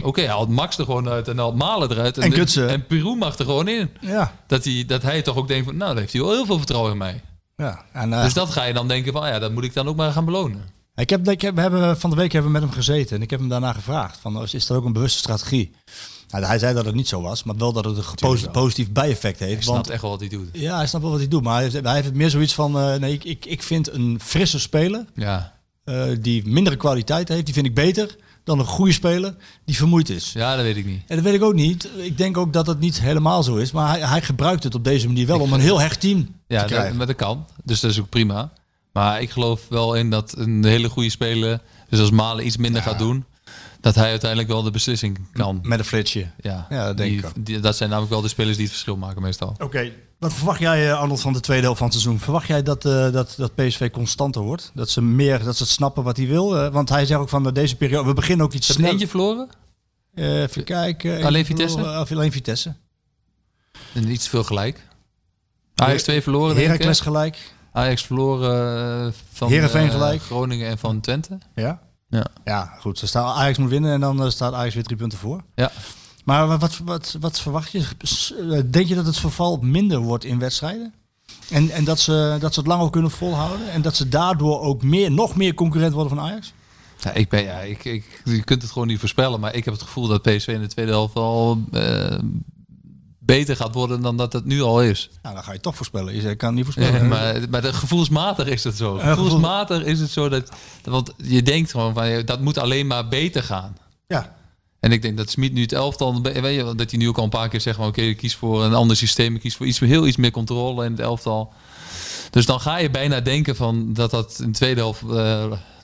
[0.03, 2.19] oké, hij haalt Max er gewoon uit en haalt Malen eruit.
[2.19, 2.69] En Gutsen.
[2.69, 3.91] En Peru mag er gewoon in.
[4.01, 4.35] ja.
[4.47, 6.93] Dat hij, dat hij toch ook denkt van, nou, heeft hij wel heel veel vertrouwen
[6.93, 7.23] in mij.
[7.57, 7.85] ja.
[7.93, 9.89] En, eh, Dus dat ga je dan denken van, ah ja, dat moet ik dan
[9.89, 10.63] ook maar gaan belonen.
[10.95, 13.23] Ik heb, ik heb, we hebben, van de week hebben we met hem gezeten en
[13.23, 15.75] ik heb hem daarna gevraagd: van, is is dat ook een bewuste strategie?
[16.41, 19.39] Nou, hij zei dat het niet zo was, maar wel dat het een positief bijeffect
[19.39, 19.53] heeft.
[19.53, 20.49] Ik snap want, echt wel wat hij doet.
[20.53, 22.79] ja, hij snapt wel wat hij doet, maar hij heeft, hij heeft meer zoiets van:
[22.79, 25.55] eh, nee, ik, ik, ik vind een frisse speler Ja,
[25.85, 29.35] eh, die mindere kwaliteit heeft, die vind ik beter dan een goede speler
[29.65, 30.33] die vermoeid is.
[30.33, 31.03] ja dat weet ik niet.
[31.07, 31.89] En dat weet ik ook niet.
[31.97, 34.85] Ik denk ook dat het niet helemaal zo is, maar hij, hij gebruikt het op
[34.85, 36.89] deze manier wel om een heel hecht team Ja, te krijgen.
[36.89, 37.47] dat, maar dat kan.
[37.65, 38.53] Dus dat is ook prima.
[38.93, 42.83] Maar ik geloof wel in dat een hele goede speler, dus als Malen iets minder
[42.83, 43.25] gaat doen,
[43.85, 45.59] dat hij uiteindelijk wel de beslissing kan.
[45.63, 46.27] Met een flitsje.
[46.41, 47.33] Ja, Ja, dat denk die, ik ook.
[47.47, 49.55] die- dat zijn namelijk wel de spelers die het verschil maken meestal.
[49.63, 52.21] Oké, wat verwacht jij, eh, Arnold, van de tweede helft van het seizoen?
[52.21, 54.71] Verwacht jij dat, eh, dat, dat PSV constanter wordt?
[54.75, 56.57] Dat ze meer, dat ze het snappen wat hij wil?
[56.59, 58.91] Eh, want hij zegt ook van deze periode, we beginnen ook iets er sneller.
[58.93, 59.49] eentje verloren?
[60.15, 61.25] Eh, even kijken.
[61.25, 61.77] Alleen Vitesse?
[61.79, 62.75] verloren, Of alleen Vitesse.
[63.95, 64.87] En iets te veel gelijk.
[65.75, 67.53] Ajax 2 verloren, Heracles gelijk.
[67.73, 70.23] Ajax verloren van Heerenveen gelijk.
[70.23, 71.39] Groningen en van Twente.
[71.55, 71.83] Ja.
[72.15, 72.27] Ja.
[72.45, 72.99] Ja, goed.
[72.99, 75.43] Ze staan, Ajax moet winnen en dan eh, staat Ajax weer drie punten voor.
[75.55, 75.71] Ja.
[76.25, 77.79] Maar wat, wat, wat, wat verwacht je?
[77.79, 80.95] Eh, Denk je dat het verval minder wordt in wedstrijden?
[81.51, 83.71] En, en dat, ze, dat ze het langer kunnen volhouden?
[83.71, 86.53] En dat ze daardoor ook meer, nog meer concurrent worden van Ajax?
[86.99, 89.75] Ja, ik ben, ja, ik, ik, je kunt het gewoon niet voorspellen, maar ik heb
[89.75, 92.19] het gevoel dat PSV in de tweede helft wel eh,
[93.25, 95.11] beter gaat worden dan dat het nu al is.
[95.23, 96.15] Nou, dan ga je toch voorspellen.
[96.15, 97.03] Je kan het niet voorspellen.
[97.03, 98.99] Ja, maar, maar de gevoelsmatig is het zo.
[98.99, 100.51] Gevoelsmatig is het zo dat,
[100.83, 103.77] want je denkt gewoon van dat moet alleen maar beter gaan.
[104.07, 104.37] Ja.
[104.81, 107.25] En ik denk dat Smit nu het elftal, weet je, dat hij nu ook al
[107.25, 109.67] een paar keer zegt van oké, ik kies voor een ander systeem, ik kies voor
[109.67, 111.53] iets heel iets meer controle in het elftal.
[112.31, 115.09] Dus dan ga je bijna denken van dat dat in de tweede helft, eh,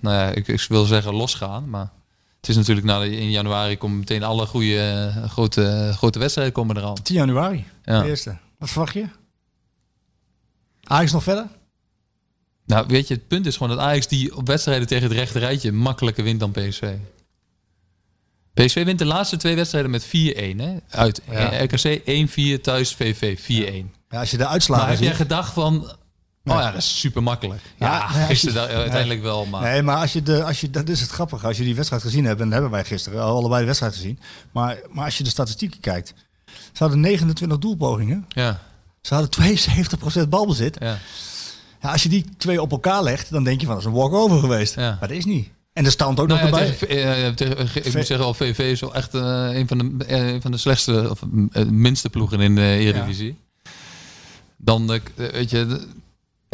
[0.01, 1.91] nou ja, ik, ik wil zeggen losgaan, maar
[2.41, 4.79] het is natuurlijk in januari komen meteen alle goede
[5.17, 6.95] eh, grote, grote wedstrijden komen eraan.
[7.03, 8.03] 10 januari, Ja.
[8.03, 8.37] de eerste.
[8.59, 9.07] Wat verwacht je?
[10.83, 11.47] Ajax nog verder?
[12.67, 15.39] Nou, weet je, het punt is gewoon dat Ajax die op wedstrijden tegen het rechte
[15.39, 16.95] rijtje makkelijker wint dan PSV.
[18.55, 20.09] PSV wint de laatste twee wedstrijden met 4-1.
[20.57, 20.77] Hè?
[20.89, 21.53] Uit Ja.
[21.53, 22.01] Eh, RKC
[22.59, 23.95] 1-4, thuis VV 4-1.
[24.09, 25.93] Ja, als je de Maar uitslagen heb jij gedacht van...
[26.45, 27.61] Oh ja, dat is super makkelijk.
[27.79, 29.63] Ja, Ja, nee, als gisteren je- eh, uiteindelijk wel, maar...
[29.63, 31.47] Nee, maar als je de, als je, dat is het grappige.
[31.47, 34.19] Als je die wedstrijd gezien hebt, en dat hebben wij gisteren allebei de wedstrijd gezien.
[34.53, 36.15] Maar, maar als je de statistieken kijkt.
[36.47, 38.25] Ze hadden 29 doelpogingen.
[38.29, 38.61] Ja,
[39.01, 39.31] Ze hadden
[40.25, 40.77] 72% balbezit.
[40.81, 40.99] ja.
[41.83, 43.97] Ja, als je die twee op elkaar legt, dan denk je van dat is een
[43.97, 44.75] walk-over geweest.
[44.75, 44.97] Ja.
[45.01, 45.49] Maar dat is niet.
[45.73, 46.77] En er staat ook Nou nog ja, erbij.
[46.77, 49.69] tegen, eh, tegen- eh, ik V- moet zeggen, al VV is wel echt eh, een,
[49.69, 51.21] van de, eh, een van de slechtste of
[51.53, 53.39] eh, minste ploegen in de Eredivisie.
[54.57, 55.01] Dan, eh,
[55.33, 55.87] weet je, de-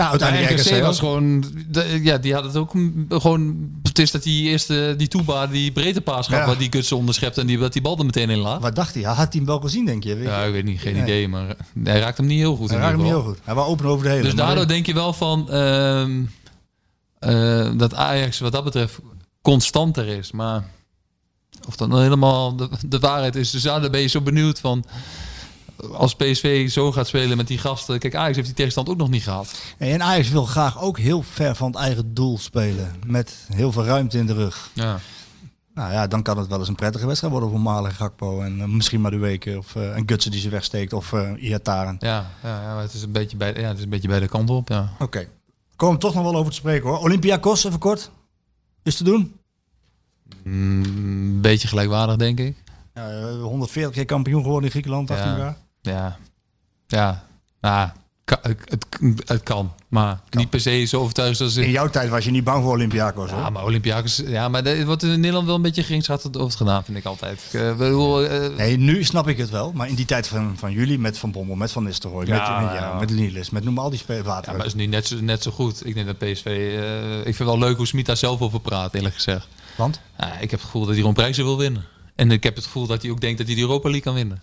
[0.03, 2.73] Ja, uiteindelijk RKC RKC was gewoon, de- ja, die had het ook
[3.09, 3.71] gewoon.
[3.83, 6.47] Het is dat die eerste, die Toeba, die breedte paas gaf, Ja.
[6.47, 8.63] waar die Gutsen onderschept en die, dat die bal er meteen in laat.
[8.63, 9.03] Wat dacht hij?
[9.03, 10.15] Had hij hem wel gezien, denk je?
[10.15, 10.27] Weet?
[10.27, 11.03] Ja, ik weet niet, geen Nee.
[11.03, 12.71] idee, maar hij raakt hem niet heel goed.
[12.71, 13.21] Hij ieder hem geval.
[13.21, 13.39] heel goed.
[13.45, 14.23] Hij was open over de hele.
[14.23, 16.23] Dus daardoor denk je wel van ehm,
[17.19, 18.99] eh, dat Ajax wat dat betreft
[19.43, 20.33] constanter is.
[20.33, 20.65] Maar
[21.69, 24.85] of dat nou helemaal de, de waarheid is, dus daar ben je zo benieuwd van.
[25.93, 27.99] Als PSV zo gaat spelen met die gasten.
[27.99, 29.55] Kijk, Ajax heeft die tegenstand ook nog niet gehad.
[29.79, 32.95] En Ajax wil graag ook heel ver van het eigen doel spelen.
[33.07, 34.71] Met heel veel ruimte in de rug.
[34.73, 34.99] Ja.
[35.75, 38.41] Nou ja, dan kan het wel eens een prettige wedstrijd worden voor Malen en Gakpo.
[38.41, 39.59] En eh, misschien maar de weken.
[39.59, 40.93] Of uh, een Gutsen die ze wegsteekt.
[40.93, 41.97] Of uh, Iataren.
[41.99, 44.51] Ja, ja, het is een beetje bij, ja, het is een beetje bij de kant
[44.51, 44.69] op.
[44.69, 44.91] Ja.
[44.95, 45.03] Oké.
[45.03, 45.29] Okay.
[45.77, 46.99] Komen toch nog wel over te spreken hoor.
[46.99, 48.11] Olympiakos, even kort.
[48.83, 49.37] Is te doen?
[50.45, 52.57] Mm, een beetje gelijkwaardig, denk ik.
[52.95, 55.37] Ja, 140 keer kampioen geworden in Griekenland achter ja.
[55.37, 55.57] elkaar.
[55.87, 56.17] Ja,
[56.87, 57.25] ja.
[57.61, 57.89] Nou,
[58.25, 58.87] het, het,
[59.27, 60.41] het, kan, maar kan.
[60.41, 61.57] niet per se zo overtuigd als...
[61.57, 63.53] In jouw tijd was je niet bang voor Olympiakos, Ja, hoor.
[63.53, 64.23] maar Olympiakos...
[64.27, 67.43] Ja, maar er wordt in Nederland wel een beetje geringschattend over gedaan, vind ik altijd.
[67.53, 69.73] Uh, bedoel, uh, nee, nu snap ik het wel.
[69.73, 72.71] Maar in die tijd van, van jullie, met Van Bommel, met Van Nistelrooy, Ja, met,
[72.71, 72.99] ja, ja.
[72.99, 74.47] met Nielis, met noem al die spelers.
[74.47, 75.87] ja, maar is nu net zo, net zo goed.
[75.87, 76.47] Ik denk dat PSV...
[76.47, 79.49] Uh, ik vind wel leuk hoe Smit daar zelf over praat, eerlijk gezegd.
[79.77, 80.01] Want?
[80.19, 81.85] Ja, ik heb het gevoel dat hij gewoon prijzen wil winnen.
[82.15, 84.15] En ik heb het gevoel dat hij ook denkt dat hij de Europa League kan
[84.15, 84.43] winnen.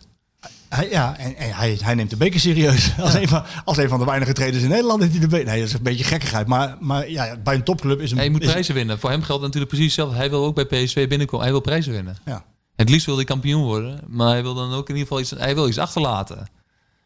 [0.76, 2.92] Hij, ja, en, en hij, hij, neemt de beker serieus.
[3.00, 3.22] Als, ja.
[3.22, 5.46] een van, als een van de weinige traders in Nederland heeft hij de beker.
[5.46, 6.48] Nee, dat is een beetje gekkigheid.
[6.48, 8.18] Maar, maar ja, bij een topclub is een.
[8.18, 9.00] Hij moet is, prijzen winnen.
[9.00, 10.18] Voor hem geldt natuurlijk precies hetzelfde.
[10.18, 11.44] Hij wil ook bij PSV binnenkomen.
[11.44, 12.18] Hij wil prijzen winnen.
[12.26, 12.46] Ja.
[12.76, 14.00] Het liefst wil hij kampioen worden.
[14.08, 16.48] Maar hij wil dan ook in ieder geval iets, hij wil iets achterlaten.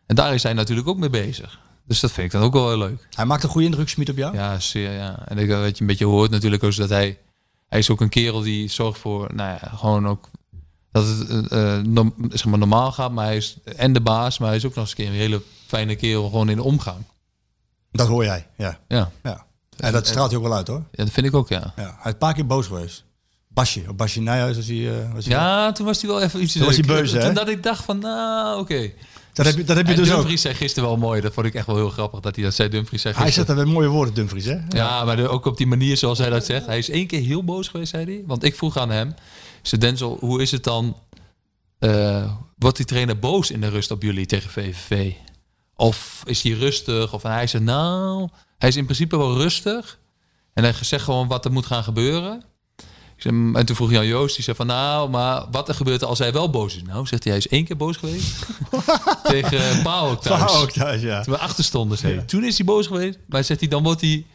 [0.05, 1.59] En daar is hij natuurlijk ook mee bezig.
[1.85, 3.07] Dus dat vind ik dan ook wel heel leuk.
[3.09, 4.35] Hij maakt een goede indruk, Smit, op jou?
[4.35, 5.27] Ja, zeer, ja.
[5.27, 7.17] En ik, wat je een beetje hoort natuurlijk ook is dat hij
[7.67, 10.29] hij is ook een kerel die zorgt voor, nou ja, gewoon ook
[11.05, 13.11] dat het norm- zeg maar normaal gaat.
[13.11, 15.13] Maar hij is en de baas, maar hij is ook nog eens een keer een
[15.13, 16.97] hele fijne kerel gewoon in de omgang.
[17.91, 18.79] Dat hoor jij, ja.
[18.87, 19.45] Ja, ja.
[19.77, 20.83] En dat straalt hij ook wel uit hoor.
[20.91, 21.73] ja dat vind ik ook, ja.
[21.75, 21.83] Ja.
[21.83, 23.03] Hij is een paar keer boos geweest.
[23.47, 25.01] Basje, op Basje Nijhuis was hij...
[25.01, 26.53] eh, was hij Ja, toen was hij wel even iets...
[26.53, 27.21] Toen was hij beus, hè?
[27.21, 28.91] Toen dat ik dacht van, nou, oké.
[29.33, 30.15] Dat heb je, dat heb je En dus ook.
[30.17, 31.21] Dumfries zei gisteren wel mooi.
[31.21, 32.69] Dat vond ik echt wel heel grappig dat hij dat zei.
[32.69, 34.57] Dumfries zei Hij zet er weer mooie woorden, Dumfries, hè?
[34.69, 36.65] Ja, maar de- ook op die manier zoals hij dat zegt.
[36.65, 38.23] Hij is één keer heel boos geweest, zei hij.
[38.25, 39.13] Want ik vroeg aan hem.
[39.69, 41.01] Denzel, hoe is het dan...
[41.79, 45.13] eh, wordt die trainer boos in de rust op jullie tegen VVV?
[45.75, 47.13] Of is hij rustig?
[47.13, 48.29] Of hij zei, nou...
[48.57, 49.99] Hij is in principe wel rustig.
[50.53, 52.43] En hij zegt gewoon wat er moet gaan gebeuren.
[53.17, 56.19] Ik en toen vroeg Jan Joost, die zei van nou, maar wat er gebeurt als
[56.19, 56.81] hij wel boos is?
[56.81, 58.45] Nou, zegt hij, hij is één keer boos geweest.
[59.23, 60.73] tegen uh, Paok thuis.
[60.73, 61.21] Thuis, ja.
[61.21, 62.23] Toen we achter stonden, zei hij.
[62.23, 63.19] Toen is hij boos geweest.
[63.27, 64.25] Maar zegt hij, dan wordt hij,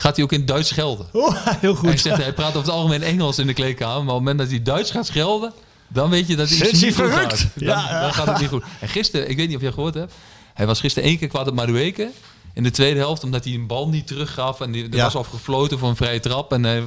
[0.00, 1.06] gaat hij ook in Duits schelden.
[1.12, 1.88] Oh, heel goed.
[1.88, 4.04] Hij zegt, hij praat over het algemeen Engels in de kleedkamer.
[4.04, 5.52] Maar op het moment dat hij Duits gaat schelden,
[5.88, 7.38] dan weet je dat hij iets hij niet goed verrukt?
[7.38, 7.48] gaat.
[7.54, 8.00] Dan, Ja, ja.
[8.00, 8.62] dan gaat het niet goed.
[8.80, 10.12] En gisteren, ik weet niet of jij gehoord hebt.
[10.54, 12.10] Hij was gisteren één keer kwaad op Madueke.
[12.54, 14.60] In de tweede helft, omdat hij een bal niet teruggaf.
[14.60, 15.04] En die, er Ja.
[15.04, 16.52] was afgefloten voor een vrije trap.
[16.52, 16.82] En, hij-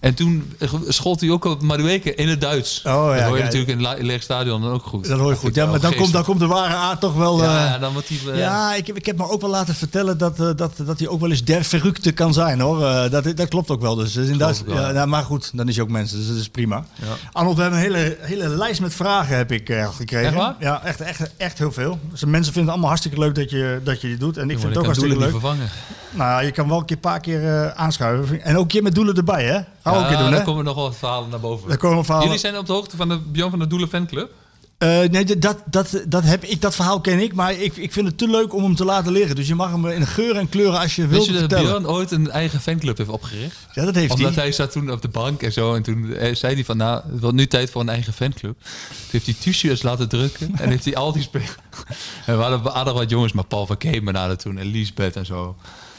[0.00, 0.52] en toen
[0.88, 2.78] schold hij ook op Madueke in het Duits.
[2.78, 3.44] Oh, ja, dat hoor je ja.
[3.44, 5.08] natuurlijk in een leeg stadion dan ook goed.
[5.08, 5.54] Dat hoor je goed.
[5.54, 7.42] Ja, maar dan komt, dan komt de ware aard toch wel...
[7.42, 8.32] Ja, eh, dan hij...
[8.32, 10.98] eh, Ja, ik heb, ik heb me ook wel laten vertellen dat, eh, dat, dat
[10.98, 12.80] hij ook wel eens der verrukte kan zijn hoor.
[13.10, 13.94] Dat, dat klopt ook wel.
[13.94, 16.36] Dus, dus in Duits, wel, ja, maar goed, dan is hij ook mensen, dus dat
[16.36, 16.84] is prima.
[17.32, 20.26] Arnold, we hebben een hele, hele lijst met vragen heb ik gekregen.
[20.26, 20.54] Echt waar?
[20.60, 21.98] Ja, echt, echt, echt heel veel.
[22.10, 24.36] Dus mensen vinden het allemaal hartstikke leuk dat je, dat je dit doet.
[24.36, 25.24] En ik vind het ook hartstikke leuk.
[25.32, 25.68] niet vervangen.
[26.10, 28.42] Nou, je kan wel een keer paar keer aanschuiven.
[28.42, 29.60] En ook een keer met doelen erbij, hè?
[29.94, 30.30] Ook doen, hè?
[30.30, 31.68] dan komen nog wel verhalen naar boven.
[31.68, 32.26] Daar komen verhalen.
[32.26, 34.30] Jullie zijn op de hoogte van de Bjorn van de Doelen fanclub?
[34.78, 38.06] Eh, nee, dat, dat, dat, heb ik, dat verhaal ken ik, maar ik, ik vind
[38.06, 39.36] het te leuk om hem te laten liggen.
[39.36, 41.62] Dus je mag hem in geur en kleuren als je wilt je dat.
[41.62, 43.56] Bjorn ooit een eigen fanclub heeft opgericht?
[43.72, 44.42] Ja, dat heeft Omdat hij.
[44.42, 45.74] hij zat toen op de bank en zo.
[45.74, 48.56] En toen eh, zei hij van, nou, het wordt nu tijd voor een eigen fanclub.
[48.60, 50.52] Toen heeft hij t-shirts laten drukken.
[50.56, 51.54] En heeft hij al die spelers...
[52.26, 54.58] en we hadden aardig wat jongens, maar Paul van Kemenade toen.
[54.58, 55.56] En Liesbeth en zo.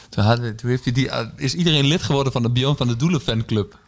[0.08, 2.88] Toen, hadden, toen heeft hij die, eh, is iedereen lid geworden van de Bjorn van
[2.88, 3.78] de Doelen fanclub.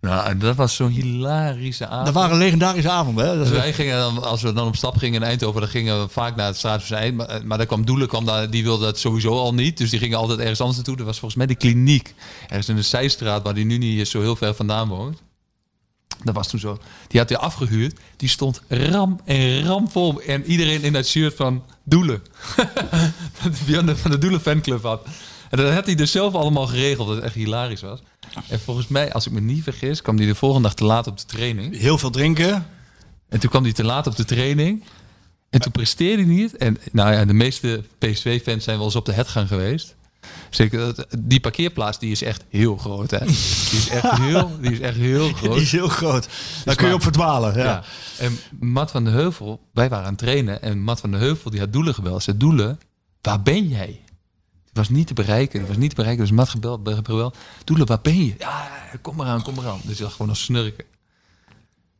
[0.00, 2.04] Nou, dat was zo'n hilarische avond.
[2.04, 3.36] Dat waren legendarische avonden, hè?
[3.36, 6.00] Dat Dus wij gingen dan, als we dan op stap gingen in Eindhoven, dan gingen
[6.00, 7.16] we vaak naar het Straatverzijn.
[7.16, 9.78] Maar, eh, maar daar kwam Doelen, kwam daar, die wilde dat sowieso al niet.
[9.78, 10.96] Dus die gingen altijd ergens anders naartoe.
[10.96, 12.14] Dat was volgens mij de kliniek.
[12.48, 15.22] Ergens in de Zijstraat, waar die nu niet zo heel ver vandaan woont.
[16.24, 16.78] Dat was toen zo.
[17.08, 17.98] Die had hij afgehuurd.
[18.16, 20.20] Die stond ram en ram vol.
[20.20, 22.22] En iedereen in dat shirt van Doelen.
[23.96, 25.06] van de Doelen fanclub had.
[25.50, 27.06] En dat had hij dus zelf allemaal geregeld.
[27.06, 27.98] Dat het echt hilarisch was.
[28.48, 31.06] En volgens mij, als ik me niet vergis, kwam hij de volgende dag te laat
[31.06, 31.78] op de training.
[31.78, 32.66] Heel veel drinken.
[33.28, 34.84] En toen kwam hij te laat op de training.
[35.50, 36.56] En toen presteerde hij niet.
[36.56, 39.94] En nou ja, de meeste PSV-fans zijn wel eens op de headgang geweest.
[40.50, 43.10] Zeker, dat- die parkeerplaats die is echt heel groot.
[43.10, 43.18] Hè?
[43.18, 43.28] Die
[43.78, 45.52] is echt heel, die is echt heel groot.
[45.52, 46.28] Die is heel groot.
[46.64, 47.56] Daar kun je op verdwalen.
[47.58, 47.64] Ja.
[47.64, 47.84] Ja.
[48.18, 50.62] En Matt van de Heuvel, wij waren aan het trainen.
[50.62, 52.22] En Matt van de Heuvel die had Doelen gebeld.
[52.22, 52.80] Zei, Doelen,
[53.20, 54.00] waar ben jij?
[54.72, 55.58] Die was niet te bereiken.
[55.58, 56.24] Die was niet te bereiken.
[56.24, 56.88] Dus Matt gebeld.
[56.88, 58.34] gebeld Doelen, waar ben je?
[58.38, 58.68] Ja,
[59.02, 59.80] kom maar aan, kom maar aan.
[59.84, 60.84] Dus hij lag gewoon als snurken.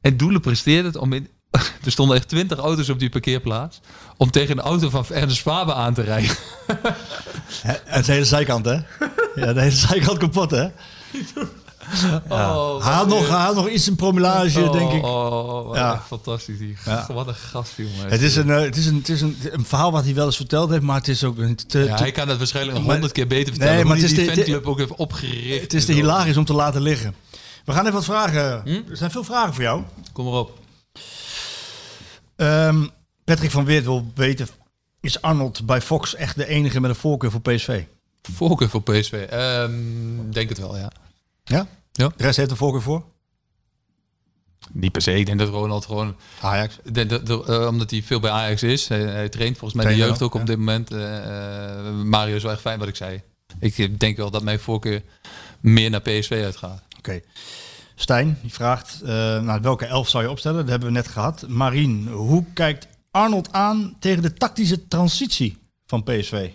[0.01, 1.29] En Doelen presteerde het om in...
[1.85, 3.81] Er stonden echt twintig auto's op die parkeerplaats.
[4.17, 6.37] Om tegen een auto van Ernst Faber aan te rijden.
[7.63, 8.75] De hele zijkant, hè?
[9.35, 10.69] Ja, de hele zijkant kapot, hè?
[12.29, 15.05] Oh, had nog, had nog iets een promillage, oh, denk ik.
[15.05, 16.03] Oh, Ja.
[16.07, 16.59] fantastisch.
[16.59, 17.07] Die, Ja.
[17.13, 18.09] Wat een gast, jongen.
[18.09, 20.27] Het is, een, eh, het is, een, het is een, een verhaal wat hij wel
[20.27, 22.87] eens verteld heeft, maar het is ook een te, Ja, hij kan het waarschijnlijk nog
[22.87, 23.75] honderd keer beter vertellen.
[23.75, 25.63] Nee, maar het die is de- fanclub ook heeft opgericht.
[25.63, 27.15] het is te hilarisch om te laten liggen.
[27.65, 28.61] We gaan even wat vragen.
[28.65, 28.91] Hm?
[28.91, 29.83] Er zijn veel vragen voor jou.
[30.13, 30.59] Kom maar op.
[32.37, 32.87] Ehm,
[33.25, 34.49] Patrick van Weert wil weten,
[35.01, 37.83] is Arnold bij Fox echt de enige met een voorkeur voor PSV?
[38.33, 39.13] Voorkeur voor PSV.
[39.31, 39.71] Ehm,
[40.31, 40.91] denk het wel, ja.
[41.51, 41.67] Ja?
[41.93, 42.09] Ja.
[42.17, 43.05] De rest heeft een voorkeur voor?
[44.73, 45.15] Niet per se.
[45.19, 46.17] Ik denk dat Ronald gewoon...
[46.41, 46.79] Ajax.
[46.93, 48.89] dat- dat, eh, omdat hij veel bij Ajax is.
[48.89, 50.91] Hij, hij traint volgens mij de jeugd ook, op dit moment.
[50.91, 53.23] Eh, eh, Mario is wel echt fijn wat ik zei.
[53.59, 55.03] Ik denk wel dat mijn voorkeur
[55.61, 56.83] meer naar PSV uitgaat.
[56.99, 57.21] Oké.
[57.95, 60.61] Stijn, die vraagt, nou, welke elf zou je opstellen?
[60.61, 61.49] Dat hebben we net gehad.
[61.49, 66.51] Marien, hoe kijkt Arnold aan tegen de tactische transitie van PSV?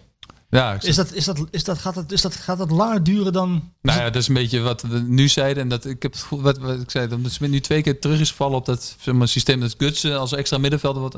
[0.56, 3.34] Ja, Is dat, is dat, is dat, gaat, dat, is dat, gaat dat langer duren
[3.34, 3.72] dan...
[3.82, 5.64] Nou ja, dat is een beetje wat we nu zeiden.
[5.64, 8.20] En dat, ik heb het wat, wat ik zei, dat Smit nu twee keer terug
[8.20, 11.18] is gevallen op dat zeg maar, systeem dat Gutsen als extra middenvelder wordt.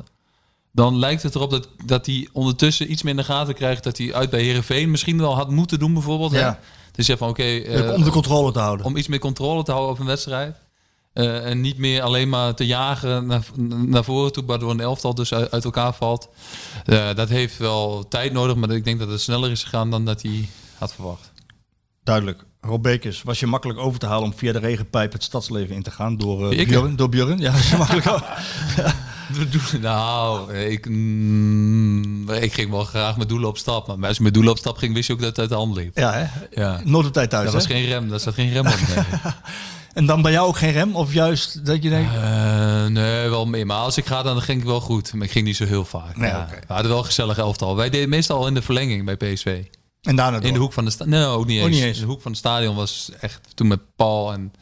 [0.72, 3.98] Dan lijkt het erop dat, dat hij ondertussen iets meer in de gaten krijgt dat
[3.98, 6.32] hij uit bij Herenveen misschien wel had moeten doen bijvoorbeeld.
[6.32, 6.40] hè.
[6.40, 6.60] Ja.
[6.92, 8.86] Dus je van oké, eh, om de controle te houden.
[8.86, 10.58] om iets meer controle te houden op een wedstrijd.
[11.18, 13.44] Eh, en niet meer alleen maar te jagen naar,
[13.86, 16.30] naar voren toe, waardoor een elftal dus uit, uit elkaar valt.
[16.86, 20.06] Eh, dat heeft wel tijd nodig, maar ik denk dat het sneller is gegaan dan
[20.06, 21.32] dat hij had verwacht.
[22.04, 22.46] Duidelijk.
[22.62, 25.84] Rob Bekers, was je makkelijk over te halen om via de regenpijp het stadsleven in
[25.84, 26.68] te gaan door, uh?
[26.68, 27.40] Björn, door Björn?
[27.40, 28.06] Ja, was je makkelijk.
[29.82, 33.88] Nou, ik, mm, ik ging wel graag met doelen op stap.
[33.88, 35.56] Maar als ik met doelen op stap ging, wist je ook dat het uit de
[35.56, 35.98] hand liep.
[35.98, 36.26] Ja, hè?
[36.62, 36.82] Ja.
[36.84, 38.78] Nooit op tijd thuis, Dat was geen rem, daar zat geen rem op.
[39.98, 40.96] En dan bij jou ook geen rem?
[40.96, 42.14] Of juist dat je denkt...
[42.14, 43.66] Eh, nee, wel meer.
[43.66, 45.14] Maar als ik ga, dan ging ik wel goed.
[45.14, 46.18] Maar ik ging niet zo heel vaak.
[46.18, 46.42] Nee, ja.
[46.42, 46.60] oké.
[46.68, 47.76] We hadden wel een gezellig elftal.
[47.76, 49.64] Wij deden meestal al in de verlenging bij PSV.
[50.02, 51.20] En daarna In de hoek van de stadion.
[51.20, 51.76] Nee, ook niet, Ook eens.
[51.76, 51.98] niet eens.
[51.98, 54.54] In de hoek van het stadion was echt toen met Paul en.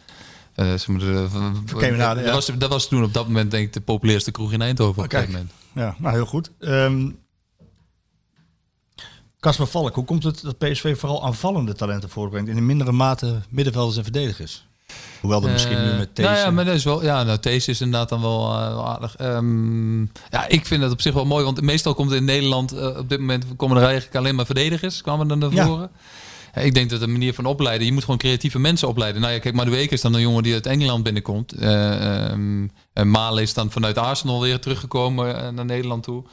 [0.56, 2.32] zeg maar, dat, ja.
[2.32, 5.04] was, dat was toen op dat moment denk ik de populairste kroeg in Eindhoven.
[5.04, 5.52] Op dat moment.
[5.74, 6.52] Ja, nou heel goed.
[6.60, 7.10] Ehm
[9.40, 13.42] Kasper Valk, hoe komt het dat PSV vooral aanvallende talenten voortbrengt in een mindere mate
[13.50, 14.66] middenvelders en verdedigers?
[15.26, 16.30] Hoewel dat misschien nu Eh, met deze...
[16.30, 17.04] Nou ja, maar dat is wel.
[17.04, 19.16] Ja, nou, deze is inderdaad dan wel, eh, wel aardig.
[19.16, 22.98] Ehm, ja, ik vind dat op zich wel mooi, want meestal komt in Nederland eh,
[22.98, 25.92] op dit moment komen er eigenlijk alleen maar verdedigers kwamen er naar voren.
[26.56, 29.22] Ja, ik denk dat de manier van opleiden, je moet gewoon creatieve mensen opleiden.
[29.22, 31.54] Nou ja, kijk, Madueke is dan een jongen die uit Engeland binnenkomt.
[31.54, 36.24] Ehm, en Malen is dan vanuit Arsenal weer teruggekomen naar Nederland toe.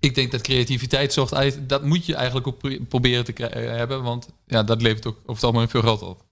[0.00, 3.32] Ik denk dat creativiteit zorgt, dat moet je eigenlijk ook pro- proberen te
[3.76, 6.24] hebben, want ja, dat levert ook over het algemeen veel geld op.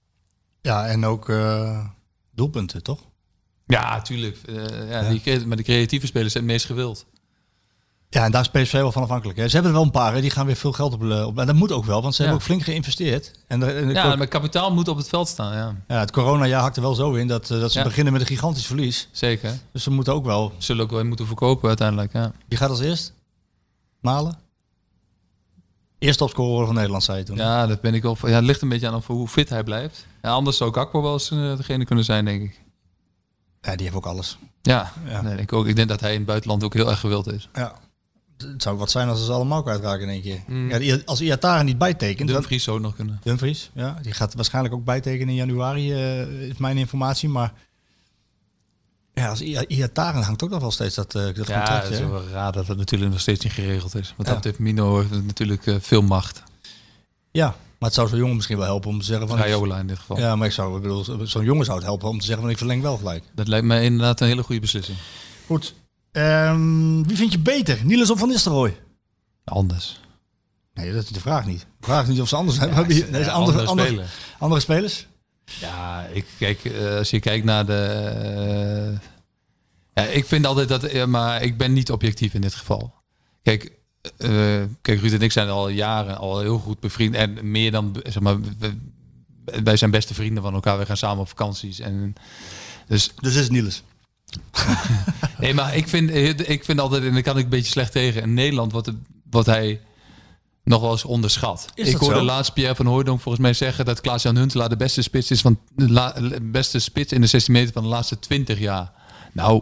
[0.65, 1.85] Ja, en ook eh,
[2.31, 2.99] doelpunten, toch?
[3.67, 4.37] Ja, tuurlijk.
[4.45, 7.05] Eh, ja, Die, cre- maar de creatieve spelers zijn het meest gewild.
[8.09, 9.37] Ja, en daar is PSV wel van afhankelijk.
[9.37, 9.47] Hè.
[9.47, 11.39] Ze hebben er wel een paar, hè, die gaan weer veel geld op, eh, op.
[11.39, 12.27] En dat moet ook wel, want ze Ja.
[12.29, 13.31] hebben ook flink geïnvesteerd.
[13.47, 15.75] En, de, en de- Ja, maar kapitaal moet op het veld staan, ja.
[15.87, 17.83] ja, het coronajaar hakt er wel zo in dat, dat ze Ja.
[17.85, 19.09] beginnen met een gigantisch verlies.
[19.11, 19.53] Zeker.
[19.71, 20.51] Dus ze moeten ook wel...
[20.57, 22.31] Zullen ook wel moeten verkopen uiteindelijk, ja.
[22.47, 23.13] Wie gaat als eerst?
[24.01, 24.37] Malen?
[26.05, 27.35] Eerste topscorer van Nederland, zei je toen.
[27.37, 28.17] Ja, dat ben ik wel.
[28.21, 30.05] Ja, het ligt een beetje aan of, hoe fit hij blijft.
[30.21, 32.61] Ja, anders zou Gakpo wel eens eh, degene kunnen zijn, denk ik.
[33.61, 34.37] Ja, die heeft ook alles.
[34.61, 35.21] Ja, Ja.
[35.21, 37.49] Nee, ik, ook, ik denk dat hij in het buitenland ook heel erg gewild is.
[37.53, 37.73] Ja.
[38.37, 40.39] Het zou wat zijn als ze allemaal kwijtraken in één keer.
[40.47, 40.69] Mm.
[40.81, 42.27] Ja, als Iatara niet bijtekent...
[42.27, 43.19] dan- Dumfries zou nog kunnen.
[43.23, 43.97] Dumfries, ja.
[44.01, 47.29] Die gaat waarschijnlijk ook bijtekenen in januari, eh, is mijn informatie.
[47.29, 47.53] Maar
[49.15, 51.83] ja, als Iataren hangt ook nog wel steeds dat, eh dat Ja, contract.
[51.89, 54.13] het is raar dat het natuurlijk nog steeds niet geregeld is.
[54.17, 54.33] Want Ja.
[54.35, 56.43] dat heeft Mino heeft natuurlijk eh, veel macht.
[57.31, 59.37] Ja, maar het zou zo'n jongen misschien wel helpen om te zeggen van...
[59.37, 60.17] Raiola in dit geval.
[60.19, 62.51] Ja, maar ik zou, ik bedoel, zo'n jongen zou het helpen om te zeggen van
[62.51, 63.23] ik verleng wel gelijk.
[63.35, 64.97] Dat lijkt mij inderdaad een hele goede beslissing.
[65.45, 65.73] Goed.
[66.11, 67.79] Ehm, wie vind je beter?
[67.83, 68.77] Niels of Van Nistelrooy?
[69.43, 69.99] Anders.
[70.73, 71.59] Nee, dat is de vraag niet.
[71.79, 72.87] De vraag is niet of ze anders zijn.
[72.87, 74.03] nee, Ja, andere, andere
[74.39, 75.07] andere spelers?
[75.45, 77.73] Ja, ik kijk, eh, als je kijkt naar de.
[78.93, 78.99] eh,
[79.93, 82.93] ja, ik vind altijd dat, eh, maar ik ben niet objectief in dit geval.
[83.43, 83.71] Kijk,
[84.81, 88.19] kijk, Ruud en ik zijn al jaren al heel goed bevriend en meer dan, zeg
[88.19, 88.37] maar,
[89.63, 90.77] wij zijn beste vrienden van elkaar.
[90.77, 92.13] We gaan samen op vakanties en
[92.87, 93.83] dus Dus is Niels.
[95.39, 96.09] Nee, maar ik vind,
[96.49, 98.91] ik vind altijd, en daar kan ik een beetje slecht tegen, in Nederland wat,
[99.29, 99.81] wat hij
[100.65, 101.65] nog wel eens onderschat.
[101.75, 102.23] Is ik hoorde zo?
[102.25, 105.59] laatst Pierre van Hooydonk volgens mij zeggen dat Klaas-Jan Huntelaar de beste spits is van
[105.75, 108.91] de la- beste spits in de 16 meter van de laatste 20 jaar.
[109.33, 109.61] Nou,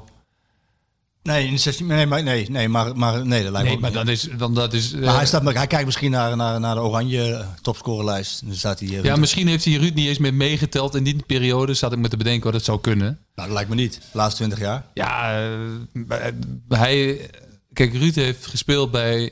[1.23, 3.89] Nee, in de 16, nee, maar, nee, nee, maar, maar nee, dat lijkt nee, maar
[3.89, 3.99] niet.
[3.99, 4.93] dan is, dan dat is.
[4.93, 8.45] eh, Maar hij, staat, hij kijkt misschien naar, naar, naar de oranje eh, topscorerlijst.
[8.45, 8.89] Dan staat hij...
[8.97, 11.73] eh, ja, misschien heeft hij Ruud niet eens meer meegeteld in die periode.
[11.73, 13.07] Zat ik me te bedenken wat het zou kunnen.
[13.35, 13.93] Nou, dat lijkt me niet.
[13.93, 14.85] De laatste 20 jaar.
[14.93, 15.41] Ja,
[16.09, 16.17] eh,
[16.69, 17.29] hij.
[17.73, 19.31] Kijk, Ruud heeft gespeeld bij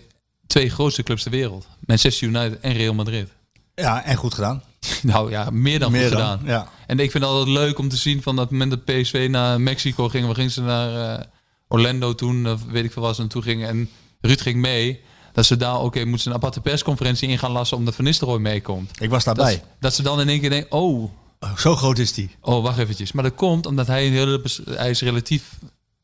[0.51, 3.27] twee grootste clubs ter wereld: Manchester United en Real Madrid.
[3.75, 4.63] Ja, en goed gedaan.
[5.01, 6.47] Nou ja, meer dan Meer goed dan, gedaan.
[6.47, 6.67] ja.
[6.87, 9.61] En ik vind het altijd leuk om te zien van dat moment dat PSV naar
[9.61, 10.27] Mexico ging.
[10.27, 11.25] We gingen ze naar eh,
[11.67, 13.67] Orlando toen, of weet ik veel wat ze naartoe gingen.
[13.67, 13.89] En
[14.21, 15.01] Ruud ging mee.
[15.33, 18.39] Dat ze daar, oké, moeten ze een aparte persconferentie in gaan lassen omdat Van Nistelrooy
[18.39, 19.01] meekomt.
[19.01, 19.63] Ik was daarbij.
[19.79, 22.29] dat ze dan in één keer denken, oh, Oh, zo groot is die.
[22.41, 23.11] oh, wacht eventjes.
[23.11, 25.57] Maar dat komt omdat hij een hele, hij is relatief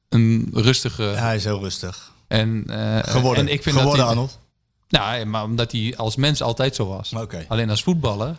[0.09, 2.11] een rustige Ja, hij is heel rustig.
[2.27, 3.47] En eh, Geworden.
[3.47, 4.39] En ik vind Geworden, dat Arnold.
[4.89, 7.13] Nou, maar omdat hij als mens altijd zo was.
[7.13, 7.45] Oké.
[7.47, 8.35] Alleen als voetballer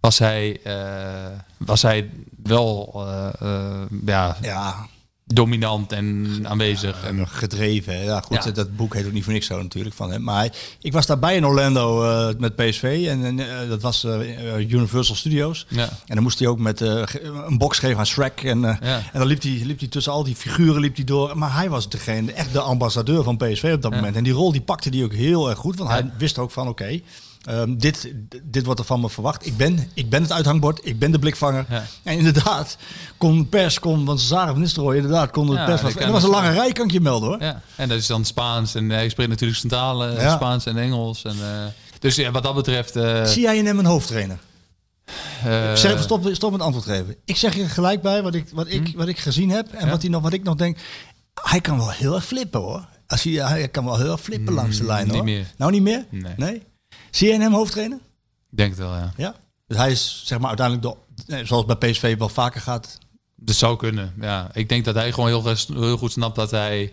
[0.00, 2.10] was hij, eh, was hij
[2.42, 2.92] wel
[3.40, 4.86] eh, ja, Ja,
[5.34, 7.04] dominant en aanwezig.
[7.04, 8.04] en, gedreven.
[8.04, 8.50] Ja, goed, Ja.
[8.50, 10.22] dat boek heet ook niet voor niks zo natuurlijk van hem.
[10.22, 10.48] Maar
[10.80, 13.06] ik was daarbij in Orlando eh, met PSV.
[13.08, 15.66] En, en, eh, dat was eh, Universal Studios.
[15.68, 15.88] ja.
[16.06, 18.42] En dan moest hij ook met een box geven aan Shrek.
[18.42, 21.38] En, en dan liep hij, liep hij tussen al die figuren liep hij door.
[21.38, 24.16] Maar hij was degene, echt de ambassadeur van PSV op dat moment.
[24.16, 25.76] En die rol die pakte hij ook heel erg goed.
[25.76, 27.00] Want hij wist ook van oké,
[27.44, 28.12] ehm, dit,
[28.42, 29.46] dit wordt er van me verwacht.
[29.46, 31.66] Ik ben, ik ben het uithangbord, ik ben de blikvanger.
[31.68, 31.84] Ja.
[32.02, 32.76] En inderdaad,
[33.18, 35.94] kon pers, kon, want ze zagen van Nistelrooy, inderdaad, kon de Ja, pers...
[35.94, 37.40] En er was een lange rij, kan ik je melden hoor.
[37.42, 38.74] ja, en dat is dan Spaans.
[38.74, 40.34] En hij spreekt natuurlijk centrale eh, Ja.
[40.34, 41.24] Spaans en Engels.
[41.24, 41.64] En, eh,
[41.98, 42.96] dus ja, wat dat betreft...
[42.96, 44.38] eh Zie jij in hem een hoofdtrainer?
[45.44, 47.16] eh, Zeg, stop, stop met antwoord geven.
[47.24, 48.96] Ik zeg je gelijk bij wat ik, wat ik, Hm?
[48.96, 50.78] wat ik gezien heb en wat, hij nog, wat ik nog denk.
[51.42, 52.88] Hij kan wel heel erg flippen hoor.
[53.06, 55.24] Als hij, hij kan wel heel erg flippen langs de lijn niet hoor.
[55.24, 55.46] meer.
[55.56, 56.04] Nou niet meer?
[56.36, 56.62] Nee.
[57.10, 57.98] Zie in hem hoofdtrainer?
[58.50, 59.12] Ik denk het wel, ja.
[59.16, 59.34] Ja?
[59.66, 60.96] Dus hij is zeg maar uiteindelijk,
[61.26, 62.98] de, zoals bij PSV wel vaker gaat.
[63.36, 64.50] Dat zou kunnen, ja.
[64.52, 66.92] Ik denk dat hij gewoon heel, heel goed snapt dat hij...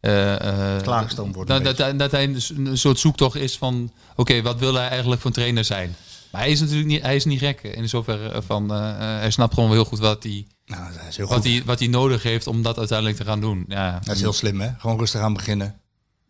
[0.00, 3.92] eh, Klaargestoomd wordt een Dat, dat, hij- dat hij een een soort zoektocht is van...
[4.16, 5.94] Oké, wat wil hij eigenlijk voor trainer zijn?
[6.32, 7.62] Maar hij is natuurlijk niet, hij is niet gek.
[7.62, 8.72] In zoverre van...
[8.72, 10.82] eh, eh, hij snapt gewoon heel goed wat hij, Nou,
[11.18, 11.44] wat, goed.
[11.44, 13.64] hij, wat hij nodig heeft om dat uiteindelijk te gaan doen.
[13.68, 14.00] Ja.
[14.04, 14.70] Hij is heel slim, hè?
[14.78, 15.80] Gewoon rustig aan beginnen.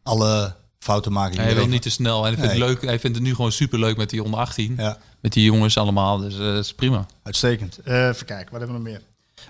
[0.02, 1.40] Alle fouten maken.
[1.40, 2.16] Hij wil niet te snel.
[2.16, 2.68] En hij vindt, het Nee.
[2.68, 4.74] leuk, hij vindt het nu gewoon super leuk met die onder 18.
[4.76, 6.18] Ja, Met die jongens allemaal.
[6.18, 7.06] Dus eh, dat is prima.
[7.22, 7.78] uitstekend.
[7.84, 9.02] Eh, even kijken, wat hebben we nog meer?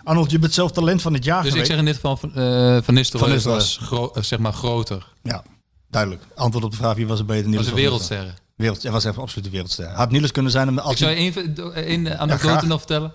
[0.04, 2.34] Arnold, je bent zelf talent van het jaar Dus ik zeg in dit geval van,
[2.34, 5.06] eh van Nistelrooy was gro- eh, zeg maar groter.
[5.22, 5.42] Ja,
[5.90, 6.22] duidelijk.
[6.34, 7.42] Antwoord op de vraag wie was er beter.
[7.42, 8.34] Dat Niels was een wereldsterren.
[8.56, 9.86] Wereld, hij was even absoluut de wereldster.
[9.86, 11.54] Had Niels kunnen zijn als Ik zou je even
[11.90, 12.66] een anekdote graag.
[12.66, 13.12] nog vertellen.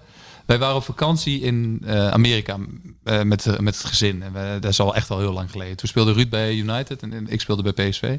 [0.47, 2.57] Wij waren op vakantie in eh, Amerika
[3.03, 4.23] eh, met, eh, met het gezin.
[4.23, 5.75] En wij, dat is al echt al heel lang geleden.
[5.77, 8.17] Toen speelde Ruud bij United en, en ik speelde bij PSV.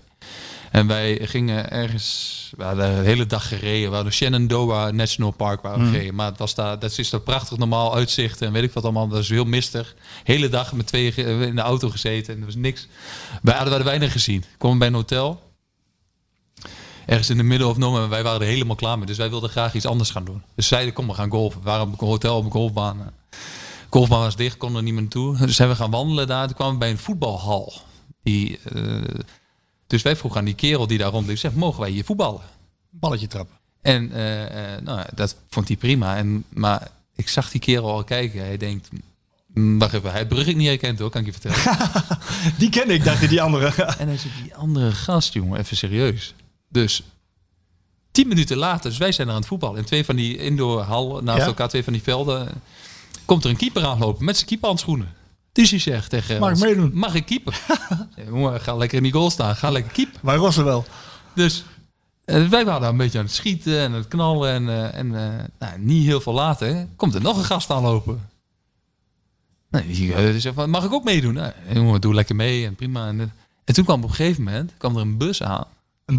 [0.70, 3.88] En wij gingen ergens, we hadden de hele dag gereden.
[3.88, 5.90] We hadden Shenandoah National Park waar we Mm.
[5.92, 6.14] gereden.
[6.14, 9.08] Maar het was daar, dat is daar prachtig normaal uitzicht en weet ik wat allemaal.
[9.08, 9.94] Dat is heel mistig.
[10.24, 12.88] Hele dag met tweeën ge- in de auto gezeten en er was niks.
[13.32, 14.40] Hadden, we hadden weinig gezien.
[14.40, 15.46] We kwamen bij een hotel.
[17.08, 18.08] Ergens in de middle of nowhere.
[18.08, 19.06] Wij waren er helemaal klaar mee.
[19.06, 20.42] Dus wij wilden graag iets anders gaan doen.
[20.54, 21.60] Dus zeiden, kom we gaan golfen.
[21.60, 23.12] We waren op een hotel op een golfbaan.
[23.90, 25.36] Golfbaan was dicht, konden er niet meer naartoe.
[25.36, 26.46] Dus zijn we gaan wandelen daar.
[26.46, 27.72] Toen kwamen we bij een voetbalhal.
[28.22, 29.02] Die, eh,
[29.86, 31.38] dus wij vroegen aan die kerel die daar rondliep.
[31.38, 32.40] Zeg, mogen wij hier voetballen?
[32.90, 33.56] Balletje trappen.
[33.82, 36.16] En eh, eh, nou, dat vond hij prima.
[36.16, 38.40] En, maar ik zag die kerel al kijken.
[38.40, 38.88] Hij denkt...
[39.46, 41.78] "Mm, Wacht even, hij Brugge niet herkend hoor, kan ik je vertellen.
[42.58, 43.84] Die ken ik, dacht ik, die andere.
[43.98, 46.34] En hij zegt, die andere gast, jongen, even serieus.
[46.68, 47.02] Dus
[48.10, 49.78] tien minuten later, dus wij zijn er aan het voetballen.
[49.78, 51.46] In twee van die indoor hallen, naast Ja.
[51.46, 52.48] elkaar, twee van die velden,
[53.24, 55.14] komt er een keeper aanlopen met zijn keeperhandschoenen.
[55.52, 56.90] Dus hij zegt tegen Mag ik meedoen?
[56.94, 57.60] Mag ik keeper?
[58.16, 60.20] Ja, jongen, ga lekker in die goal staan, ga lekker keeper.
[60.22, 60.84] Wij rossen wel.
[61.34, 61.64] Dus
[62.24, 64.50] eh, wij waren daar een beetje aan het schieten en het knallen.
[64.52, 68.28] En, eh, en eh, nou, niet heel veel later komt er nog een gast aanlopen.
[69.70, 71.34] Nou, die zegt van, mag ik ook meedoen?
[71.34, 73.08] Nou, jongen, doe lekker mee en prima.
[73.08, 73.32] En,
[73.64, 75.64] en toen kwam op een gegeven moment kwam er een bus aan.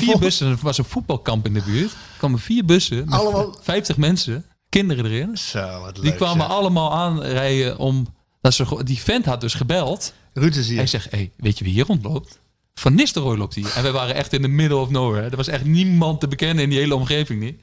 [0.00, 1.90] Vier bussen, er was een voetbalkamp in de buurt.
[1.92, 5.36] Er kwamen vier bussen met Allemaal- 50 mensen, kinderen erin.
[5.36, 6.02] Zo, wat leuk.
[6.06, 6.56] Die kwamen zeg.
[6.56, 8.06] allemaal aanrijden om...
[8.40, 10.12] Dat ze, die vent had dus gebeld.
[10.32, 10.76] Ruud is hier.
[10.76, 12.38] Hij zegt, hey, weet je wie hier rondloopt?
[12.74, 13.72] Van Nistelrooy loopt hier.
[13.76, 15.28] En wij waren echt in the middle of nowhere.
[15.28, 17.60] Er was echt niemand te bekennen in die hele omgeving niet.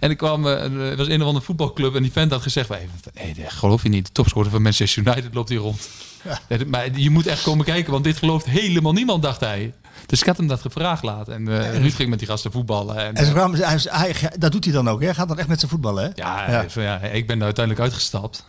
[0.00, 2.68] En ik kwam, eh, er was een of andere voetbalclub en die vent had gezegd,
[2.68, 4.06] wij, nee, dat geloof je niet.
[4.06, 5.88] De topscorer van Manchester United loopt hier rond.
[6.66, 9.74] Maar je moet echt komen kijken, want dit gelooft helemaal niemand, dacht hij.
[10.06, 11.34] Dus ik had hem dat gevraagd laten.
[11.34, 12.96] En eh Ruud ging met die gasten voetballen.
[12.96, 15.04] En, En kwamen, hij, hij, dat doet hij dan ook, hè?
[15.06, 16.10] Hij gaat dan echt met zijn voetballen, hè?
[16.14, 16.68] ja, Ja.
[16.68, 18.46] van, ja, ik ben uiteindelijk uitgestapt.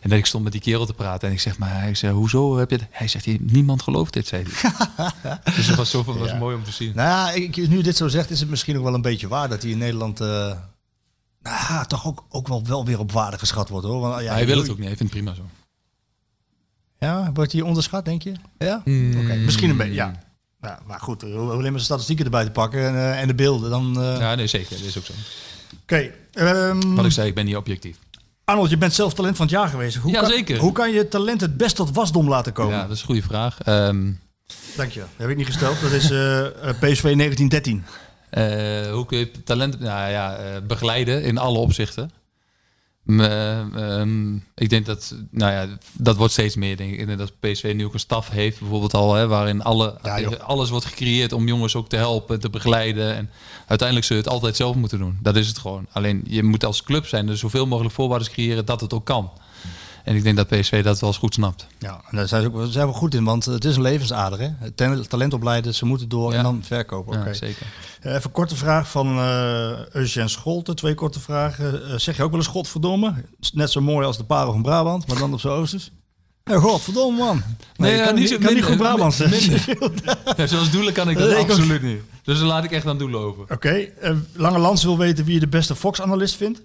[0.00, 1.28] En dat ik stond met die kerel te praten.
[1.28, 2.86] En ik zeg, maar hij zei, hoezo heb je het?
[2.90, 5.10] Hij zegt, niemand gelooft dit, zei hij.
[5.56, 6.36] dus dat was, zo, was Ja.
[6.36, 6.92] mooi om te zien.
[6.94, 9.48] Nou ja, ik, nu dit zo zegt, is het misschien ook wel een beetje waar
[9.48, 10.52] dat hij in Nederland eh,
[11.42, 14.00] nou, toch ook, ook wel, wel weer op waarde geschat wordt, hoor.
[14.00, 15.42] Want, ja, hij wil het ook niet, hij vindt het prima zo.
[16.98, 18.32] Ja, wordt hij onderschat, denk je?
[18.58, 18.80] Ja?
[18.84, 19.18] Hmm.
[19.20, 20.22] Oké, misschien een beetje, ja.
[20.62, 20.78] Ja.
[20.86, 23.70] Maar goed, hoe alleen maar zijn statistieken erbij te pakken en, eh, en de beelden,
[23.70, 24.02] dan...
[24.02, 24.76] eh, Ja, nee, zeker.
[24.76, 25.12] Dat is ook zo.
[25.82, 26.10] Oké.
[26.32, 27.96] ehm, Wat ik zei, ik ben niet objectief.
[28.44, 29.96] Arnold, je bent zelf talent van het jaar geweest.
[29.96, 30.58] Hoe Ja, kan, zeker.
[30.58, 32.74] Hoe kan je talent het best tot wasdom laten komen?
[32.76, 33.58] Ja, dat is een goede vraag.
[33.60, 34.10] Ehm,
[34.76, 34.98] Dank je.
[35.00, 35.80] Dat heb ik niet gesteld.
[35.80, 37.84] Dat is eh, eh, PSV 1913.
[38.30, 42.10] eh, hoe kun je talent nou, ja, eh, begeleiden in alle opzichten?
[43.06, 46.76] Eh, ehm, ik denk dat, nou ja, dat wordt steeds meer.
[46.76, 47.00] Denk ik.
[47.00, 50.28] Ik denk dat PSV nu ook een staf heeft, bijvoorbeeld al, hè, waarin alle, Ja,
[50.36, 53.16] alles wordt gecreëerd om jongens ook te helpen, te begeleiden.
[53.16, 53.30] En
[53.66, 55.18] uiteindelijk zul je het altijd zelf moeten doen.
[55.22, 55.86] Dat is het gewoon.
[55.92, 59.30] Alleen je moet als club zijn, er zoveel mogelijk voorwaarden creëren dat het ook kan.
[60.04, 61.66] En ik denk dat PSV dat wel eens goed snapt.
[61.78, 63.82] Ja, en daar zijn ze ook daar zijn we goed in, want het is een
[63.82, 64.40] levensader.
[64.40, 64.70] Hè?
[65.08, 66.36] Talent, opleiden, ze moeten door Ja.
[66.38, 67.18] en dan verkopen.
[67.18, 67.28] Oké.
[67.28, 67.66] Ja, zeker.
[68.00, 70.74] Eh, Even een korte vraag van eh Eugène Scholte.
[70.74, 71.88] Twee korte vragen.
[71.90, 73.14] Eh, zeg je ook wel eens godverdomme?
[73.52, 75.90] Net zo mooi als de parel van Brabant, maar dan op zijn oosters.
[76.44, 77.36] Ja, godverdomme man.
[77.36, 79.60] Nee, Nee, ja, kan niet zo niet goed Brabant zeggen.
[80.36, 81.50] Ja, zoals doelen kan ik dat Nee, ik ook.
[81.50, 82.00] absoluut niet.
[82.24, 83.42] Dus dan laat ik echt aan doelen over.
[83.50, 86.62] Oké, eh, Lange Lans wil weten wie je de beste Fox-analyst vindt.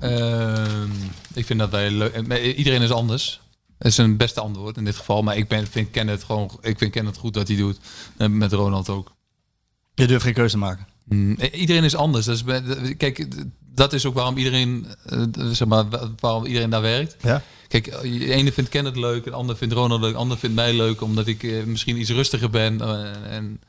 [0.00, 0.90] Ehm,
[1.34, 2.12] ik vind dat wij leuk.
[2.12, 3.40] eh, Iedereen is anders.
[3.78, 5.22] Dat is een beste antwoord in dit geval.
[5.22, 6.50] Maar ik ben, vind Kenneth gewoon.
[6.60, 7.78] Ik vind Kenneth goed dat hij doet.
[8.16, 9.12] En met Ronald ook.
[9.94, 10.86] Je durft geen keuze te maken.
[11.04, 12.24] Mm, eh, iedereen is anders.
[12.26, 13.26] Dat is, bij- kijk,
[13.74, 15.22] dat is ook waarom iedereen, eh,
[15.52, 17.16] zeg maar, wa- waarom iedereen daar werkt.
[17.22, 17.42] Ja?
[17.68, 20.56] Kijk, eh, de ene vindt Kenneth leuk, de ander vindt Ronald leuk, de ander vindt
[20.56, 22.80] mij leuk, omdat ik eh, misschien iets rustiger ben.
[22.80, 23.60] eh, en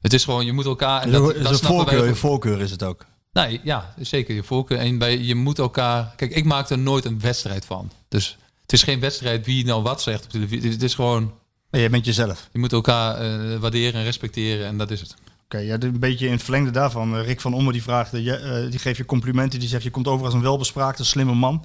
[0.00, 1.02] het is gewoon, je moet elkaar.
[1.02, 3.06] En Dat, is dat een voorkeur, je voorkeur is het ook.
[3.36, 4.78] Nee, ja, zeker je voorkeur.
[4.78, 6.12] En bij, je moet elkaar.
[6.16, 7.90] Kijk, ik maak er nooit een wedstrijd van.
[8.08, 10.70] Dus het is geen wedstrijd wie nou wat zegt op televisie.
[10.70, 11.32] Het is gewoon.
[11.70, 12.48] Nee, je bent jezelf.
[12.52, 15.14] Je moet elkaar eh, waarderen en respecteren en dat is het.
[15.44, 17.16] Oké, ja, een beetje in het verlengde daarvan.
[17.16, 19.60] eh, Rick van Ommer die vraagt, eh, je, die geeft je complimenten.
[19.60, 21.64] Die zegt, je komt over als een welbespraakte, slimme man.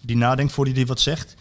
[0.00, 1.34] Die nadenkt voor hij die wat zegt.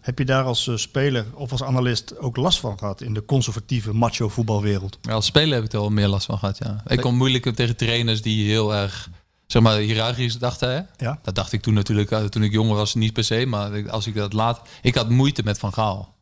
[0.00, 3.92] Heb je daar als speler of als analist ook last van gehad in de conservatieve
[3.92, 4.98] macho voetbalwereld?
[5.02, 6.82] Ja, als speler heb ik er wel meer last van gehad, ja.
[6.86, 9.08] Ik kom moeilijk tegen trainers die heel erg,
[9.48, 10.70] zeg maar, hiërarchisch dachten.
[10.70, 11.04] Hè?
[11.04, 11.18] Ja.
[11.22, 13.46] Dat dacht ik toen natuurlijk, eh, toen ik jonger was, niet per se.
[13.46, 14.68] Maar als ik dat laat...
[14.82, 16.14] Ik had moeite met Van Gaal.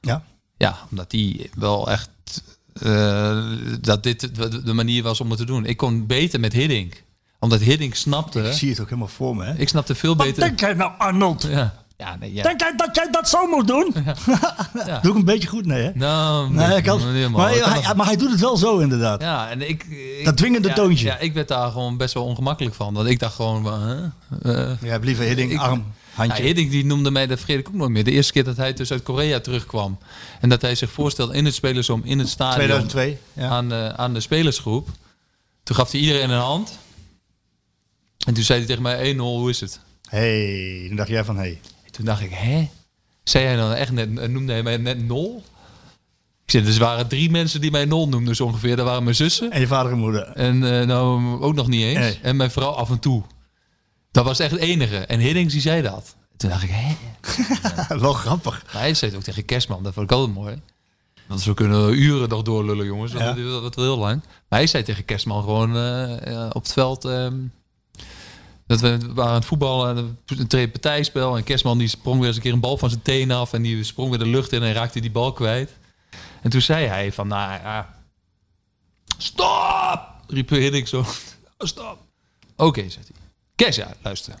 [0.00, 0.22] Ja.
[0.56, 2.10] Ja, omdat die wel echt...
[2.72, 4.34] eh, dat dit
[4.64, 5.64] de, manier was om het te doen.
[5.64, 7.04] Ik kon beter met Hiddink.
[7.38, 8.42] Omdat Hiddink snapte...
[8.42, 9.44] Ik zie het ook helemaal voor me.
[9.44, 9.54] Hè?
[9.54, 10.54] Ik snapte veel beter...
[10.54, 11.42] jij nou, Arnold?
[11.42, 11.86] Ja.
[12.00, 12.42] Ja, nee, ja.
[12.42, 13.92] Denk jij dat jij dat zo moet doen?
[15.02, 15.66] Doe ik een beetje goed?
[15.66, 15.90] Nee, hè?
[15.94, 17.00] Nou, Nee, ik maar, kan
[17.82, 19.22] hij, maar hij doet het wel zo inderdaad.
[19.22, 19.84] Ja, en ik...
[19.84, 21.06] ik- Dat dwingende ja, toontje.
[21.06, 22.94] Ja, ik werd daar gewoon best wel ongemakkelijk van.
[22.94, 23.66] Want ik dacht gewoon...
[24.42, 25.84] Eh, Je hebt liever Hiddink, Ik- arm, Ja,
[26.14, 26.42] handje.
[26.42, 28.04] Hiddink die noemde mij, dat vergeet ik ook nooit meer.
[28.04, 29.98] De eerste keer dat hij dus uit Korea terugkwam.
[30.40, 32.54] En dat hij zich voorstelde in het spelersom, in het stadion.
[32.56, 33.18] 2002.
[33.32, 33.48] Ja.
[33.48, 34.88] Aan, de, aan de spelersgroep.
[35.62, 36.78] Toen gaf hij iedereen een hand.
[38.26, 39.80] En toen zei hij tegen mij 1-0, hoe is het?
[40.08, 41.60] hey, dan dacht jij van, hey.
[41.98, 42.68] En toen dacht ik, hè?
[43.24, 45.42] Zei hij dan echt net, noemde hij mij net nul?
[46.44, 48.76] Ik zei, dus er waren drie mensen die mij nul noemden zo ongeveer.
[48.76, 49.50] Dat waren mijn zussen.
[49.50, 50.22] En je vader en moeder.
[50.22, 51.98] En eh, nou ook nog niet eens.
[51.98, 52.18] Nee.
[52.22, 53.22] En mijn vrouw af en toe.
[54.10, 54.96] Dat was echt het enige.
[54.96, 56.16] En Hiddink die zei dat.
[56.36, 56.96] Toen dacht ik, hè?
[57.98, 58.64] wel grappig.
[58.72, 60.60] Maar hij zei het ook tegen Kerstman, dat vond ik altijd mooi.
[61.26, 63.12] Want we kunnen uren nog doorlullen, jongens.
[63.12, 64.22] Dat dat wel heel lang.
[64.48, 67.04] Maar hij zei tegen Kerstman gewoon eh, eh, op het veld...
[67.04, 67.36] ehm,
[68.68, 71.36] dat we waren aan het voetballen, een tweede partijspel.
[71.36, 73.52] En Kerstman die sprong weer eens een keer een bal van zijn teen af.
[73.52, 75.76] En die sprong weer de lucht in en raakte die bal kwijt.
[76.42, 77.96] En toen zei hij van, nou ja...
[79.18, 80.00] Stop!
[80.26, 81.04] Riep Hiddink zo.
[81.58, 81.98] Stop!
[82.56, 83.26] Oké, zei hij.
[83.54, 84.34] Kes, ja, luister.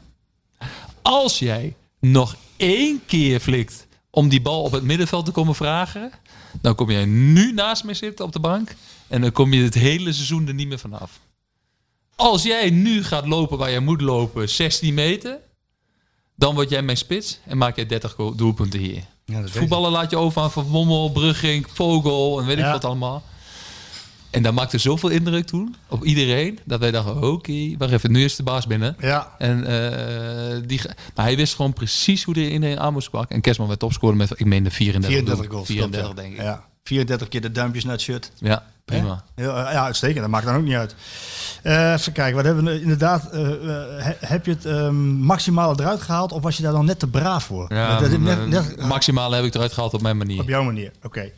[1.02, 6.12] Als jij nog één keer flikt om die bal op het middenveld te komen vragen,
[6.60, 8.74] dan kom jij nu naast mij zitten op de bank
[9.06, 11.20] en dan kom je het hele seizoen er niet meer vanaf.
[12.18, 15.38] Als jij nu gaat lopen waar jij moet lopen, 16 meter,
[16.36, 19.02] dan word jij mijn spits en maak jij 30 go- doelpunten hier.
[19.24, 22.72] Ja, Voetballen laat je over aan Van Bommel, Brugging, Vogel en weet ik Ja.
[22.72, 23.22] wat allemaal.
[24.30, 28.24] En dat maakte zoveel indruk toen op iedereen dat wij dachten: oké, wacht even, nu
[28.24, 28.96] is de baas binnen.
[29.00, 30.80] Ja, En eh, die,
[31.14, 33.34] maar hij wist gewoon precies hoe hij iedereen aan moest pakken.
[33.36, 35.68] En Kerstman werd topscorer met, ik meen de 34, 34 doel- goals.
[35.68, 36.22] 34 klopt, ja.
[36.22, 36.40] denk ik.
[36.44, 36.66] Ja, Ja.
[36.82, 38.30] 34 keer de duimpjes naar het shirt.
[38.96, 39.24] Prima.
[39.34, 40.20] Heel, eh, ja, uitstekend.
[40.20, 40.94] Dat maakt dan ook niet uit.
[41.62, 43.30] Eh, even kijken, wat hebben we inderdaad?
[43.30, 43.40] eh,
[44.04, 47.08] he- heb je het ehm, maximale eruit gehaald of was je daar dan net te
[47.08, 47.74] braaf voor?
[47.74, 50.40] Ja, Dat- dat- net, net- maximale heb ik eruit gehaald op mijn manier.
[50.40, 51.30] op jouw manier, oké.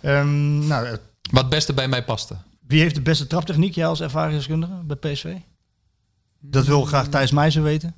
[0.00, 0.88] Ehm, nou,
[1.30, 2.34] Wat het beste bij mij paste.
[2.66, 5.34] wie heeft de beste traptechniek, jij als ervaringsdeskundige bij PSV?
[6.40, 7.94] Dat wil graag Thijs Meijzer weten.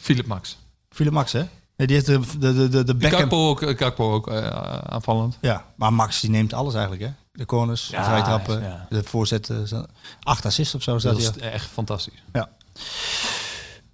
[0.00, 0.58] Philip Max.
[0.90, 1.44] Philip Max, hè?
[1.76, 3.22] Nee, die heeft de, de, de, de, de backhand.
[3.22, 4.46] Kakpo ook, eh, Kakpo ook eh,
[4.78, 5.38] aanvallend.
[5.40, 7.10] Ja, maar Max die neemt alles eigenlijk, hè?
[7.32, 8.86] De corners, de Ja, vrijtrappen, ja.
[8.90, 9.86] de voorzetten.
[10.22, 12.22] Acht assists of zo Dat is echt fantastisch.
[12.32, 12.48] Ja.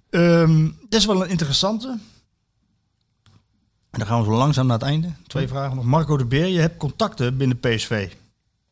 [0.09, 1.87] Ehm, dit is wel een interessante.
[3.89, 5.09] En dan gaan we zo langzaam naar het einde.
[5.27, 5.85] Twee vragen nog.
[5.85, 8.11] Marco de Beer, je hebt contacten binnen PSV.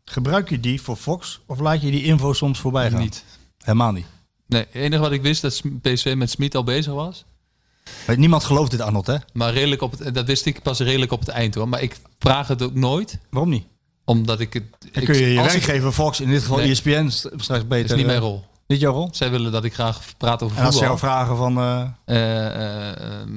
[0.05, 2.99] Gebruik je die voor Fox of laat je die info soms voorbij gaan?
[2.99, 3.23] Niet.
[3.57, 4.05] Helemaal niet.
[4.47, 7.25] Nee, het enige wat ik wist dat PSV met Smit al bezig was.
[8.07, 9.15] Weet, Niemand gelooft dit, Arnold, hè?
[9.33, 11.67] Maar redelijk op het, dat wist ik pas redelijk op het eind hoor.
[11.69, 13.17] Maar ik vraag het ook nooit.
[13.29, 13.65] Waarom niet?
[14.05, 14.63] Omdat ik het...
[14.79, 16.69] Dan ik- kun je je ik- werkgever Fox, in dit geval Nee.
[16.71, 17.81] ESPN, st- straks beter...
[17.87, 18.43] Dat is niet mijn eh, rol.
[18.67, 19.07] Niet jouw rol?
[19.11, 20.97] Zij willen dat ik graag praat over En als ze voetbal.
[21.09, 22.91] jou vragen van, eh, Eh,
[23.21, 23.27] eh,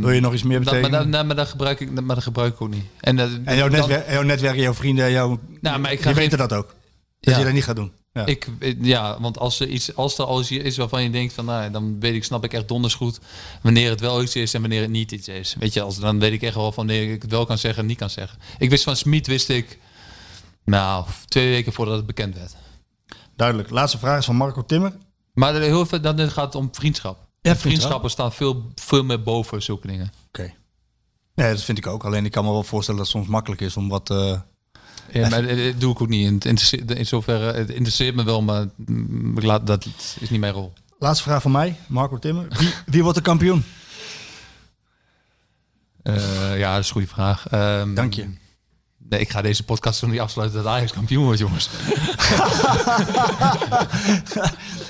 [0.00, 1.10] wil je nog iets meer dat, maar, betekenen?
[1.10, 2.84] dat, nee, maar dat gebruik ik, maar dat gebruik ik ook niet.
[3.00, 6.12] En, dat, en jouw netwerk, jouw netwerk, jouw vrienden, jouw, Nou, maar ik ga die
[6.14, 6.74] geen- weten dat ook.
[7.20, 7.38] Dat Ja.
[7.38, 7.92] je dat niet gaat doen.
[8.14, 8.26] Ja.
[8.26, 8.48] Ik,
[8.80, 11.70] ja, want als er, iets, als er al iets is waarvan je denkt van, nou,
[11.70, 13.18] dan weet ik, snap ik echt donders goed
[13.62, 15.56] wanneer het wel iets is en wanneer het niet iets is.
[15.58, 17.80] Weet je, als, dan weet ik echt wel van wanneer ik het wel kan zeggen
[17.82, 18.38] en niet kan zeggen.
[18.58, 19.78] Ik wist van Smit, wist ik,
[20.64, 22.54] nou, twee weken voordat het bekend werd.
[23.36, 23.70] Duidelijk.
[23.70, 24.92] Laatste vraag is van Marco Timmer.
[25.32, 27.16] Maar heel veel, dan gaat het om vriendschap.
[27.16, 27.60] Ja, En vriendschap.
[27.60, 30.12] vriendschappen staan veel, veel meer boven zulke dingen.
[30.28, 30.54] Oké.
[31.34, 32.04] Nee, dat vind ik ook.
[32.04, 34.10] Alleen ik kan me wel voorstellen dat het soms makkelijk is om wat...
[34.10, 34.40] eh,
[35.12, 36.30] Ja, maar dat doe ik ook niet.
[36.30, 39.86] Het interesseert- In zoverre, het interesseert me wel, maar mm, ik laat, dat
[40.20, 40.72] is niet mijn rol.
[40.98, 42.46] Laatste vraag van mij, Marco Timmer.
[42.58, 43.64] Wie, wie wordt de kampioen?
[46.02, 47.48] Eh, ja, dat is een goede vraag.
[47.48, 48.28] Ehm, Dank je.
[49.08, 51.68] Nee, ik ga deze podcast nog niet afsluiten dat Ajax kampioen wordt, jongens.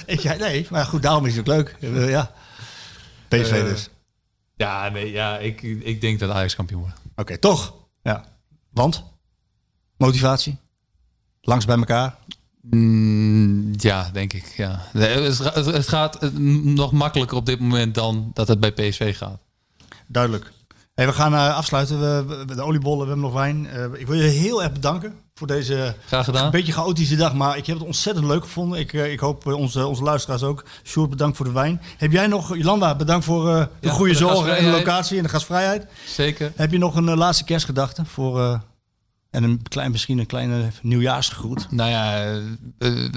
[0.07, 1.77] Ik, ja, nee, maar goed, daarom is het ook leuk.
[2.09, 2.33] Ja.
[3.29, 3.89] PSV Eh, dus.
[4.57, 7.01] Ja, nee, ja ik, ik denk dat Ajax kampioen wordt.
[7.17, 7.75] Oké, toch?
[8.03, 8.25] Ja.
[8.71, 9.05] Want?
[9.97, 10.57] Motivatie?
[11.41, 12.15] Langs bij elkaar?
[12.61, 14.53] Mm, ja, denk ik.
[14.57, 14.81] Ja.
[14.93, 16.31] Het, ga- het- het gaat eh,
[16.63, 19.39] nog makkelijker op dit moment dan dat het bij PSV gaat.
[20.07, 20.53] Duidelijk.
[20.95, 22.01] Hey, we gaan eh, afsluiten.
[22.01, 23.67] We, we- de oliebollen, we hebben nog wijn.
[23.67, 26.45] Eh, ik wil je heel erg bedanken voor deze Graag gedaan.
[26.45, 27.35] een beetje chaotische dag.
[27.35, 28.79] Maar ik heb het ontzettend leuk gevonden.
[28.79, 30.65] Ik, ik hoop onze, onze luisteraars ook.
[30.85, 31.81] Sjoerd, bedankt voor de wijn.
[31.97, 35.29] Heb jij nog, Jolanda, bedankt voor de Ja, goede zorg en de locatie en de
[35.29, 35.87] gastvrijheid.
[36.07, 36.53] Zeker.
[36.57, 38.61] Heb je nog een laatste kerstgedachte voor...
[39.35, 41.67] eh, en een klein, misschien een kleine nieuwjaarsgroet.
[41.71, 42.37] Nou ja, eh,
[42.79, 43.13] eh,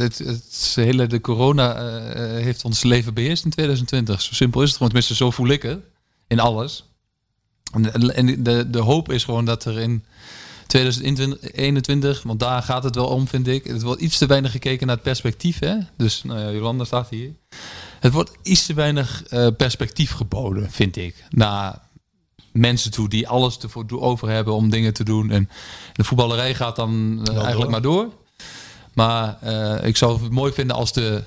[0.00, 4.22] het, het, hele, de corona eh, eh, heeft ons leven beheerst in 2020.
[4.22, 4.92] Zo simpel is het gewoon.
[4.92, 5.78] Tenminste, zo voel ik het.
[6.28, 6.84] In alles.
[7.92, 10.04] En, de, de hoop is gewoon dat er in
[10.66, 13.64] 2021, want daar gaat het wel om, vind ik.
[13.64, 15.58] Het wordt iets te weinig gekeken naar het perspectief.
[15.58, 15.76] Hè?
[15.96, 17.30] Dus, nou ja, Jolanda staat hier.
[18.00, 21.24] Het wordt iets te weinig eh, perspectief geboden, vind ik.
[21.30, 21.78] Naar
[22.52, 25.30] mensen toe die alles ervoor over hebben om dingen te doen.
[25.30, 25.48] En
[25.92, 27.70] de voetballerij gaat dan eh, eigenlijk door.
[27.70, 28.08] maar door.
[28.94, 31.22] Maar eh, ik zou het mooi vinden als de,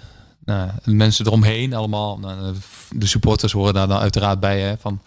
[0.46, 2.56] nou, de mensen eromheen allemaal, nou,
[2.90, 5.02] de supporters horen daar dan uiteraard bij, hè, van,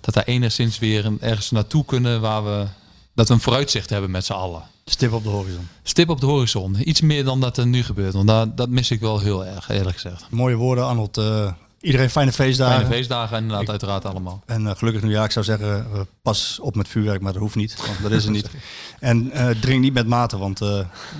[0.00, 2.66] dat daar enigszins weer een, ergens naartoe kunnen waar we,
[3.14, 4.62] dat we een vooruitzicht hebben met z'n allen.
[4.84, 5.68] Stip op de horizon.
[5.82, 6.88] Stip op de horizon.
[6.88, 8.12] Iets meer dan dat er nu gebeurt.
[8.12, 10.26] Want dat, dat mis ik wel heel erg, eerlijk gezegd.
[10.30, 11.16] Mooie woorden, Arnold.
[11.18, 12.74] Eh, iedereen fijne feestdagen.
[12.80, 14.42] Fijne feestdagen inderdaad, uiteraard allemaal.
[14.46, 15.24] En eh, gelukkig nieuwjaar.
[15.24, 17.76] Ik zou zeggen, eh, pas op met vuurwerk, maar dat hoeft niet.
[17.86, 18.50] Want dat is er niet.
[19.00, 20.68] En eh, drink niet met mate, want eh,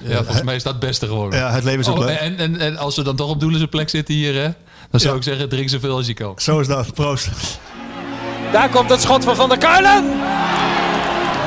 [0.02, 1.38] Ja, volgens mij is dat het beste geworden.
[1.38, 2.18] ja, het leven is ook Oh, leuk.
[2.18, 4.48] en, en, en als we dan toch op doelen plek zitten hier, hè,
[4.90, 5.18] dan zou Ja.
[5.18, 6.34] ik zeggen, drink zoveel als je kan.
[6.36, 6.94] Zo is dat.
[6.94, 7.28] Proost.
[8.52, 10.04] Daar komt het schot van Van der Kuilen.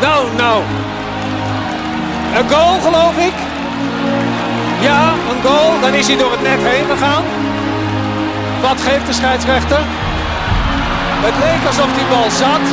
[0.02, 0.64] Nou, nou.
[2.38, 3.34] Een goal, geloof ik.
[4.82, 5.80] Ja, een goal.
[5.82, 7.24] Dan is hij door het net heen gegaan.
[8.62, 9.80] Wat geeft de scheidsrechter?
[11.26, 12.66] Het leek alsof die bal zat.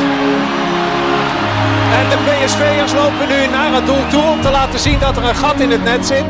[1.99, 5.23] En de PSV'ers lopen nu naar het doel toe om te laten zien dat er
[5.23, 6.25] een gat in het net zit.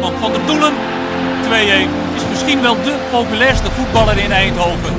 [0.00, 0.72] Van Van der Doelen,
[1.48, 1.88] 2-1.
[2.16, 4.94] Is misschien wel de populairste voetballer in Eindhoven.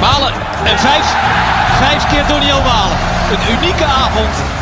[0.00, 0.32] Malen
[0.64, 1.14] en vijf.
[1.78, 2.98] Vijf keer Donny Malen.
[3.32, 4.61] Een unieke avond.